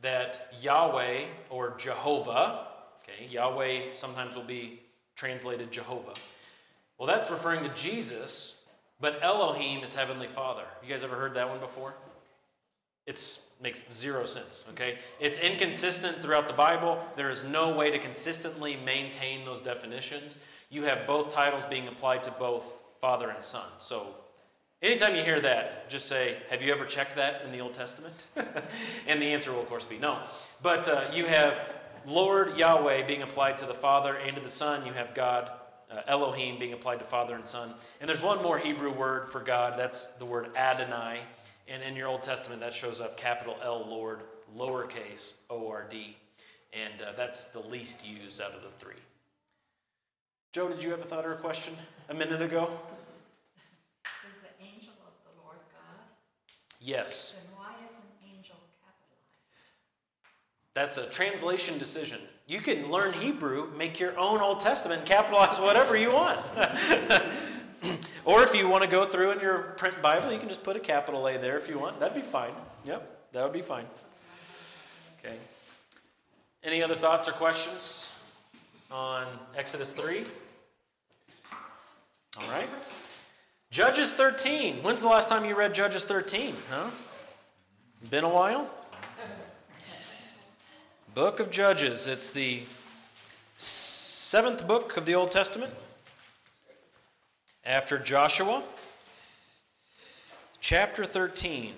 that 0.00 0.48
Yahweh 0.60 1.24
or 1.50 1.74
Jehovah, 1.76 2.66
okay, 3.02 3.26
Yahweh 3.30 3.92
sometimes 3.92 4.34
will 4.34 4.42
be 4.42 4.80
translated 5.16 5.70
Jehovah. 5.70 6.14
Well, 6.98 7.06
that's 7.06 7.30
referring 7.30 7.62
to 7.64 7.68
Jesus, 7.74 8.56
but 9.00 9.18
Elohim 9.22 9.84
is 9.84 9.94
Heavenly 9.94 10.26
Father. 10.26 10.64
You 10.82 10.88
guys 10.88 11.04
ever 11.04 11.16
heard 11.16 11.34
that 11.34 11.48
one 11.48 11.60
before? 11.60 11.94
It 13.06 13.38
makes 13.62 13.84
zero 13.92 14.24
sense, 14.24 14.64
okay? 14.70 14.98
It's 15.20 15.38
inconsistent 15.38 16.22
throughout 16.22 16.48
the 16.48 16.54
Bible. 16.54 16.98
There 17.16 17.30
is 17.30 17.44
no 17.44 17.76
way 17.76 17.90
to 17.90 17.98
consistently 17.98 18.76
maintain 18.76 19.44
those 19.44 19.60
definitions. 19.60 20.38
You 20.70 20.84
have 20.84 21.06
both 21.06 21.28
titles 21.28 21.66
being 21.66 21.86
applied 21.86 22.22
to 22.22 22.30
both 22.30 22.80
Father 23.02 23.28
and 23.28 23.44
Son. 23.44 23.66
So 23.78 24.14
Anytime 24.84 25.16
you 25.16 25.24
hear 25.24 25.40
that, 25.40 25.88
just 25.88 26.06
say, 26.08 26.36
Have 26.50 26.60
you 26.60 26.70
ever 26.70 26.84
checked 26.84 27.16
that 27.16 27.40
in 27.42 27.52
the 27.52 27.60
Old 27.60 27.72
Testament? 27.72 28.14
and 29.06 29.20
the 29.20 29.32
answer 29.32 29.50
will, 29.50 29.62
of 29.62 29.68
course, 29.68 29.86
be 29.86 29.96
no. 29.96 30.18
But 30.60 30.86
uh, 30.86 31.00
you 31.10 31.24
have 31.24 31.64
Lord 32.06 32.58
Yahweh 32.58 33.06
being 33.06 33.22
applied 33.22 33.56
to 33.58 33.64
the 33.64 33.72
Father 33.72 34.16
and 34.16 34.36
to 34.36 34.42
the 34.42 34.50
Son. 34.50 34.84
You 34.84 34.92
have 34.92 35.14
God, 35.14 35.50
uh, 35.90 36.02
Elohim, 36.06 36.58
being 36.58 36.74
applied 36.74 36.98
to 36.98 37.06
Father 37.06 37.34
and 37.34 37.46
Son. 37.46 37.72
And 38.02 38.08
there's 38.10 38.20
one 38.20 38.42
more 38.42 38.58
Hebrew 38.58 38.92
word 38.92 39.30
for 39.30 39.40
God. 39.40 39.78
That's 39.78 40.08
the 40.08 40.26
word 40.26 40.54
Adonai. 40.54 41.20
And 41.66 41.82
in 41.82 41.96
your 41.96 42.08
Old 42.08 42.22
Testament, 42.22 42.60
that 42.60 42.74
shows 42.74 43.00
up 43.00 43.16
capital 43.16 43.56
L, 43.62 43.86
Lord, 43.88 44.20
lowercase 44.54 45.36
O 45.48 45.66
R 45.66 45.86
D. 45.88 46.14
And 46.74 47.00
uh, 47.00 47.12
that's 47.16 47.46
the 47.46 47.60
least 47.60 48.06
used 48.06 48.38
out 48.38 48.52
of 48.52 48.60
the 48.60 48.68
three. 48.78 49.00
Joe, 50.52 50.68
did 50.68 50.84
you 50.84 50.90
have 50.90 51.00
a 51.00 51.04
thought 51.04 51.24
or 51.24 51.32
a 51.32 51.38
question 51.38 51.74
a 52.10 52.14
minute 52.14 52.42
ago? 52.42 52.70
Yes. 56.84 57.32
Then 57.32 57.56
why 57.56 57.72
isn't 57.88 58.04
angel 58.36 58.56
capitalized? 58.84 59.64
That's 60.74 60.98
a 60.98 61.08
translation 61.08 61.78
decision. 61.78 62.20
You 62.46 62.60
can 62.60 62.90
learn 62.90 63.14
Hebrew, 63.14 63.70
make 63.74 63.98
your 63.98 64.18
own 64.18 64.42
Old 64.42 64.60
Testament, 64.60 65.06
capitalize 65.06 65.58
whatever 65.58 65.96
you 65.96 66.12
want. 66.12 66.40
or 68.26 68.42
if 68.42 68.54
you 68.54 68.68
want 68.68 68.82
to 68.82 68.88
go 68.88 69.06
through 69.06 69.30
in 69.30 69.40
your 69.40 69.58
print 69.78 70.02
Bible, 70.02 70.30
you 70.30 70.38
can 70.38 70.50
just 70.50 70.62
put 70.62 70.76
a 70.76 70.80
capital 70.80 71.26
A 71.26 71.38
there 71.38 71.56
if 71.56 71.70
you 71.70 71.78
want. 71.78 71.98
That'd 72.00 72.14
be 72.14 72.20
fine. 72.20 72.52
Yep, 72.84 73.32
that 73.32 73.42
would 73.42 73.54
be 73.54 73.62
fine. 73.62 73.86
Okay. 75.18 75.36
Any 76.62 76.82
other 76.82 76.94
thoughts 76.94 77.30
or 77.30 77.32
questions 77.32 78.12
on 78.90 79.26
Exodus 79.56 79.92
3? 79.92 80.24
All 82.36 82.48
right. 82.50 82.68
Judges 83.74 84.12
13. 84.12 84.84
When's 84.84 85.00
the 85.00 85.08
last 85.08 85.28
time 85.28 85.44
you 85.44 85.56
read 85.56 85.74
Judges 85.74 86.04
13? 86.04 86.54
Huh? 86.70 86.90
Been 88.08 88.22
a 88.22 88.28
while? 88.28 88.70
Book 91.12 91.40
of 91.40 91.50
Judges. 91.50 92.06
It's 92.06 92.30
the 92.30 92.62
seventh 93.56 94.68
book 94.68 94.96
of 94.96 95.06
the 95.06 95.16
Old 95.16 95.32
Testament 95.32 95.72
after 97.64 97.98
Joshua. 97.98 98.62
Chapter 100.60 101.04
13. 101.04 101.74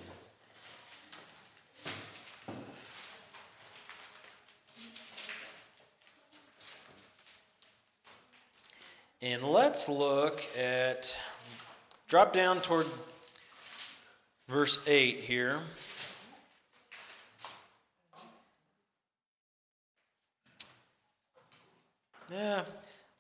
And 9.23 9.43
let's 9.43 9.89
look 9.89 10.43
at 10.59 11.17
Drop 12.09 12.33
down 12.33 12.61
toward 12.61 12.87
verse 14.49 14.87
8 14.87 15.17
here. 15.17 15.59
Yeah, 22.33 22.63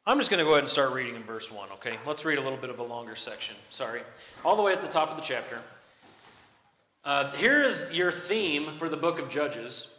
I'm 0.06 0.18
just 0.18 0.30
going 0.30 0.38
to 0.38 0.44
go 0.44 0.52
ahead 0.52 0.62
and 0.62 0.70
start 0.70 0.92
reading 0.92 1.16
in 1.16 1.24
verse 1.24 1.50
1, 1.50 1.68
okay? 1.72 1.96
Let's 2.06 2.24
read 2.24 2.38
a 2.38 2.40
little 2.40 2.58
bit 2.58 2.70
of 2.70 2.78
a 2.78 2.84
longer 2.84 3.16
section. 3.16 3.56
Sorry. 3.70 4.02
All 4.44 4.54
the 4.54 4.62
way 4.62 4.72
at 4.72 4.82
the 4.82 4.88
top 4.88 5.10
of 5.10 5.16
the 5.16 5.22
chapter. 5.22 5.58
Uh, 7.04 7.32
here 7.32 7.64
is 7.64 7.92
your 7.92 8.12
theme 8.12 8.70
for 8.70 8.88
the 8.88 8.96
book 8.96 9.18
of 9.18 9.28
Judges. 9.28 9.92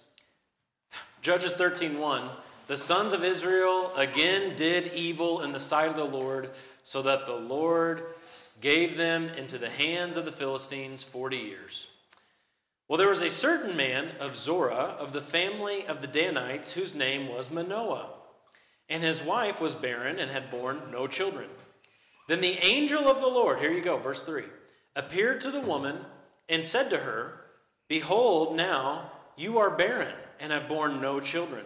Judges 1.22 1.54
13:1. 1.56 2.30
The 2.68 2.78
sons 2.78 3.12
of 3.12 3.26
Israel 3.26 3.94
again 3.98 4.56
did 4.56 4.94
evil 4.94 5.42
in 5.42 5.52
the 5.52 5.60
sight 5.60 5.90
of 5.90 5.98
the 5.98 6.06
Lord, 6.06 6.52
so 6.84 7.02
that 7.02 7.26
the 7.26 7.36
Lord 7.36 8.06
gave 8.62 8.97
them 8.97 9.30
into 9.30 9.58
the 9.58 9.70
hands 9.70 10.18
of 10.18 10.26
the 10.26 10.32
Philistines 10.32 11.03
40 11.03 11.38
years. 11.38 11.88
Well, 12.88 12.97
there 12.97 13.10
was 13.10 13.22
a 13.22 13.30
certain 13.30 13.76
man 13.76 14.12
of 14.20 14.36
Zorah 14.36 14.95
of 14.97 15.12
the 15.14 15.22
family 15.22 15.86
of 15.86 16.01
the 16.01 16.08
Danites 16.08 16.72
whose 16.72 16.95
name 16.95 17.28
was 17.28 17.51
Manoah. 17.51 18.10
and 18.89 19.03
his 19.03 19.22
wife 19.22 19.60
was 19.60 19.76
barren 19.76 20.18
and 20.18 20.32
had 20.32 20.49
borne 20.49 20.82
no 20.91 21.08
children. 21.08 21.49
Then 22.28 22.41
the 22.41 22.58
angel 22.66 23.08
of 23.08 23.20
the 23.20 23.28
Lord, 23.28 23.60
here 23.60 23.72
you 23.72 23.82
go, 23.82 23.97
verse 23.97 24.24
3, 24.24 24.43
appeared 24.95 25.41
to 25.41 25.51
the 25.51 25.62
woman 25.62 25.97
and 26.49 26.64
said 26.64 26.89
to 26.89 26.99
her, 26.99 27.41
Behold, 27.88 28.55
now 28.55 29.12
you 29.36 29.58
are 29.58 29.70
barren 29.70 30.14
and 30.39 30.51
have 30.51 30.68
borne 30.68 31.01
no 31.01 31.20
children, 31.20 31.66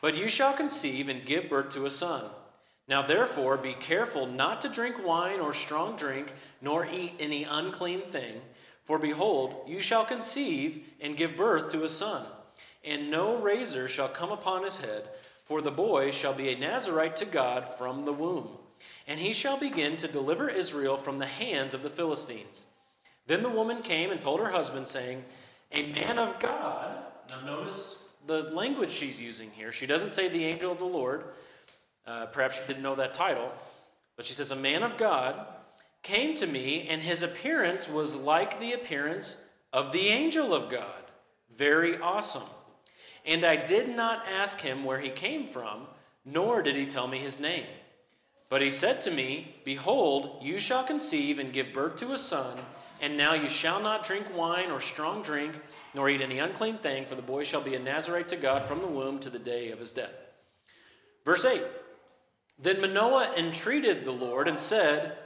but 0.00 0.16
you 0.16 0.28
shall 0.28 0.52
conceive 0.52 1.08
and 1.08 1.24
give 1.24 1.48
birth 1.48 1.70
to 1.70 1.86
a 1.86 1.90
son. 1.90 2.24
Now 2.86 3.02
therefore 3.02 3.56
be 3.56 3.72
careful 3.72 4.26
not 4.26 4.60
to 4.60 4.68
drink 4.68 5.04
wine 5.04 5.40
or 5.40 5.54
strong 5.54 5.96
drink, 5.96 6.32
nor 6.60 6.86
eat 6.86 7.14
any 7.18 7.44
unclean 7.44 8.02
thing, 8.02 8.40
for 8.84 8.98
behold, 8.98 9.64
you 9.66 9.80
shall 9.80 10.04
conceive 10.04 10.84
and 11.00 11.16
give 11.16 11.36
birth 11.36 11.70
to 11.70 11.84
a 11.84 11.88
son, 11.88 12.26
and 12.84 13.10
no 13.10 13.38
razor 13.38 13.88
shall 13.88 14.08
come 14.08 14.30
upon 14.30 14.62
his 14.62 14.78
head, 14.78 15.08
for 15.46 15.62
the 15.62 15.70
boy 15.70 16.10
shall 16.10 16.34
be 16.34 16.50
a 16.50 16.58
Nazarite 16.58 17.16
to 17.16 17.24
God 17.24 17.64
from 17.64 18.04
the 18.04 18.12
womb, 18.12 18.48
and 19.06 19.18
he 19.18 19.32
shall 19.32 19.56
begin 19.56 19.96
to 19.96 20.08
deliver 20.08 20.50
Israel 20.50 20.98
from 20.98 21.18
the 21.18 21.26
hands 21.26 21.72
of 21.72 21.82
the 21.82 21.90
Philistines. 21.90 22.66
Then 23.26 23.42
the 23.42 23.48
woman 23.48 23.80
came 23.80 24.10
and 24.10 24.20
told 24.20 24.40
her 24.40 24.50
husband, 24.50 24.88
saying, 24.88 25.24
A 25.72 25.90
man 25.92 26.18
of 26.18 26.38
God. 26.38 26.98
Now 27.30 27.40
notice 27.40 27.98
the 28.26 28.42
language 28.54 28.90
she's 28.90 29.20
using 29.20 29.50
here. 29.50 29.72
She 29.72 29.86
doesn't 29.86 30.12
say 30.12 30.28
the 30.28 30.44
angel 30.44 30.72
of 30.72 30.78
the 30.78 30.84
Lord. 30.84 31.24
Uh, 32.06 32.26
perhaps 32.26 32.58
she 32.58 32.66
didn't 32.66 32.82
know 32.82 32.94
that 32.94 33.14
title. 33.14 33.50
But 34.16 34.26
she 34.26 34.34
says, 34.34 34.50
A 34.50 34.56
man 34.56 34.82
of 34.82 34.96
God 34.96 35.46
came 36.02 36.34
to 36.36 36.46
me, 36.46 36.86
and 36.88 37.02
his 37.02 37.22
appearance 37.22 37.88
was 37.88 38.14
like 38.14 38.60
the 38.60 38.72
appearance 38.72 39.44
of 39.72 39.92
the 39.92 40.08
angel 40.08 40.54
of 40.54 40.70
God. 40.70 40.86
Very 41.56 41.98
awesome. 41.98 42.42
And 43.26 43.44
I 43.44 43.56
did 43.56 43.88
not 43.88 44.26
ask 44.28 44.60
him 44.60 44.84
where 44.84 45.00
he 45.00 45.08
came 45.08 45.46
from, 45.46 45.86
nor 46.24 46.62
did 46.62 46.76
he 46.76 46.86
tell 46.86 47.08
me 47.08 47.18
his 47.18 47.40
name. 47.40 47.66
But 48.50 48.60
he 48.62 48.70
said 48.70 49.00
to 49.02 49.10
me, 49.10 49.54
Behold, 49.64 50.42
you 50.42 50.58
shall 50.60 50.84
conceive 50.84 51.38
and 51.38 51.52
give 51.52 51.72
birth 51.72 51.96
to 51.96 52.12
a 52.12 52.18
son, 52.18 52.58
and 53.00 53.16
now 53.16 53.34
you 53.34 53.48
shall 53.48 53.80
not 53.80 54.04
drink 54.04 54.26
wine 54.36 54.70
or 54.70 54.80
strong 54.80 55.22
drink, 55.22 55.58
nor 55.94 56.08
eat 56.08 56.20
any 56.20 56.38
unclean 56.38 56.78
thing, 56.78 57.06
for 57.06 57.14
the 57.14 57.22
boy 57.22 57.44
shall 57.44 57.60
be 57.62 57.74
a 57.74 57.78
Nazarite 57.78 58.28
to 58.28 58.36
God 58.36 58.68
from 58.68 58.80
the 58.80 58.86
womb 58.86 59.18
to 59.20 59.30
the 59.30 59.38
day 59.38 59.70
of 59.70 59.78
his 59.78 59.92
death. 59.92 60.12
Verse 61.24 61.44
8 61.44 61.62
Then 62.58 62.80
Manoah 62.80 63.34
entreated 63.36 64.04
the 64.04 64.12
Lord 64.12 64.48
and 64.48 64.58
said, 64.58 65.16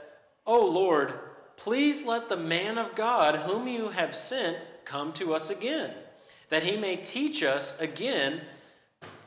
O 0.45 0.65
Lord, 0.65 1.13
please 1.57 2.05
let 2.05 2.29
the 2.29 2.37
man 2.37 2.77
of 2.77 2.95
God 2.95 3.35
whom 3.35 3.67
you 3.67 3.89
have 3.89 4.15
sent 4.15 4.63
come 4.85 5.13
to 5.13 5.33
us 5.33 5.49
again, 5.49 5.91
that 6.49 6.63
he 6.63 6.75
may 6.75 6.95
teach 6.95 7.43
us 7.43 7.79
again, 7.79 8.41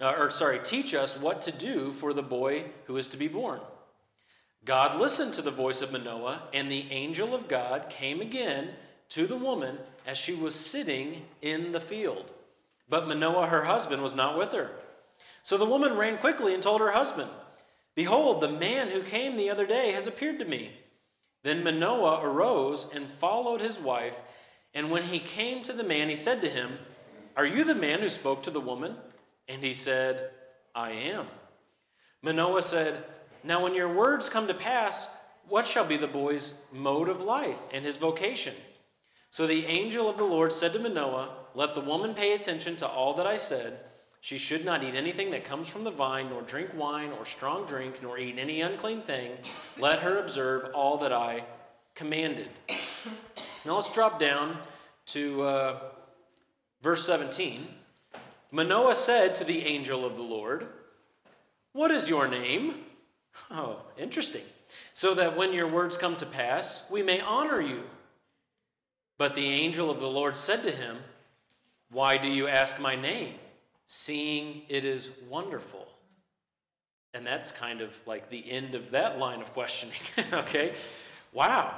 uh, 0.01 0.15
or 0.19 0.31
sorry, 0.31 0.59
teach 0.59 0.95
us 0.95 1.19
what 1.19 1.43
to 1.43 1.53
do 1.53 1.93
for 1.93 2.13
the 2.13 2.23
boy 2.23 2.65
who 2.87 2.97
is 2.97 3.09
to 3.09 3.17
be 3.17 3.29
born. 3.29 3.61
God 4.65 5.01
listened 5.01 5.35
to 5.35 5.43
the 5.43 5.51
voice 5.51 5.83
of 5.83 5.93
Manoah, 5.93 6.43
and 6.53 6.71
the 6.71 6.87
angel 6.91 7.35
of 7.35 7.49
God 7.49 7.89
came 7.89 8.21
again 8.21 8.71
to 9.11 9.27
the 9.27 9.37
woman 9.37 9.79
as 10.07 10.19
she 10.19 10.35
was 10.35 10.55
sitting 10.55 11.23
in 11.41 11.73
the 11.73 11.81
field. 11.81 12.31
But 12.89 13.09
Manoah, 13.09 13.49
her 13.49 13.65
husband, 13.65 14.03
was 14.03 14.15
not 14.15 14.39
with 14.39 14.53
her. 14.53 14.71
So 15.43 15.57
the 15.57 15.67
woman 15.67 15.97
ran 15.97 16.19
quickly 16.19 16.55
and 16.55 16.63
told 16.63 16.81
her 16.81 16.93
husband, 16.93 17.31
Behold, 17.95 18.41
the 18.41 18.49
man 18.49 18.89
who 18.89 19.03
came 19.03 19.37
the 19.37 19.51
other 19.51 19.67
day 19.67 19.93
has 19.93 20.07
appeared 20.07 20.39
to 20.39 20.45
me. 20.45 20.73
Then 21.43 21.65
Manoah 21.65 22.21
arose 22.23 22.87
and 22.95 23.11
followed 23.11 23.61
his 23.61 23.79
wife. 23.79 24.17
And 24.75 24.91
when 24.91 25.03
he 25.03 25.19
came 25.19 25.63
to 25.65 25.73
the 25.73 25.85
man, 25.85 26.09
he 26.09 26.17
said 26.17 26.41
to 26.41 26.49
him, 26.49 26.79
Are 27.37 27.47
you 27.47 27.65
the 27.65 27.75
man 27.75 28.01
who 28.01 28.09
spoke 28.09 28.43
to 28.45 28.51
the 28.51 28.61
woman? 28.61 28.97
And 29.49 29.63
he 29.63 29.75
said, 29.75 30.31
I 30.75 30.93
am. 30.93 31.27
Manoah 32.23 32.63
said, 32.63 33.05
Now 33.45 33.63
when 33.63 33.75
your 33.75 33.93
words 33.93 34.29
come 34.29 34.47
to 34.47 34.55
pass, 34.55 35.09
what 35.49 35.67
shall 35.67 35.85
be 35.85 35.97
the 35.97 36.07
boy's 36.07 36.55
mode 36.73 37.09
of 37.09 37.21
life 37.21 37.61
and 37.73 37.85
his 37.85 37.97
vocation? 37.97 38.55
So 39.29 39.47
the 39.47 39.67
angel 39.67 40.09
of 40.09 40.17
the 40.17 40.25
Lord 40.25 40.53
said 40.53 40.73
to 40.75 40.79
Manoah, 40.79 41.31
Let 41.55 41.75
the 41.75 41.81
woman 41.81 42.15
pay 42.15 42.33
attention 42.35 42.77
to 42.77 42.87
all 42.87 43.15
that 43.15 43.27
I 43.27 43.37
said. 43.37 43.81
She 44.23 44.39
should 44.39 44.65
not 44.65 44.85
eat 44.85 44.95
anything 44.95 45.33
that 45.33 45.45
comes 45.45 45.69
from 45.69 45.83
the 45.83 45.91
vine, 45.91 46.31
nor 46.31 46.43
drink 46.43 46.71
wine 46.77 47.11
or 47.11 47.27
strong 47.27 47.67
drink, 47.67 48.01
nor 48.05 48.19
eat 48.19 48.39
any 48.39 48.61
unclean 48.61 49.03
thing. 49.03 49.33
Let 49.77 49.99
her 49.99 50.19
observe 50.19 50.73
all 50.73 50.97
that 50.99 51.13
I 51.13 51.43
commanded. 51.97 52.49
Now 53.65 53.75
let's 53.75 53.93
drop 53.93 54.21
down 54.21 54.59
to 55.07 55.43
uh, 55.43 55.81
verse 56.83 57.05
17. 57.05 57.67
Manoah 58.53 58.95
said 58.95 59.35
to 59.35 59.45
the 59.45 59.67
angel 59.67 60.05
of 60.05 60.17
the 60.17 60.23
Lord, 60.23 60.69
What 61.73 61.91
is 61.91 62.09
your 62.09 62.29
name? 62.29 62.77
Oh, 63.51 63.81
interesting. 63.99 64.45
So 64.93 65.15
that 65.15 65.37
when 65.37 65.53
your 65.53 65.67
words 65.67 65.97
come 65.97 66.15
to 66.17 66.27
pass, 66.27 66.89
we 66.89 67.03
may 67.03 67.21
honor 67.21 67.61
you. 67.61 67.83
But 69.19 69.35
the 69.35 69.47
angel 69.47 69.91
of 69.91 69.99
the 69.99 70.07
Lord 70.07 70.37
said 70.37 70.63
to 70.63 70.71
him, 70.71 70.99
Why 71.91 72.19
do 72.19 72.29
you 72.29 72.47
ask 72.47 72.79
my 72.79 72.95
name? 72.95 73.35
Seeing 73.93 74.63
it 74.71 74.87
is 74.87 75.11
wonderful. 75.29 75.87
And 77.13 77.27
that's 77.27 77.53
kind 77.53 77.83
of 77.83 77.95
like 78.07 78.31
the 78.31 78.51
end 78.51 78.75
of 78.75 78.93
that 78.93 79.19
line 79.19 79.43
of 79.43 79.53
questioning. 79.53 79.99
okay? 80.33 80.73
Wow. 81.35 81.75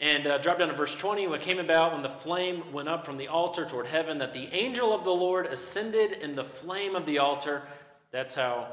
And 0.00 0.26
uh, 0.26 0.38
drop 0.38 0.58
down 0.58 0.68
to 0.68 0.74
verse 0.74 0.94
20. 0.94 1.28
What 1.28 1.42
came 1.42 1.58
about, 1.58 1.92
when 1.92 2.00
the 2.00 2.08
flame 2.08 2.72
went 2.72 2.88
up 2.88 3.04
from 3.04 3.18
the 3.18 3.28
altar 3.28 3.66
toward 3.66 3.84
heaven, 3.84 4.16
that 4.18 4.32
the 4.32 4.48
angel 4.54 4.94
of 4.94 5.04
the 5.04 5.12
Lord 5.12 5.44
ascended 5.44 6.12
in 6.12 6.34
the 6.34 6.44
flame 6.44 6.96
of 6.96 7.04
the 7.04 7.18
altar. 7.18 7.60
That's 8.10 8.34
how 8.34 8.68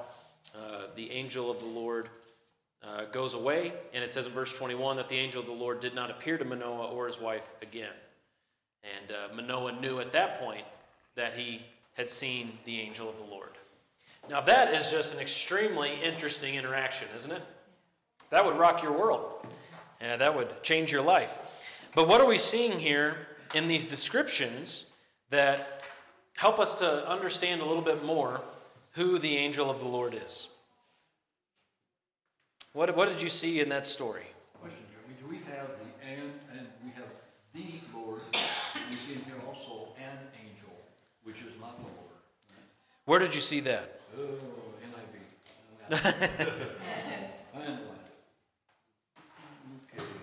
uh, 0.56 0.84
the 0.96 1.12
angel 1.12 1.52
of 1.52 1.60
the 1.60 1.68
Lord 1.68 2.08
uh, 2.84 3.04
goes 3.12 3.34
away. 3.34 3.74
And 3.94 4.02
it 4.02 4.14
says 4.14 4.28
in 4.28 4.32
verse 4.32 4.58
21 4.58 4.96
that 4.96 5.10
the 5.10 5.18
angel 5.18 5.42
of 5.42 5.48
the 5.48 5.52
Lord 5.52 5.82
did 5.82 5.94
not 5.94 6.10
appear 6.10 6.38
to 6.38 6.46
Manoah 6.46 6.88
or 6.88 7.08
his 7.08 7.20
wife 7.20 7.54
again. 7.62 7.94
And 9.02 9.12
uh, 9.12 9.36
Manoah 9.36 9.74
knew 9.74 10.00
at 10.00 10.14
that 10.14 10.40
point 10.40 10.64
that 11.16 11.34
he 11.34 11.64
had 11.94 12.10
seen 12.10 12.58
the 12.66 12.80
angel 12.80 13.10
of 13.10 13.18
the 13.18 13.24
Lord. 13.24 13.50
Now, 14.30 14.42
that 14.42 14.74
is 14.74 14.92
just 14.92 15.14
an 15.14 15.20
extremely 15.20 16.02
interesting 16.02 16.56
interaction, 16.56 17.08
isn't 17.16 17.32
it? 17.32 17.42
That 18.30 18.46
would 18.46 18.58
rock 18.58 18.82
your 18.82 18.94
world. 18.94 19.46
Yeah, 20.00 20.16
that 20.18 20.36
would 20.36 20.64
change 20.64 20.92
your 20.92 21.02
life. 21.02 21.40
But 21.94 22.08
what 22.08 22.22
are 22.22 22.28
we 22.28 22.38
seeing 22.38 22.80
here 22.80 23.28
in 23.54 23.68
these 23.68 23.86
descriptions 23.86 24.86
that 25.30 25.84
help 26.38 26.60
us 26.60 26.76
to 26.80 27.08
understand 27.08 27.62
a 27.62 27.66
little 27.66 27.84
bit 27.84 28.04
more 28.06 28.42
who 28.94 29.20
the 29.20 29.38
angel 29.38 29.70
of 29.70 29.80
the 29.80 29.88
Lord 29.88 30.20
is? 30.26 30.50
What, 32.74 32.96
what 32.96 33.10
did 33.10 33.22
you 33.22 33.30
see 33.30 33.60
in 33.60 33.70
that 33.70 33.86
story? 33.86 34.24
Question, 34.62 34.80
Jeremy, 34.94 35.16
do 35.22 35.28
we 35.28 35.38
have 35.52 35.68
the 35.68 36.08
and, 36.08 36.32
and 36.58 36.68
we 36.84 36.92
have 36.92 37.10
the 37.54 37.82
Lord, 37.94 38.22
we 38.34 38.96
see 38.96 39.14
in 39.14 39.24
here 39.26 39.36
also 39.46 39.90
an 40.00 40.18
angel, 40.40 40.72
which 41.24 41.42
is 41.42 41.60
not 41.60 41.78
the 41.78 41.84
Lord. 41.84 41.98
Where 43.12 43.20
did 43.20 43.36
you 43.36 43.42
see 43.42 43.60
that? 43.60 44.00
Oh, 44.18 44.22
NIV. 45.92 46.08
Okay. 49.92 50.06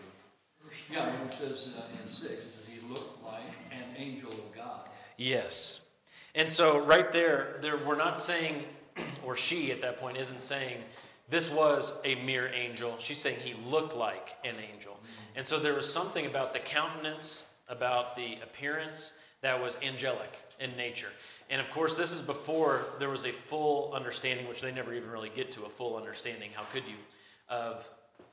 Yeah, 0.90 1.12
it 1.22 1.34
says 1.34 1.74
uh, 1.76 1.82
in 2.02 2.08
six, 2.08 2.32
it 2.32 2.42
says 2.44 2.64
he 2.66 2.80
looked 2.88 3.22
like 3.22 3.42
an 3.70 3.94
angel 3.98 4.30
of 4.30 4.56
God. 4.56 4.88
Yes. 5.18 5.82
And 6.34 6.48
so 6.48 6.80
right 6.80 7.12
there, 7.12 7.58
there 7.60 7.76
we're 7.76 7.94
not 7.94 8.18
saying, 8.18 8.64
or 9.22 9.36
she 9.36 9.70
at 9.70 9.82
that 9.82 10.00
point 10.00 10.16
isn't 10.16 10.40
saying 10.40 10.78
this 11.28 11.50
was 11.50 12.00
a 12.06 12.14
mere 12.14 12.48
angel. 12.54 12.96
She's 13.00 13.18
saying 13.18 13.36
he 13.44 13.52
looked 13.68 13.94
like 13.94 14.36
an 14.44 14.54
angel. 14.72 14.98
And 15.36 15.46
so 15.46 15.58
there 15.58 15.74
was 15.74 15.92
something 15.92 16.24
about 16.24 16.54
the 16.54 16.60
countenance, 16.60 17.44
about 17.68 18.16
the 18.16 18.38
appearance 18.42 19.18
that 19.42 19.60
was 19.60 19.78
angelic 19.82 20.40
in 20.60 20.76
nature. 20.76 21.08
And 21.50 21.60
of 21.60 21.70
course, 21.70 21.94
this 21.94 22.12
is 22.12 22.20
before 22.20 22.84
there 22.98 23.08
was 23.08 23.24
a 23.24 23.32
full 23.32 23.92
understanding, 23.94 24.48
which 24.48 24.60
they 24.60 24.72
never 24.72 24.92
even 24.92 25.10
really 25.10 25.30
get 25.30 25.50
to 25.52 25.64
a 25.64 25.68
full 25.68 25.96
understanding. 25.96 26.50
How 26.54 26.64
could 26.64 26.84
you? 26.84 26.96
Of 27.48 27.88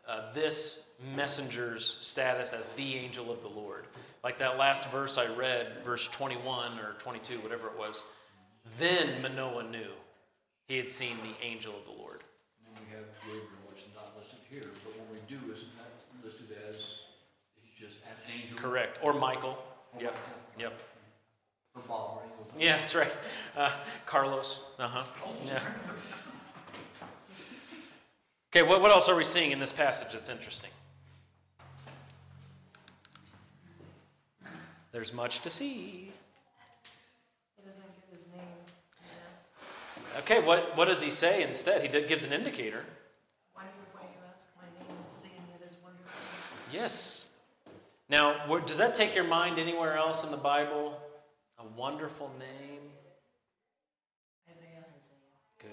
uh, 0.08 0.34
this 0.34 0.86
messenger's 1.16 1.98
status 2.00 2.54
as 2.54 2.68
the 2.70 2.96
angel 2.96 3.32
of 3.32 3.42
the 3.42 3.48
Lord. 3.48 3.86
Like 4.24 4.38
that 4.40 4.58
last 4.58 4.90
verse 4.92 5.18
I 5.18 5.28
read, 5.36 5.84
verse 5.84 6.08
21 6.08 6.80
or 6.80 6.94
22, 7.00 7.40
whatever 7.40 7.68
it 7.68 7.78
was. 7.78 8.04
Then 8.80 9.22
Manoah 9.22 9.70
knew 9.70 9.92
he 10.68 10.78
had 10.78 10.90
seen 10.90 11.16
the 11.24 11.46
angel 11.46 11.74
of 11.76 11.86
the 11.86 12.02
Lord. 12.02 12.24
And 12.68 12.76
we 12.76 12.96
have 12.96 13.06
Gabriel, 13.24 13.46
which 13.70 13.82
is 13.82 13.94
not 13.96 14.12
listed 14.18 14.40
here, 14.50 14.72
but 14.84 14.94
when 14.98 15.08
we 15.12 15.20
do, 15.30 15.54
isn't 15.54 15.70
that 15.78 16.26
listed 16.26 16.48
as, 16.70 16.98
just 17.80 17.98
an 18.06 18.42
angel? 18.42 18.58
Correct. 18.58 18.98
Or 19.04 19.14
Michael. 19.14 19.58
Or 19.94 20.02
Yep. 20.02 20.14
Michael. 20.14 20.32
Yep. 20.60 20.82
Or 21.86 21.96
Bob, 21.98 22.18
right? 22.18 22.62
Yeah, 22.62 22.76
that's 22.78 22.96
right. 22.96 23.22
Uh, 23.56 23.72
Carlos. 24.06 24.62
Uh 24.80 24.88
huh. 24.88 25.04
Yeah. 25.46 25.60
Okay, 28.56 28.66
what, 28.66 28.82
what 28.82 28.92
else 28.92 29.10
are 29.10 29.16
we 29.16 29.24
seeing 29.26 29.52
in 29.52 29.60
this 29.60 29.74
passage 29.74 30.14
that's 30.14 30.30
interesting? 30.30 30.70
There's 34.94 35.14
much 35.14 35.42
to 35.42 35.50
see. 35.50 36.10
He 37.58 37.68
doesn't 37.68 37.84
give 38.10 38.18
his 38.18 38.30
name. 38.30 38.42
Yes. 39.02 40.20
Okay, 40.20 40.40
what, 40.46 40.78
what 40.78 40.86
does 40.86 41.02
he 41.02 41.12
say 41.12 41.44
instead? 41.44 41.82
He 41.82 41.90
d- 41.90 42.08
gives 42.08 42.24
an 42.24 42.32
indicator. 42.32 42.86
Wonderful, 43.54 44.00
you 44.04 44.20
ask 44.34 44.48
my 44.56 44.64
name, 44.80 44.98
seeing 45.12 45.34
it 45.60 45.66
is 45.70 45.76
wonderful. 45.84 46.14
Yes. 46.72 47.32
Now, 48.08 48.36
wh- 48.48 48.66
does 48.66 48.78
that 48.78 48.96
take 48.96 49.14
your 49.14 49.26
mind 49.26 49.60
anywhere 49.60 49.98
else 49.98 50.24
in 50.24 50.32
the 50.32 50.38
Bible? 50.38 50.98
A 51.66 51.80
wonderful 51.80 52.32
name. 52.38 52.82
Isaiah. 54.52 54.86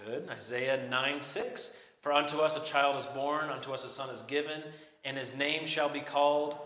Good. 0.07 0.28
Isaiah 0.30 0.88
9 0.88 1.20
6. 1.20 1.76
For 2.01 2.12
unto 2.12 2.38
us 2.38 2.57
a 2.57 2.64
child 2.64 2.97
is 2.97 3.07
born, 3.07 3.51
unto 3.51 3.72
us 3.72 3.84
a 3.84 3.88
son 3.88 4.11
is 4.11 4.22
given, 4.22 4.62
and 5.05 5.16
his 5.16 5.36
name 5.36 5.66
shall 5.66 5.88
be 5.88 6.01
called 6.01 6.57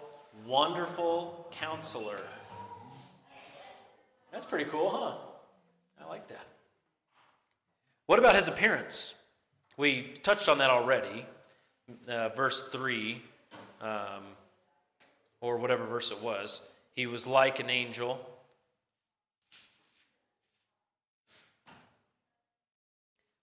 Wonderful 0.46 1.46
Counselor. 1.50 2.20
That's 4.32 4.44
pretty 4.44 4.66
cool, 4.66 4.90
huh? 4.90 5.14
I 6.02 6.08
like 6.08 6.28
that. 6.28 6.46
What 8.06 8.18
about 8.18 8.36
his 8.36 8.48
appearance? 8.48 9.14
We 9.76 10.18
touched 10.22 10.48
on 10.48 10.58
that 10.58 10.70
already. 10.70 11.26
Uh, 12.08 12.30
verse 12.30 12.68
3, 12.68 13.22
um, 13.80 13.90
or 15.40 15.56
whatever 15.56 15.84
verse 15.84 16.10
it 16.10 16.20
was. 16.22 16.62
He 16.94 17.06
was 17.06 17.26
like 17.26 17.60
an 17.60 17.70
angel. 17.70 18.20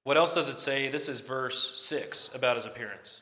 What 0.04 0.18
else 0.18 0.36
does 0.36 0.50
it 0.50 0.58
say? 0.58 0.90
This 0.90 1.08
is 1.08 1.22
verse 1.22 1.80
6 1.80 2.36
about 2.36 2.58
his 2.58 2.66
appearance. 2.66 3.22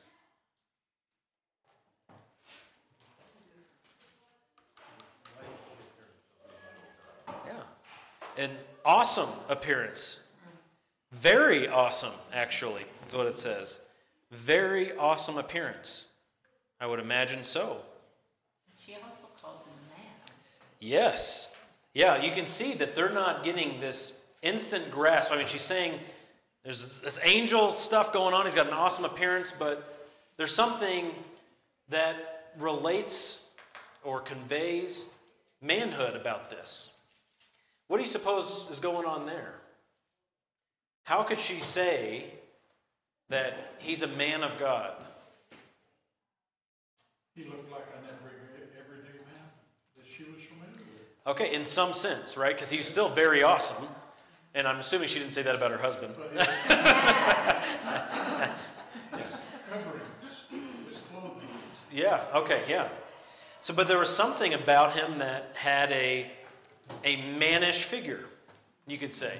Yeah. 7.27 8.43
An 8.43 8.49
awesome 8.83 9.29
appearance. 9.47 10.21
Very 11.11 11.67
awesome, 11.67 12.13
actually, 12.33 12.83
is 13.05 13.13
what 13.13 13.27
it 13.27 13.37
says. 13.37 13.81
Very 14.31 14.95
awesome 14.97 15.37
appearance. 15.37 16.07
I 16.79 16.87
would 16.87 16.99
imagine 16.99 17.43
so. 17.43 17.81
She 18.83 18.95
also 19.03 19.27
calls 19.39 19.67
him 19.67 19.73
man. 19.89 20.07
Yes. 20.79 21.53
Yeah, 21.93 22.19
you 22.23 22.31
can 22.31 22.47
see 22.47 22.73
that 22.75 22.95
they're 22.95 23.11
not 23.11 23.43
getting 23.43 23.79
this 23.79 24.21
instant 24.41 24.89
grasp. 24.89 25.31
I 25.31 25.37
mean, 25.37 25.47
she's 25.47 25.61
saying 25.61 25.99
there's 26.63 26.99
this, 27.01 27.19
angel 27.23 27.71
stuff 27.71 28.13
going 28.13 28.33
on. 28.33 28.45
He's 28.45 28.55
got 28.55 28.67
an 28.67 28.73
awesome 28.73 29.05
appearance, 29.05 29.51
but 29.51 30.07
there's 30.37 30.53
something 30.53 31.11
that 31.89 32.51
relates 32.59 33.49
or 34.03 34.19
conveys 34.19 35.09
manhood 35.61 36.15
about 36.15 36.49
this. 36.49 36.91
What 37.87 37.97
do 37.97 38.03
you 38.03 38.09
suppose 38.09 38.67
is 38.69 38.79
going 38.79 39.05
on 39.05 39.25
there? 39.25 39.55
How 41.03 41.23
could 41.23 41.39
she 41.39 41.59
say 41.59 42.25
that 43.29 43.73
he's 43.79 44.03
a 44.03 44.07
man 44.07 44.43
of 44.43 44.57
God? 44.59 44.93
He 47.35 47.45
looked 47.45 47.71
like 47.71 47.87
an 47.97 48.07
every, 48.07 48.37
everyday 48.79 49.17
man 49.25 49.43
that 49.95 50.05
she 50.07 50.23
was 50.23 50.43
familiar 50.43 50.71
with. 50.73 51.27
Okay, 51.27 51.55
in 51.55 51.65
some 51.65 51.93
sense, 51.93 52.37
right? 52.37 52.53
Because 52.53 52.69
he's 52.69 52.87
still 52.87 53.09
very 53.09 53.41
awesome. 53.41 53.87
And 54.53 54.67
I'm 54.67 54.79
assuming 54.79 55.07
she 55.07 55.19
didn't 55.19 55.33
say 55.33 55.43
that 55.43 55.55
about 55.55 55.71
her 55.71 55.77
husband. 55.77 56.13
But 56.17 56.31
his 56.37 56.47
coverings, 59.69 60.41
his 60.89 60.99
clothing. 61.11 61.47
Yeah, 61.93 62.21
okay, 62.35 62.61
yeah. 62.67 62.89
So, 63.61 63.73
but 63.73 63.87
there 63.87 63.99
was 63.99 64.09
something 64.09 64.53
about 64.53 64.91
him 64.91 65.19
that 65.19 65.51
had 65.53 65.91
a, 65.91 66.29
a 67.05 67.17
mannish 67.37 67.83
figure, 67.83 68.25
you 68.87 68.97
could 68.97 69.13
say, 69.13 69.37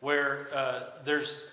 where 0.00 0.48
uh, 0.52 0.80
there's, 1.04 1.44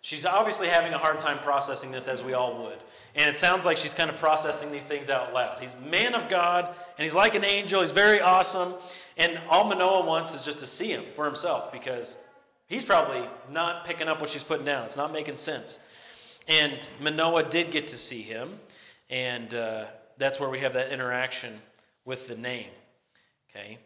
she's 0.00 0.26
obviously 0.26 0.66
having 0.66 0.92
a 0.92 0.98
hard 0.98 1.20
time 1.20 1.38
processing 1.38 1.92
this 1.92 2.08
as 2.08 2.22
we 2.22 2.32
all 2.32 2.62
would. 2.64 2.78
And 3.14 3.28
it 3.28 3.36
sounds 3.36 3.64
like 3.64 3.76
she's 3.76 3.94
kind 3.94 4.10
of 4.10 4.16
processing 4.16 4.72
these 4.72 4.86
things 4.86 5.08
out 5.10 5.34
loud. 5.34 5.60
He's 5.60 5.76
man 5.88 6.14
of 6.14 6.28
God, 6.28 6.66
and 6.66 7.04
he's 7.04 7.14
like 7.14 7.36
an 7.36 7.44
angel. 7.44 7.80
He's 7.80 7.92
very 7.92 8.20
awesome. 8.20 8.74
And 9.16 9.38
all 9.48 9.64
Manoah 9.64 10.04
wants 10.04 10.34
is 10.34 10.44
just 10.44 10.60
to 10.60 10.66
see 10.66 10.88
him 10.88 11.04
for 11.14 11.26
himself 11.26 11.70
because 11.70 12.18
he's 12.70 12.84
probably 12.84 13.22
not 13.52 13.84
picking 13.84 14.08
up 14.08 14.22
what 14.22 14.30
she's 14.30 14.42
putting 14.42 14.64
down. 14.64 14.86
It's 14.86 14.96
not 14.96 15.12
making 15.12 15.36
sense. 15.36 15.78
And 16.48 16.88
Manoah 17.00 17.42
did 17.42 17.70
get 17.70 17.88
to 17.88 17.98
see 17.98 18.22
him, 18.22 18.58
and 19.10 19.52
uh, 19.52 19.84
that's 20.16 20.40
where 20.40 20.48
we 20.48 20.60
have 20.60 20.72
that 20.72 20.90
interaction 20.90 21.60
with 22.06 22.28
the 22.28 22.36
name. 22.36 22.70
Okay? 23.50 23.78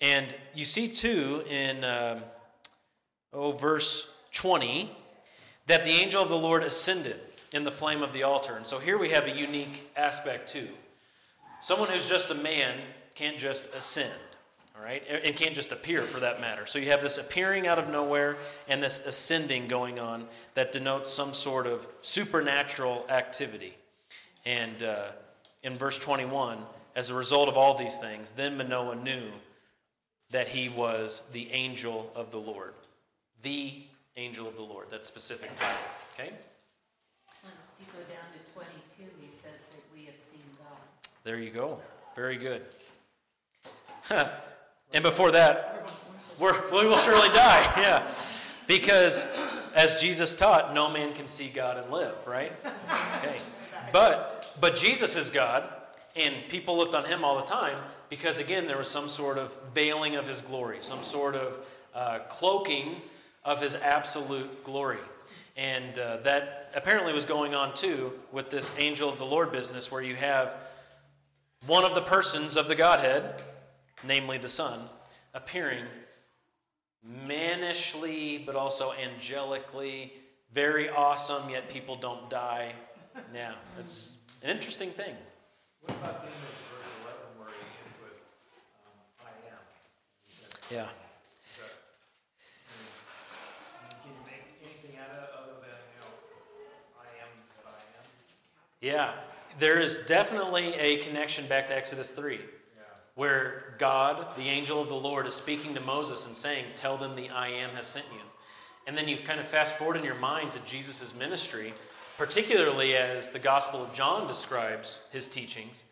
And 0.00 0.34
you 0.54 0.64
see, 0.64 0.88
too, 0.88 1.44
in 1.50 1.84
um, 1.84 2.20
oh, 3.32 3.52
verse 3.52 4.10
20, 4.32 4.90
that 5.66 5.84
the 5.84 5.90
angel 5.90 6.22
of 6.22 6.28
the 6.28 6.38
Lord 6.38 6.62
ascended 6.62 7.16
in 7.52 7.64
the 7.64 7.70
flame 7.70 8.02
of 8.02 8.12
the 8.12 8.22
altar. 8.22 8.56
And 8.56 8.66
so 8.66 8.78
here 8.78 8.98
we 8.98 9.10
have 9.10 9.24
a 9.24 9.36
unique 9.36 9.90
aspect, 9.96 10.48
too. 10.48 10.68
Someone 11.60 11.88
who's 11.88 12.08
just 12.08 12.30
a 12.30 12.34
man 12.34 12.78
can't 13.14 13.38
just 13.38 13.74
ascend, 13.74 14.12
all 14.78 14.84
right? 14.84 15.02
And 15.08 15.34
can't 15.34 15.54
just 15.54 15.72
appear 15.72 16.02
for 16.02 16.20
that 16.20 16.40
matter. 16.40 16.66
So 16.66 16.78
you 16.78 16.90
have 16.90 17.02
this 17.02 17.18
appearing 17.18 17.66
out 17.66 17.78
of 17.78 17.88
nowhere 17.88 18.36
and 18.68 18.82
this 18.82 19.04
ascending 19.04 19.68
going 19.68 19.98
on 19.98 20.26
that 20.54 20.72
denotes 20.72 21.12
some 21.12 21.34
sort 21.34 21.66
of 21.66 21.86
supernatural 22.00 23.04
activity. 23.08 23.76
And 24.44 24.82
uh, 24.82 25.08
in 25.62 25.76
verse 25.76 25.98
21, 25.98 26.58
as 26.94 27.10
a 27.10 27.14
result 27.14 27.48
of 27.48 27.56
all 27.56 27.76
these 27.76 27.98
things, 27.98 28.30
then 28.32 28.56
Manoah 28.56 28.96
knew 28.96 29.24
that 30.30 30.48
he 30.48 30.68
was 30.68 31.22
the 31.32 31.50
angel 31.52 32.10
of 32.14 32.30
the 32.30 32.38
Lord. 32.38 32.74
The 33.42 33.82
angel 34.16 34.46
of 34.46 34.56
the 34.56 34.62
Lord, 34.62 34.90
that 34.90 35.06
specific 35.06 35.54
title. 35.56 35.76
Okay? 36.14 36.32
Well, 37.42 37.52
If 37.80 37.86
you 37.86 37.92
go 37.92 38.00
down 38.12 38.26
to 38.34 38.52
twenty-two, 38.52 39.10
he 39.20 39.28
says 39.28 39.66
that 39.70 39.80
we 39.94 40.04
have 40.06 40.18
seen 40.18 40.42
God. 40.58 40.76
There 41.24 41.38
you 41.38 41.50
go. 41.50 41.78
Very 42.14 42.36
good. 42.36 42.62
and 44.92 45.02
before 45.02 45.30
that, 45.32 45.90
we 46.38 46.46
will 46.86 46.98
surely 46.98 47.28
die. 47.28 47.64
Yeah. 47.82 48.10
Because 48.66 49.26
as 49.74 50.00
Jesus 50.00 50.34
taught, 50.34 50.74
no 50.74 50.90
man 50.90 51.14
can 51.14 51.26
see 51.26 51.48
God 51.48 51.78
and 51.78 51.90
live, 51.90 52.14
right? 52.26 52.52
Okay. 53.18 53.38
But 53.92 54.54
but 54.60 54.76
Jesus 54.76 55.16
is 55.16 55.30
God, 55.30 55.64
and 56.16 56.34
people 56.48 56.76
looked 56.76 56.94
on 56.94 57.04
him 57.04 57.24
all 57.24 57.36
the 57.36 57.46
time 57.46 57.78
because 58.10 58.40
again 58.40 58.66
there 58.66 58.76
was 58.76 58.88
some 58.88 59.08
sort 59.08 59.38
of 59.38 59.56
veiling 59.74 60.16
of 60.16 60.26
his 60.26 60.40
glory, 60.40 60.78
some 60.80 61.02
sort 61.02 61.34
of 61.34 61.60
uh, 61.94 62.18
cloaking 62.28 62.96
of 63.44 63.62
his 63.62 63.74
absolute 63.74 64.64
glory. 64.64 64.98
And 65.56 65.98
uh, 65.98 66.18
that 66.18 66.70
apparently 66.74 67.12
was 67.12 67.24
going 67.24 67.54
on 67.54 67.74
too 67.74 68.12
with 68.32 68.50
this 68.50 68.70
angel 68.78 69.08
of 69.08 69.18
the 69.18 69.24
Lord 69.24 69.50
business, 69.50 69.90
where 69.90 70.02
you 70.02 70.14
have 70.14 70.56
one 71.66 71.84
of 71.84 71.94
the 71.94 72.02
persons 72.02 72.56
of 72.56 72.68
the 72.68 72.76
Godhead, 72.76 73.42
namely 74.04 74.38
the 74.38 74.48
Son, 74.48 74.80
appearing 75.34 75.84
mannishly, 77.26 78.44
but 78.44 78.54
also 78.56 78.92
angelically, 78.92 80.12
very 80.52 80.88
awesome, 80.90 81.48
yet 81.50 81.68
people 81.68 81.94
don't 81.94 82.28
die. 82.30 82.72
Yeah, 83.34 83.52
it's 83.78 84.12
an 84.42 84.50
interesting 84.50 84.90
thing. 84.90 85.14
What 85.82 85.96
about 85.96 86.22
the 86.24 86.28
verse 86.30 86.88
eleven 87.02 87.38
where 87.38 87.48
he 87.48 87.54
ends 87.78 87.96
with, 88.02 88.18
um, 88.86 89.26
I 89.26 89.30
am? 89.50 89.58
Yeah. 90.70 90.82
is 90.82 91.58
that- 91.58 91.76
I 93.78 93.94
mean, 93.94 94.02
Can 94.02 94.10
you 94.12 94.30
make 94.30 94.44
anything 94.62 94.98
out 95.00 95.10
of 95.10 95.22
it 95.22 95.30
other 95.36 95.60
than, 95.60 95.78
you 95.94 96.00
know, 96.00 96.12
I 96.98 97.22
am 97.22 97.30
that 97.56 97.66
I 97.66 97.80
am? 97.98 98.04
Yeah, 98.80 99.14
there 99.58 99.80
is 99.80 99.98
definitely 100.06 100.74
a 100.74 100.98
connection 100.98 101.46
back 101.46 101.66
to 101.66 101.76
Exodus 101.76 102.10
3, 102.12 102.36
Yeah. 102.36 102.44
Where 103.18 103.74
God, 103.78 104.28
the 104.36 104.48
angel 104.48 104.80
of 104.80 104.86
the 104.86 104.94
Lord, 104.94 105.26
is 105.26 105.34
speaking 105.34 105.74
to 105.74 105.80
Moses 105.80 106.28
and 106.28 106.36
saying, 106.36 106.66
Tell 106.76 106.96
them 106.96 107.16
the 107.16 107.28
I 107.30 107.48
am 107.48 107.70
has 107.70 107.88
sent 107.88 108.06
you. 108.12 108.20
And 108.86 108.96
then 108.96 109.08
you 109.08 109.16
kind 109.16 109.40
of 109.40 109.46
fast 109.48 109.74
forward 109.74 109.96
in 109.96 110.04
your 110.04 110.14
mind 110.20 110.52
to 110.52 110.60
Jesus' 110.64 111.12
ministry, 111.18 111.74
particularly 112.16 112.94
as 112.94 113.30
the 113.30 113.40
Gospel 113.40 113.82
of 113.82 113.92
John 113.92 114.28
describes 114.28 115.00
his 115.10 115.26
teachings. 115.26 115.82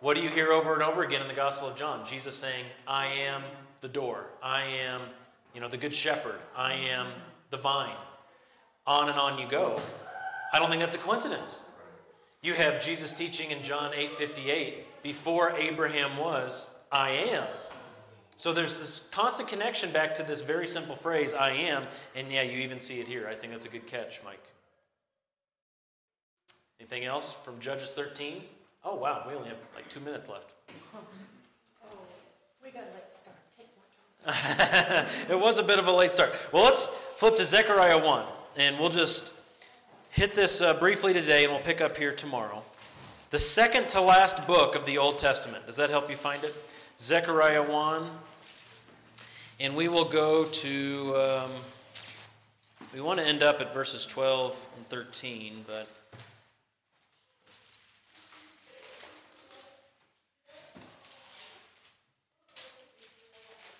What 0.00 0.18
do 0.18 0.22
you 0.22 0.28
hear 0.28 0.52
over 0.52 0.74
and 0.74 0.82
over 0.82 1.02
again 1.02 1.22
in 1.22 1.28
the 1.28 1.34
Gospel 1.34 1.66
of 1.66 1.76
John? 1.76 2.04
Jesus 2.04 2.34
saying, 2.34 2.66
I 2.86 3.06
am 3.06 3.42
the 3.80 3.88
door. 3.88 4.26
I 4.42 4.60
am, 4.60 5.00
you 5.54 5.62
know, 5.62 5.68
the 5.68 5.78
good 5.78 5.94
shepherd. 5.94 6.40
I 6.54 6.74
am 6.74 7.06
the 7.48 7.56
vine. 7.56 7.96
On 8.86 9.08
and 9.08 9.18
on 9.18 9.38
you 9.38 9.48
go. 9.48 9.80
I 10.52 10.58
don't 10.58 10.68
think 10.68 10.82
that's 10.82 10.94
a 10.94 10.98
coincidence. 10.98 11.64
You 12.42 12.52
have 12.52 12.84
Jesus 12.84 13.16
teaching 13.16 13.50
in 13.50 13.62
John 13.62 13.92
8:58, 13.92 14.84
before 15.02 15.52
Abraham 15.56 16.16
was, 16.16 16.74
I 16.92 17.10
am. 17.10 17.46
So 18.36 18.52
there's 18.54 18.78
this 18.78 19.08
constant 19.12 19.48
connection 19.48 19.90
back 19.90 20.14
to 20.14 20.22
this 20.22 20.40
very 20.40 20.66
simple 20.66 20.96
phrase, 20.96 21.34
I 21.34 21.50
am, 21.50 21.84
and 22.16 22.32
yeah, 22.32 22.42
you 22.42 22.58
even 22.58 22.80
see 22.80 22.98
it 23.00 23.06
here. 23.06 23.26
I 23.28 23.34
think 23.34 23.52
that's 23.52 23.66
a 23.66 23.68
good 23.68 23.86
catch, 23.86 24.20
Mike. 24.24 24.42
Anything 26.80 27.04
else 27.04 27.34
from 27.34 27.60
Judges 27.60 27.90
13? 27.90 28.42
Oh 28.82 28.94
wow, 28.94 29.24
we 29.28 29.34
only 29.34 29.48
have 29.50 29.58
like 29.74 29.86
two 29.90 30.00
minutes 30.00 30.30
left. 30.30 30.52
Oh, 31.84 31.98
we 32.64 32.70
got 32.70 32.84
a 32.84 32.94
late 32.94 33.12
start. 33.12 33.36
Take 33.58 33.68
more 33.76 34.34
time. 34.34 35.06
it 35.30 35.38
was 35.38 35.58
a 35.58 35.62
bit 35.62 35.78
of 35.78 35.86
a 35.86 35.92
late 35.92 36.10
start. 36.10 36.34
Well, 36.50 36.64
let's 36.64 36.86
flip 36.86 37.36
to 37.36 37.44
Zechariah 37.44 38.02
1, 38.02 38.24
and 38.56 38.78
we'll 38.78 38.88
just 38.88 39.34
hit 40.08 40.32
this 40.32 40.62
uh, 40.62 40.72
briefly 40.74 41.12
today, 41.12 41.44
and 41.44 41.52
we'll 41.52 41.62
pick 41.62 41.82
up 41.82 41.98
here 41.98 42.14
tomorrow. 42.14 42.62
The 43.30 43.38
second 43.38 43.88
to 43.90 44.00
last 44.00 44.44
book 44.48 44.74
of 44.74 44.84
the 44.86 44.98
Old 44.98 45.16
Testament. 45.16 45.64
Does 45.64 45.76
that 45.76 45.88
help 45.88 46.10
you 46.10 46.16
find 46.16 46.42
it? 46.42 46.52
Zechariah 46.98 47.62
1. 47.62 48.10
And 49.60 49.76
we 49.76 49.86
will 49.86 50.06
go 50.06 50.44
to, 50.46 51.14
um, 51.16 51.50
we 52.92 53.00
want 53.00 53.20
to 53.20 53.24
end 53.24 53.44
up 53.44 53.60
at 53.60 53.72
verses 53.72 54.04
12 54.04 54.66
and 54.76 54.88
13, 54.88 55.64
but. 55.64 55.86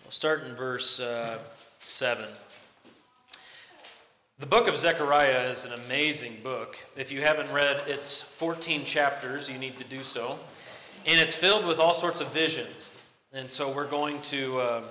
We'll 0.05 0.13
start 0.13 0.45
in 0.45 0.55
verse 0.55 1.01
uh, 1.01 1.39
7. 1.81 2.25
The 4.41 4.47
book 4.47 4.69
of 4.69 4.77
Zechariah 4.79 5.51
is 5.51 5.67
an 5.67 5.73
amazing 5.85 6.39
book. 6.43 6.79
If 6.97 7.13
you 7.13 7.21
haven't 7.21 7.53
read 7.53 7.87
its 7.87 8.23
14 8.23 8.87
chapters, 8.87 9.51
you 9.51 9.59
need 9.59 9.75
to 9.75 9.85
do 9.85 10.03
so. 10.03 10.39
And 11.05 11.21
it's 11.21 11.37
filled 11.37 11.67
with 11.67 11.79
all 11.79 11.93
sorts 11.93 12.23
of 12.23 12.33
visions. 12.33 13.03
And 13.35 13.51
so 13.51 13.71
we're 13.71 13.87
going 13.87 14.19
to. 14.23 14.61
Uh, 14.61 14.83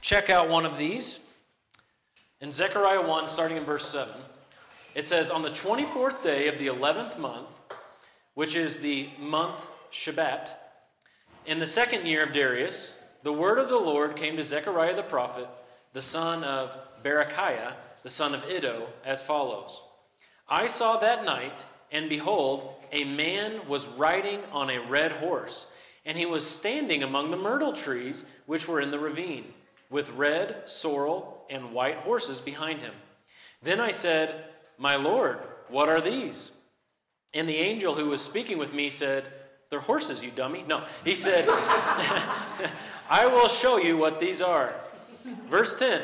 check 0.00 0.30
out 0.30 0.48
one 0.48 0.64
of 0.64 0.78
these. 0.78 1.20
In 2.40 2.52
Zechariah 2.52 3.06
1, 3.06 3.28
starting 3.28 3.58
in 3.58 3.64
verse 3.64 3.86
7, 3.86 4.14
it 4.94 5.04
says, 5.04 5.28
On 5.28 5.42
the 5.42 5.50
24th 5.50 6.22
day 6.22 6.48
of 6.48 6.58
the 6.58 6.68
11th 6.68 7.18
month, 7.18 7.48
which 8.32 8.56
is 8.56 8.78
the 8.78 9.10
month 9.18 9.68
Shebat, 9.92 10.52
in 11.44 11.58
the 11.58 11.66
second 11.66 12.06
year 12.06 12.24
of 12.24 12.32
Darius, 12.32 12.94
the 13.22 13.32
word 13.32 13.58
of 13.58 13.68
the 13.68 13.78
Lord 13.78 14.16
came 14.16 14.38
to 14.38 14.42
Zechariah 14.42 14.96
the 14.96 15.02
prophet, 15.02 15.48
the 15.92 16.00
son 16.00 16.44
of 16.44 16.78
Berechiah, 17.04 17.74
the 18.02 18.10
son 18.10 18.34
of 18.34 18.48
Iddo, 18.50 18.88
as 19.04 19.22
follows 19.22 19.82
I 20.48 20.66
saw 20.66 20.96
that 20.98 21.24
night, 21.24 21.64
and 21.92 22.08
behold, 22.08 22.74
a 22.92 23.04
man 23.04 23.66
was 23.68 23.86
riding 23.88 24.40
on 24.52 24.70
a 24.70 24.78
red 24.78 25.12
horse, 25.12 25.66
and 26.04 26.18
he 26.18 26.26
was 26.26 26.46
standing 26.46 27.02
among 27.02 27.30
the 27.30 27.36
myrtle 27.36 27.72
trees 27.72 28.24
which 28.46 28.66
were 28.66 28.80
in 28.80 28.90
the 28.90 28.98
ravine 28.98 29.52
with 29.90 30.10
red, 30.10 30.68
sorrel, 30.68 31.44
and 31.50 31.72
white 31.72 31.96
horses 31.96 32.40
behind 32.40 32.82
him. 32.82 32.92
Then 33.62 33.80
I 33.80 33.90
said, 33.90 34.44
My 34.76 34.96
Lord, 34.96 35.38
what 35.68 35.88
are 35.88 36.00
these? 36.00 36.52
And 37.32 37.48
the 37.48 37.56
angel 37.56 37.94
who 37.94 38.10
was 38.10 38.20
speaking 38.20 38.58
with 38.58 38.74
me 38.74 38.90
said, 38.90 39.24
They're 39.70 39.80
horses, 39.80 40.22
you 40.22 40.30
dummy. 40.30 40.64
No, 40.66 40.82
he 41.04 41.14
said, 41.14 41.44
I 43.08 43.26
will 43.26 43.48
show 43.48 43.78
you 43.78 43.96
what 43.96 44.20
these 44.20 44.42
are. 44.42 44.74
Verse 45.48 45.78
10 45.78 46.02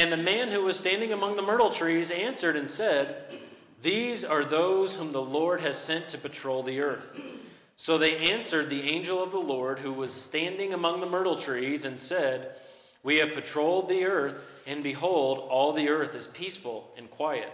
And 0.00 0.10
the 0.10 0.16
man 0.16 0.48
who 0.48 0.62
was 0.62 0.78
standing 0.78 1.12
among 1.12 1.36
the 1.36 1.42
myrtle 1.42 1.68
trees 1.68 2.10
answered 2.10 2.56
and 2.56 2.70
said, 2.70 3.16
These 3.82 4.24
are 4.24 4.46
those 4.46 4.96
whom 4.96 5.12
the 5.12 5.20
Lord 5.20 5.60
has 5.60 5.76
sent 5.76 6.08
to 6.08 6.16
patrol 6.16 6.62
the 6.62 6.80
earth. 6.80 7.20
So 7.76 7.98
they 7.98 8.32
answered 8.32 8.70
the 8.70 8.82
angel 8.82 9.22
of 9.22 9.30
the 9.30 9.38
Lord 9.38 9.78
who 9.78 9.92
was 9.92 10.14
standing 10.14 10.72
among 10.72 11.00
the 11.00 11.06
myrtle 11.06 11.36
trees 11.36 11.84
and 11.84 11.98
said, 11.98 12.54
we 13.02 13.16
have 13.16 13.34
patrolled 13.34 13.88
the 13.88 14.04
earth, 14.04 14.62
and 14.66 14.82
behold, 14.82 15.46
all 15.50 15.72
the 15.72 15.88
earth 15.88 16.14
is 16.14 16.26
peaceful 16.26 16.92
and 16.96 17.10
quiet. 17.10 17.52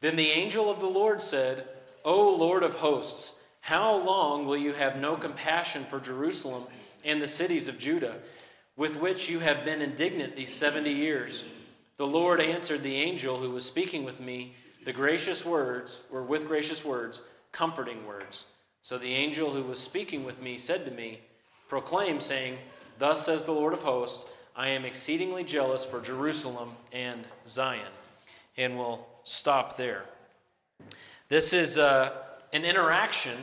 Then 0.00 0.16
the 0.16 0.30
angel 0.30 0.70
of 0.70 0.80
the 0.80 0.86
Lord 0.86 1.20
said, 1.20 1.66
O 2.04 2.34
Lord 2.34 2.62
of 2.62 2.74
hosts, 2.74 3.34
how 3.60 3.96
long 3.96 4.46
will 4.46 4.56
you 4.56 4.72
have 4.72 4.96
no 4.96 5.16
compassion 5.16 5.84
for 5.84 6.00
Jerusalem 6.00 6.64
and 7.04 7.20
the 7.20 7.28
cities 7.28 7.68
of 7.68 7.78
Judah, 7.78 8.16
with 8.76 8.98
which 8.98 9.28
you 9.28 9.38
have 9.38 9.64
been 9.64 9.82
indignant 9.82 10.36
these 10.36 10.52
seventy 10.52 10.92
years? 10.92 11.44
The 12.02 12.08
Lord 12.08 12.40
answered 12.40 12.82
the 12.82 12.96
angel 12.96 13.38
who 13.38 13.52
was 13.52 13.64
speaking 13.64 14.02
with 14.02 14.18
me, 14.18 14.56
the 14.84 14.92
gracious 14.92 15.46
words, 15.46 16.02
or 16.10 16.24
with 16.24 16.48
gracious 16.48 16.84
words, 16.84 17.22
comforting 17.52 18.04
words. 18.04 18.46
So 18.82 18.98
the 18.98 19.14
angel 19.14 19.52
who 19.52 19.62
was 19.62 19.78
speaking 19.78 20.24
with 20.24 20.42
me 20.42 20.58
said 20.58 20.84
to 20.84 20.90
me, 20.90 21.20
Proclaim, 21.68 22.20
saying, 22.20 22.58
Thus 22.98 23.24
says 23.24 23.44
the 23.44 23.52
Lord 23.52 23.72
of 23.72 23.84
hosts, 23.84 24.28
I 24.56 24.66
am 24.66 24.84
exceedingly 24.84 25.44
jealous 25.44 25.84
for 25.84 26.00
Jerusalem 26.00 26.72
and 26.92 27.24
Zion. 27.46 27.92
And 28.56 28.76
we'll 28.76 29.06
stop 29.22 29.76
there. 29.76 30.02
This 31.28 31.52
is 31.52 31.78
uh, 31.78 32.14
an 32.52 32.64
interaction 32.64 33.38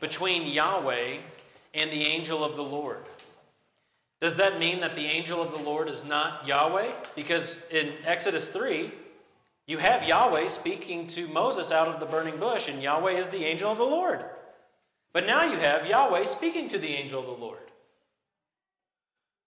between 0.00 0.48
Yahweh 0.48 1.18
and 1.74 1.92
the 1.92 2.02
angel 2.02 2.42
of 2.42 2.56
the 2.56 2.64
Lord. 2.64 3.04
Does 4.24 4.36
that 4.36 4.58
mean 4.58 4.80
that 4.80 4.94
the 4.94 5.04
angel 5.04 5.42
of 5.42 5.50
the 5.50 5.62
Lord 5.62 5.86
is 5.86 6.02
not 6.02 6.46
Yahweh? 6.46 6.90
Because 7.14 7.62
in 7.70 7.92
Exodus 8.06 8.48
3, 8.48 8.90
you 9.66 9.76
have 9.76 10.08
Yahweh 10.08 10.46
speaking 10.46 11.06
to 11.08 11.28
Moses 11.28 11.70
out 11.70 11.88
of 11.88 12.00
the 12.00 12.06
burning 12.06 12.38
bush, 12.38 12.66
and 12.66 12.82
Yahweh 12.82 13.12
is 13.12 13.28
the 13.28 13.44
angel 13.44 13.70
of 13.70 13.76
the 13.76 13.84
Lord. 13.84 14.24
But 15.12 15.26
now 15.26 15.44
you 15.44 15.58
have 15.58 15.86
Yahweh 15.86 16.24
speaking 16.24 16.68
to 16.68 16.78
the 16.78 16.94
angel 16.94 17.20
of 17.20 17.26
the 17.26 17.32
Lord. 17.32 17.70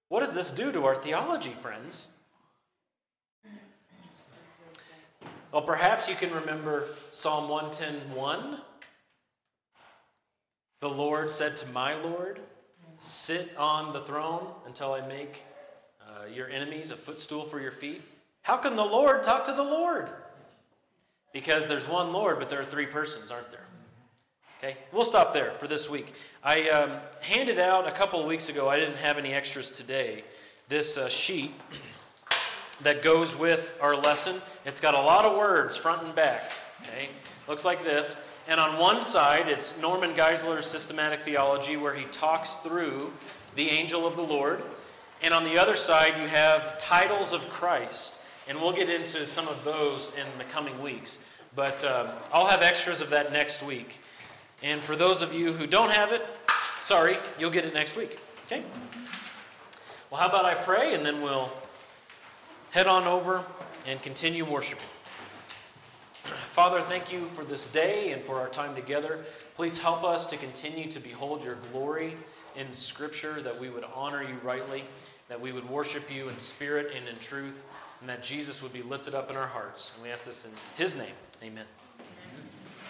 What 0.10 0.20
does 0.20 0.36
this 0.36 0.52
do 0.52 0.72
to 0.72 0.86
our 0.86 0.96
theology, 0.96 1.54
friends? 1.60 2.06
Well, 5.52 5.64
perhaps 5.64 6.08
you 6.08 6.14
can 6.14 6.32
remember 6.32 6.88
Psalm 7.10 7.50
110:1. 7.50 8.62
The 10.82 10.90
Lord 10.90 11.32
said 11.32 11.58
to 11.58 11.70
my 11.70 11.96
Lord, 11.96 12.42
Sit 13.00 13.56
on 13.58 13.94
the 13.94 14.02
throne 14.02 14.48
until 14.66 14.94
I 14.94 15.06
make 15.08 15.44
uh, 16.02 16.26
your 16.34 16.50
enemies 16.50 16.92
a 16.92 16.96
footstool 16.96 17.44
for 17.44 17.60
your 17.60 17.72
feet. 17.72 18.02
How 18.42 18.58
can 18.58 18.76
the 18.76 18.86
Lord 18.86 19.24
talk 19.24 19.44
to 19.46 19.54
the 19.54 19.64
Lord? 19.64 20.10
Because 21.34 21.68
there's 21.68 21.88
one 21.88 22.12
Lord, 22.14 22.40
but 22.40 22.50
there 22.50 22.60
are 22.62 22.66
three 22.66 22.86
persons, 22.86 23.30
aren't 23.30 23.52
there? 23.52 23.66
Okay, 24.60 24.78
we'll 24.92 25.04
stop 25.04 25.34
there 25.34 25.52
for 25.60 25.68
this 25.68 25.88
week. 25.88 26.14
I 26.44 26.68
um, 26.70 26.92
handed 27.22 27.60
out 27.60 27.88
a 27.88 27.92
couple 27.92 28.20
of 28.20 28.26
weeks 28.26 28.50
ago, 28.50 28.68
I 28.68 28.78
didn't 28.78 28.98
have 28.98 29.20
any 29.20 29.34
extras 29.34 29.70
today, 29.70 30.24
this 30.68 30.98
uh, 30.98 31.10
sheet 31.10 31.52
that 32.82 33.04
goes 33.04 33.38
with 33.38 33.78
our 33.82 33.96
lesson. 33.96 34.42
It's 34.66 34.82
got 34.82 34.96
a 34.96 35.02
lot 35.02 35.26
of 35.26 35.38
words 35.38 35.78
front 35.78 36.04
and 36.04 36.16
back. 36.16 36.52
Okay, 36.82 37.10
looks 37.48 37.66
like 37.66 37.84
this. 37.84 38.20
And 38.48 38.60
on 38.60 38.80
one 38.80 39.02
side, 39.02 39.50
it's 39.50 39.80
Norman 39.82 40.16
Geisler's 40.16 40.66
systematic 40.66 41.20
theology, 41.20 41.76
where 41.76 41.94
he 41.94 42.06
talks 42.06 42.56
through 42.56 43.12
the 43.56 43.70
angel 43.70 44.08
of 44.08 44.16
the 44.16 44.22
Lord. 44.22 44.64
And 45.22 45.34
on 45.34 45.44
the 45.44 45.58
other 45.58 45.76
side, 45.76 46.14
you 46.22 46.28
have 46.28 46.78
titles 46.78 47.34
of 47.34 47.50
Christ. 47.50 48.20
And 48.48 48.58
we'll 48.60 48.74
get 48.74 48.90
into 48.90 49.26
some 49.26 49.48
of 49.48 49.64
those 49.66 50.12
in 50.16 50.26
the 50.38 50.46
coming 50.46 50.82
weeks. 50.82 51.20
But 51.56 51.84
um, 51.84 52.08
I'll 52.32 52.48
have 52.48 52.62
extras 52.62 53.02
of 53.02 53.10
that 53.10 53.34
next 53.34 53.62
week. 53.64 53.98
And 54.64 54.80
for 54.80 54.96
those 54.96 55.22
of 55.22 55.34
you 55.34 55.52
who 55.52 55.68
don't 55.68 55.92
have 55.92 56.12
it, 56.12 56.26
sorry, 56.80 57.18
you'll 57.38 57.52
get 57.52 57.66
it 57.66 57.74
next 57.74 57.98
week. 57.98 58.20
Okay? 58.46 58.64
Well, 60.10 60.22
how 60.22 60.30
about 60.30 60.46
I 60.46 60.54
pray 60.54 60.94
and 60.94 61.06
then 61.06 61.22
we'll 61.22 61.52
head 62.72 62.88
on 62.88 63.06
over 63.06 63.44
and 63.86 64.02
continue 64.02 64.46
worshiping. 64.46 64.86
Father, 66.36 66.82
thank 66.82 67.12
you 67.12 67.26
for 67.26 67.44
this 67.44 67.68
day 67.72 68.12
and 68.12 68.22
for 68.22 68.40
our 68.40 68.50
time 68.50 68.76
together. 68.76 69.24
Please 69.56 69.78
help 69.78 70.04
us 70.04 70.28
to 70.28 70.38
continue 70.38 70.90
to 70.92 71.00
behold 71.00 71.44
your 71.44 71.58
glory 71.72 72.18
in 72.56 72.74
Scripture, 72.74 73.42
that 73.42 73.60
we 73.60 73.70
would 73.70 73.86
honor 73.96 74.24
you 74.24 74.36
rightly, 74.44 74.84
that 75.30 75.40
we 75.40 75.52
would 75.52 75.70
worship 75.70 76.12
you 76.12 76.30
in 76.30 76.40
spirit 76.40 76.92
and 76.96 77.08
in 77.08 77.16
truth, 77.18 77.66
and 78.02 78.10
that 78.10 78.24
Jesus 78.24 78.64
would 78.64 78.74
be 78.74 78.82
lifted 78.82 79.14
up 79.14 79.30
in 79.30 79.36
our 79.36 79.48
hearts. 79.48 79.94
And 79.96 80.04
we 80.04 80.10
ask 80.10 80.26
this 80.26 80.46
in 80.46 80.52
his 80.76 80.96
name. 80.96 81.14
Amen. 81.44 81.66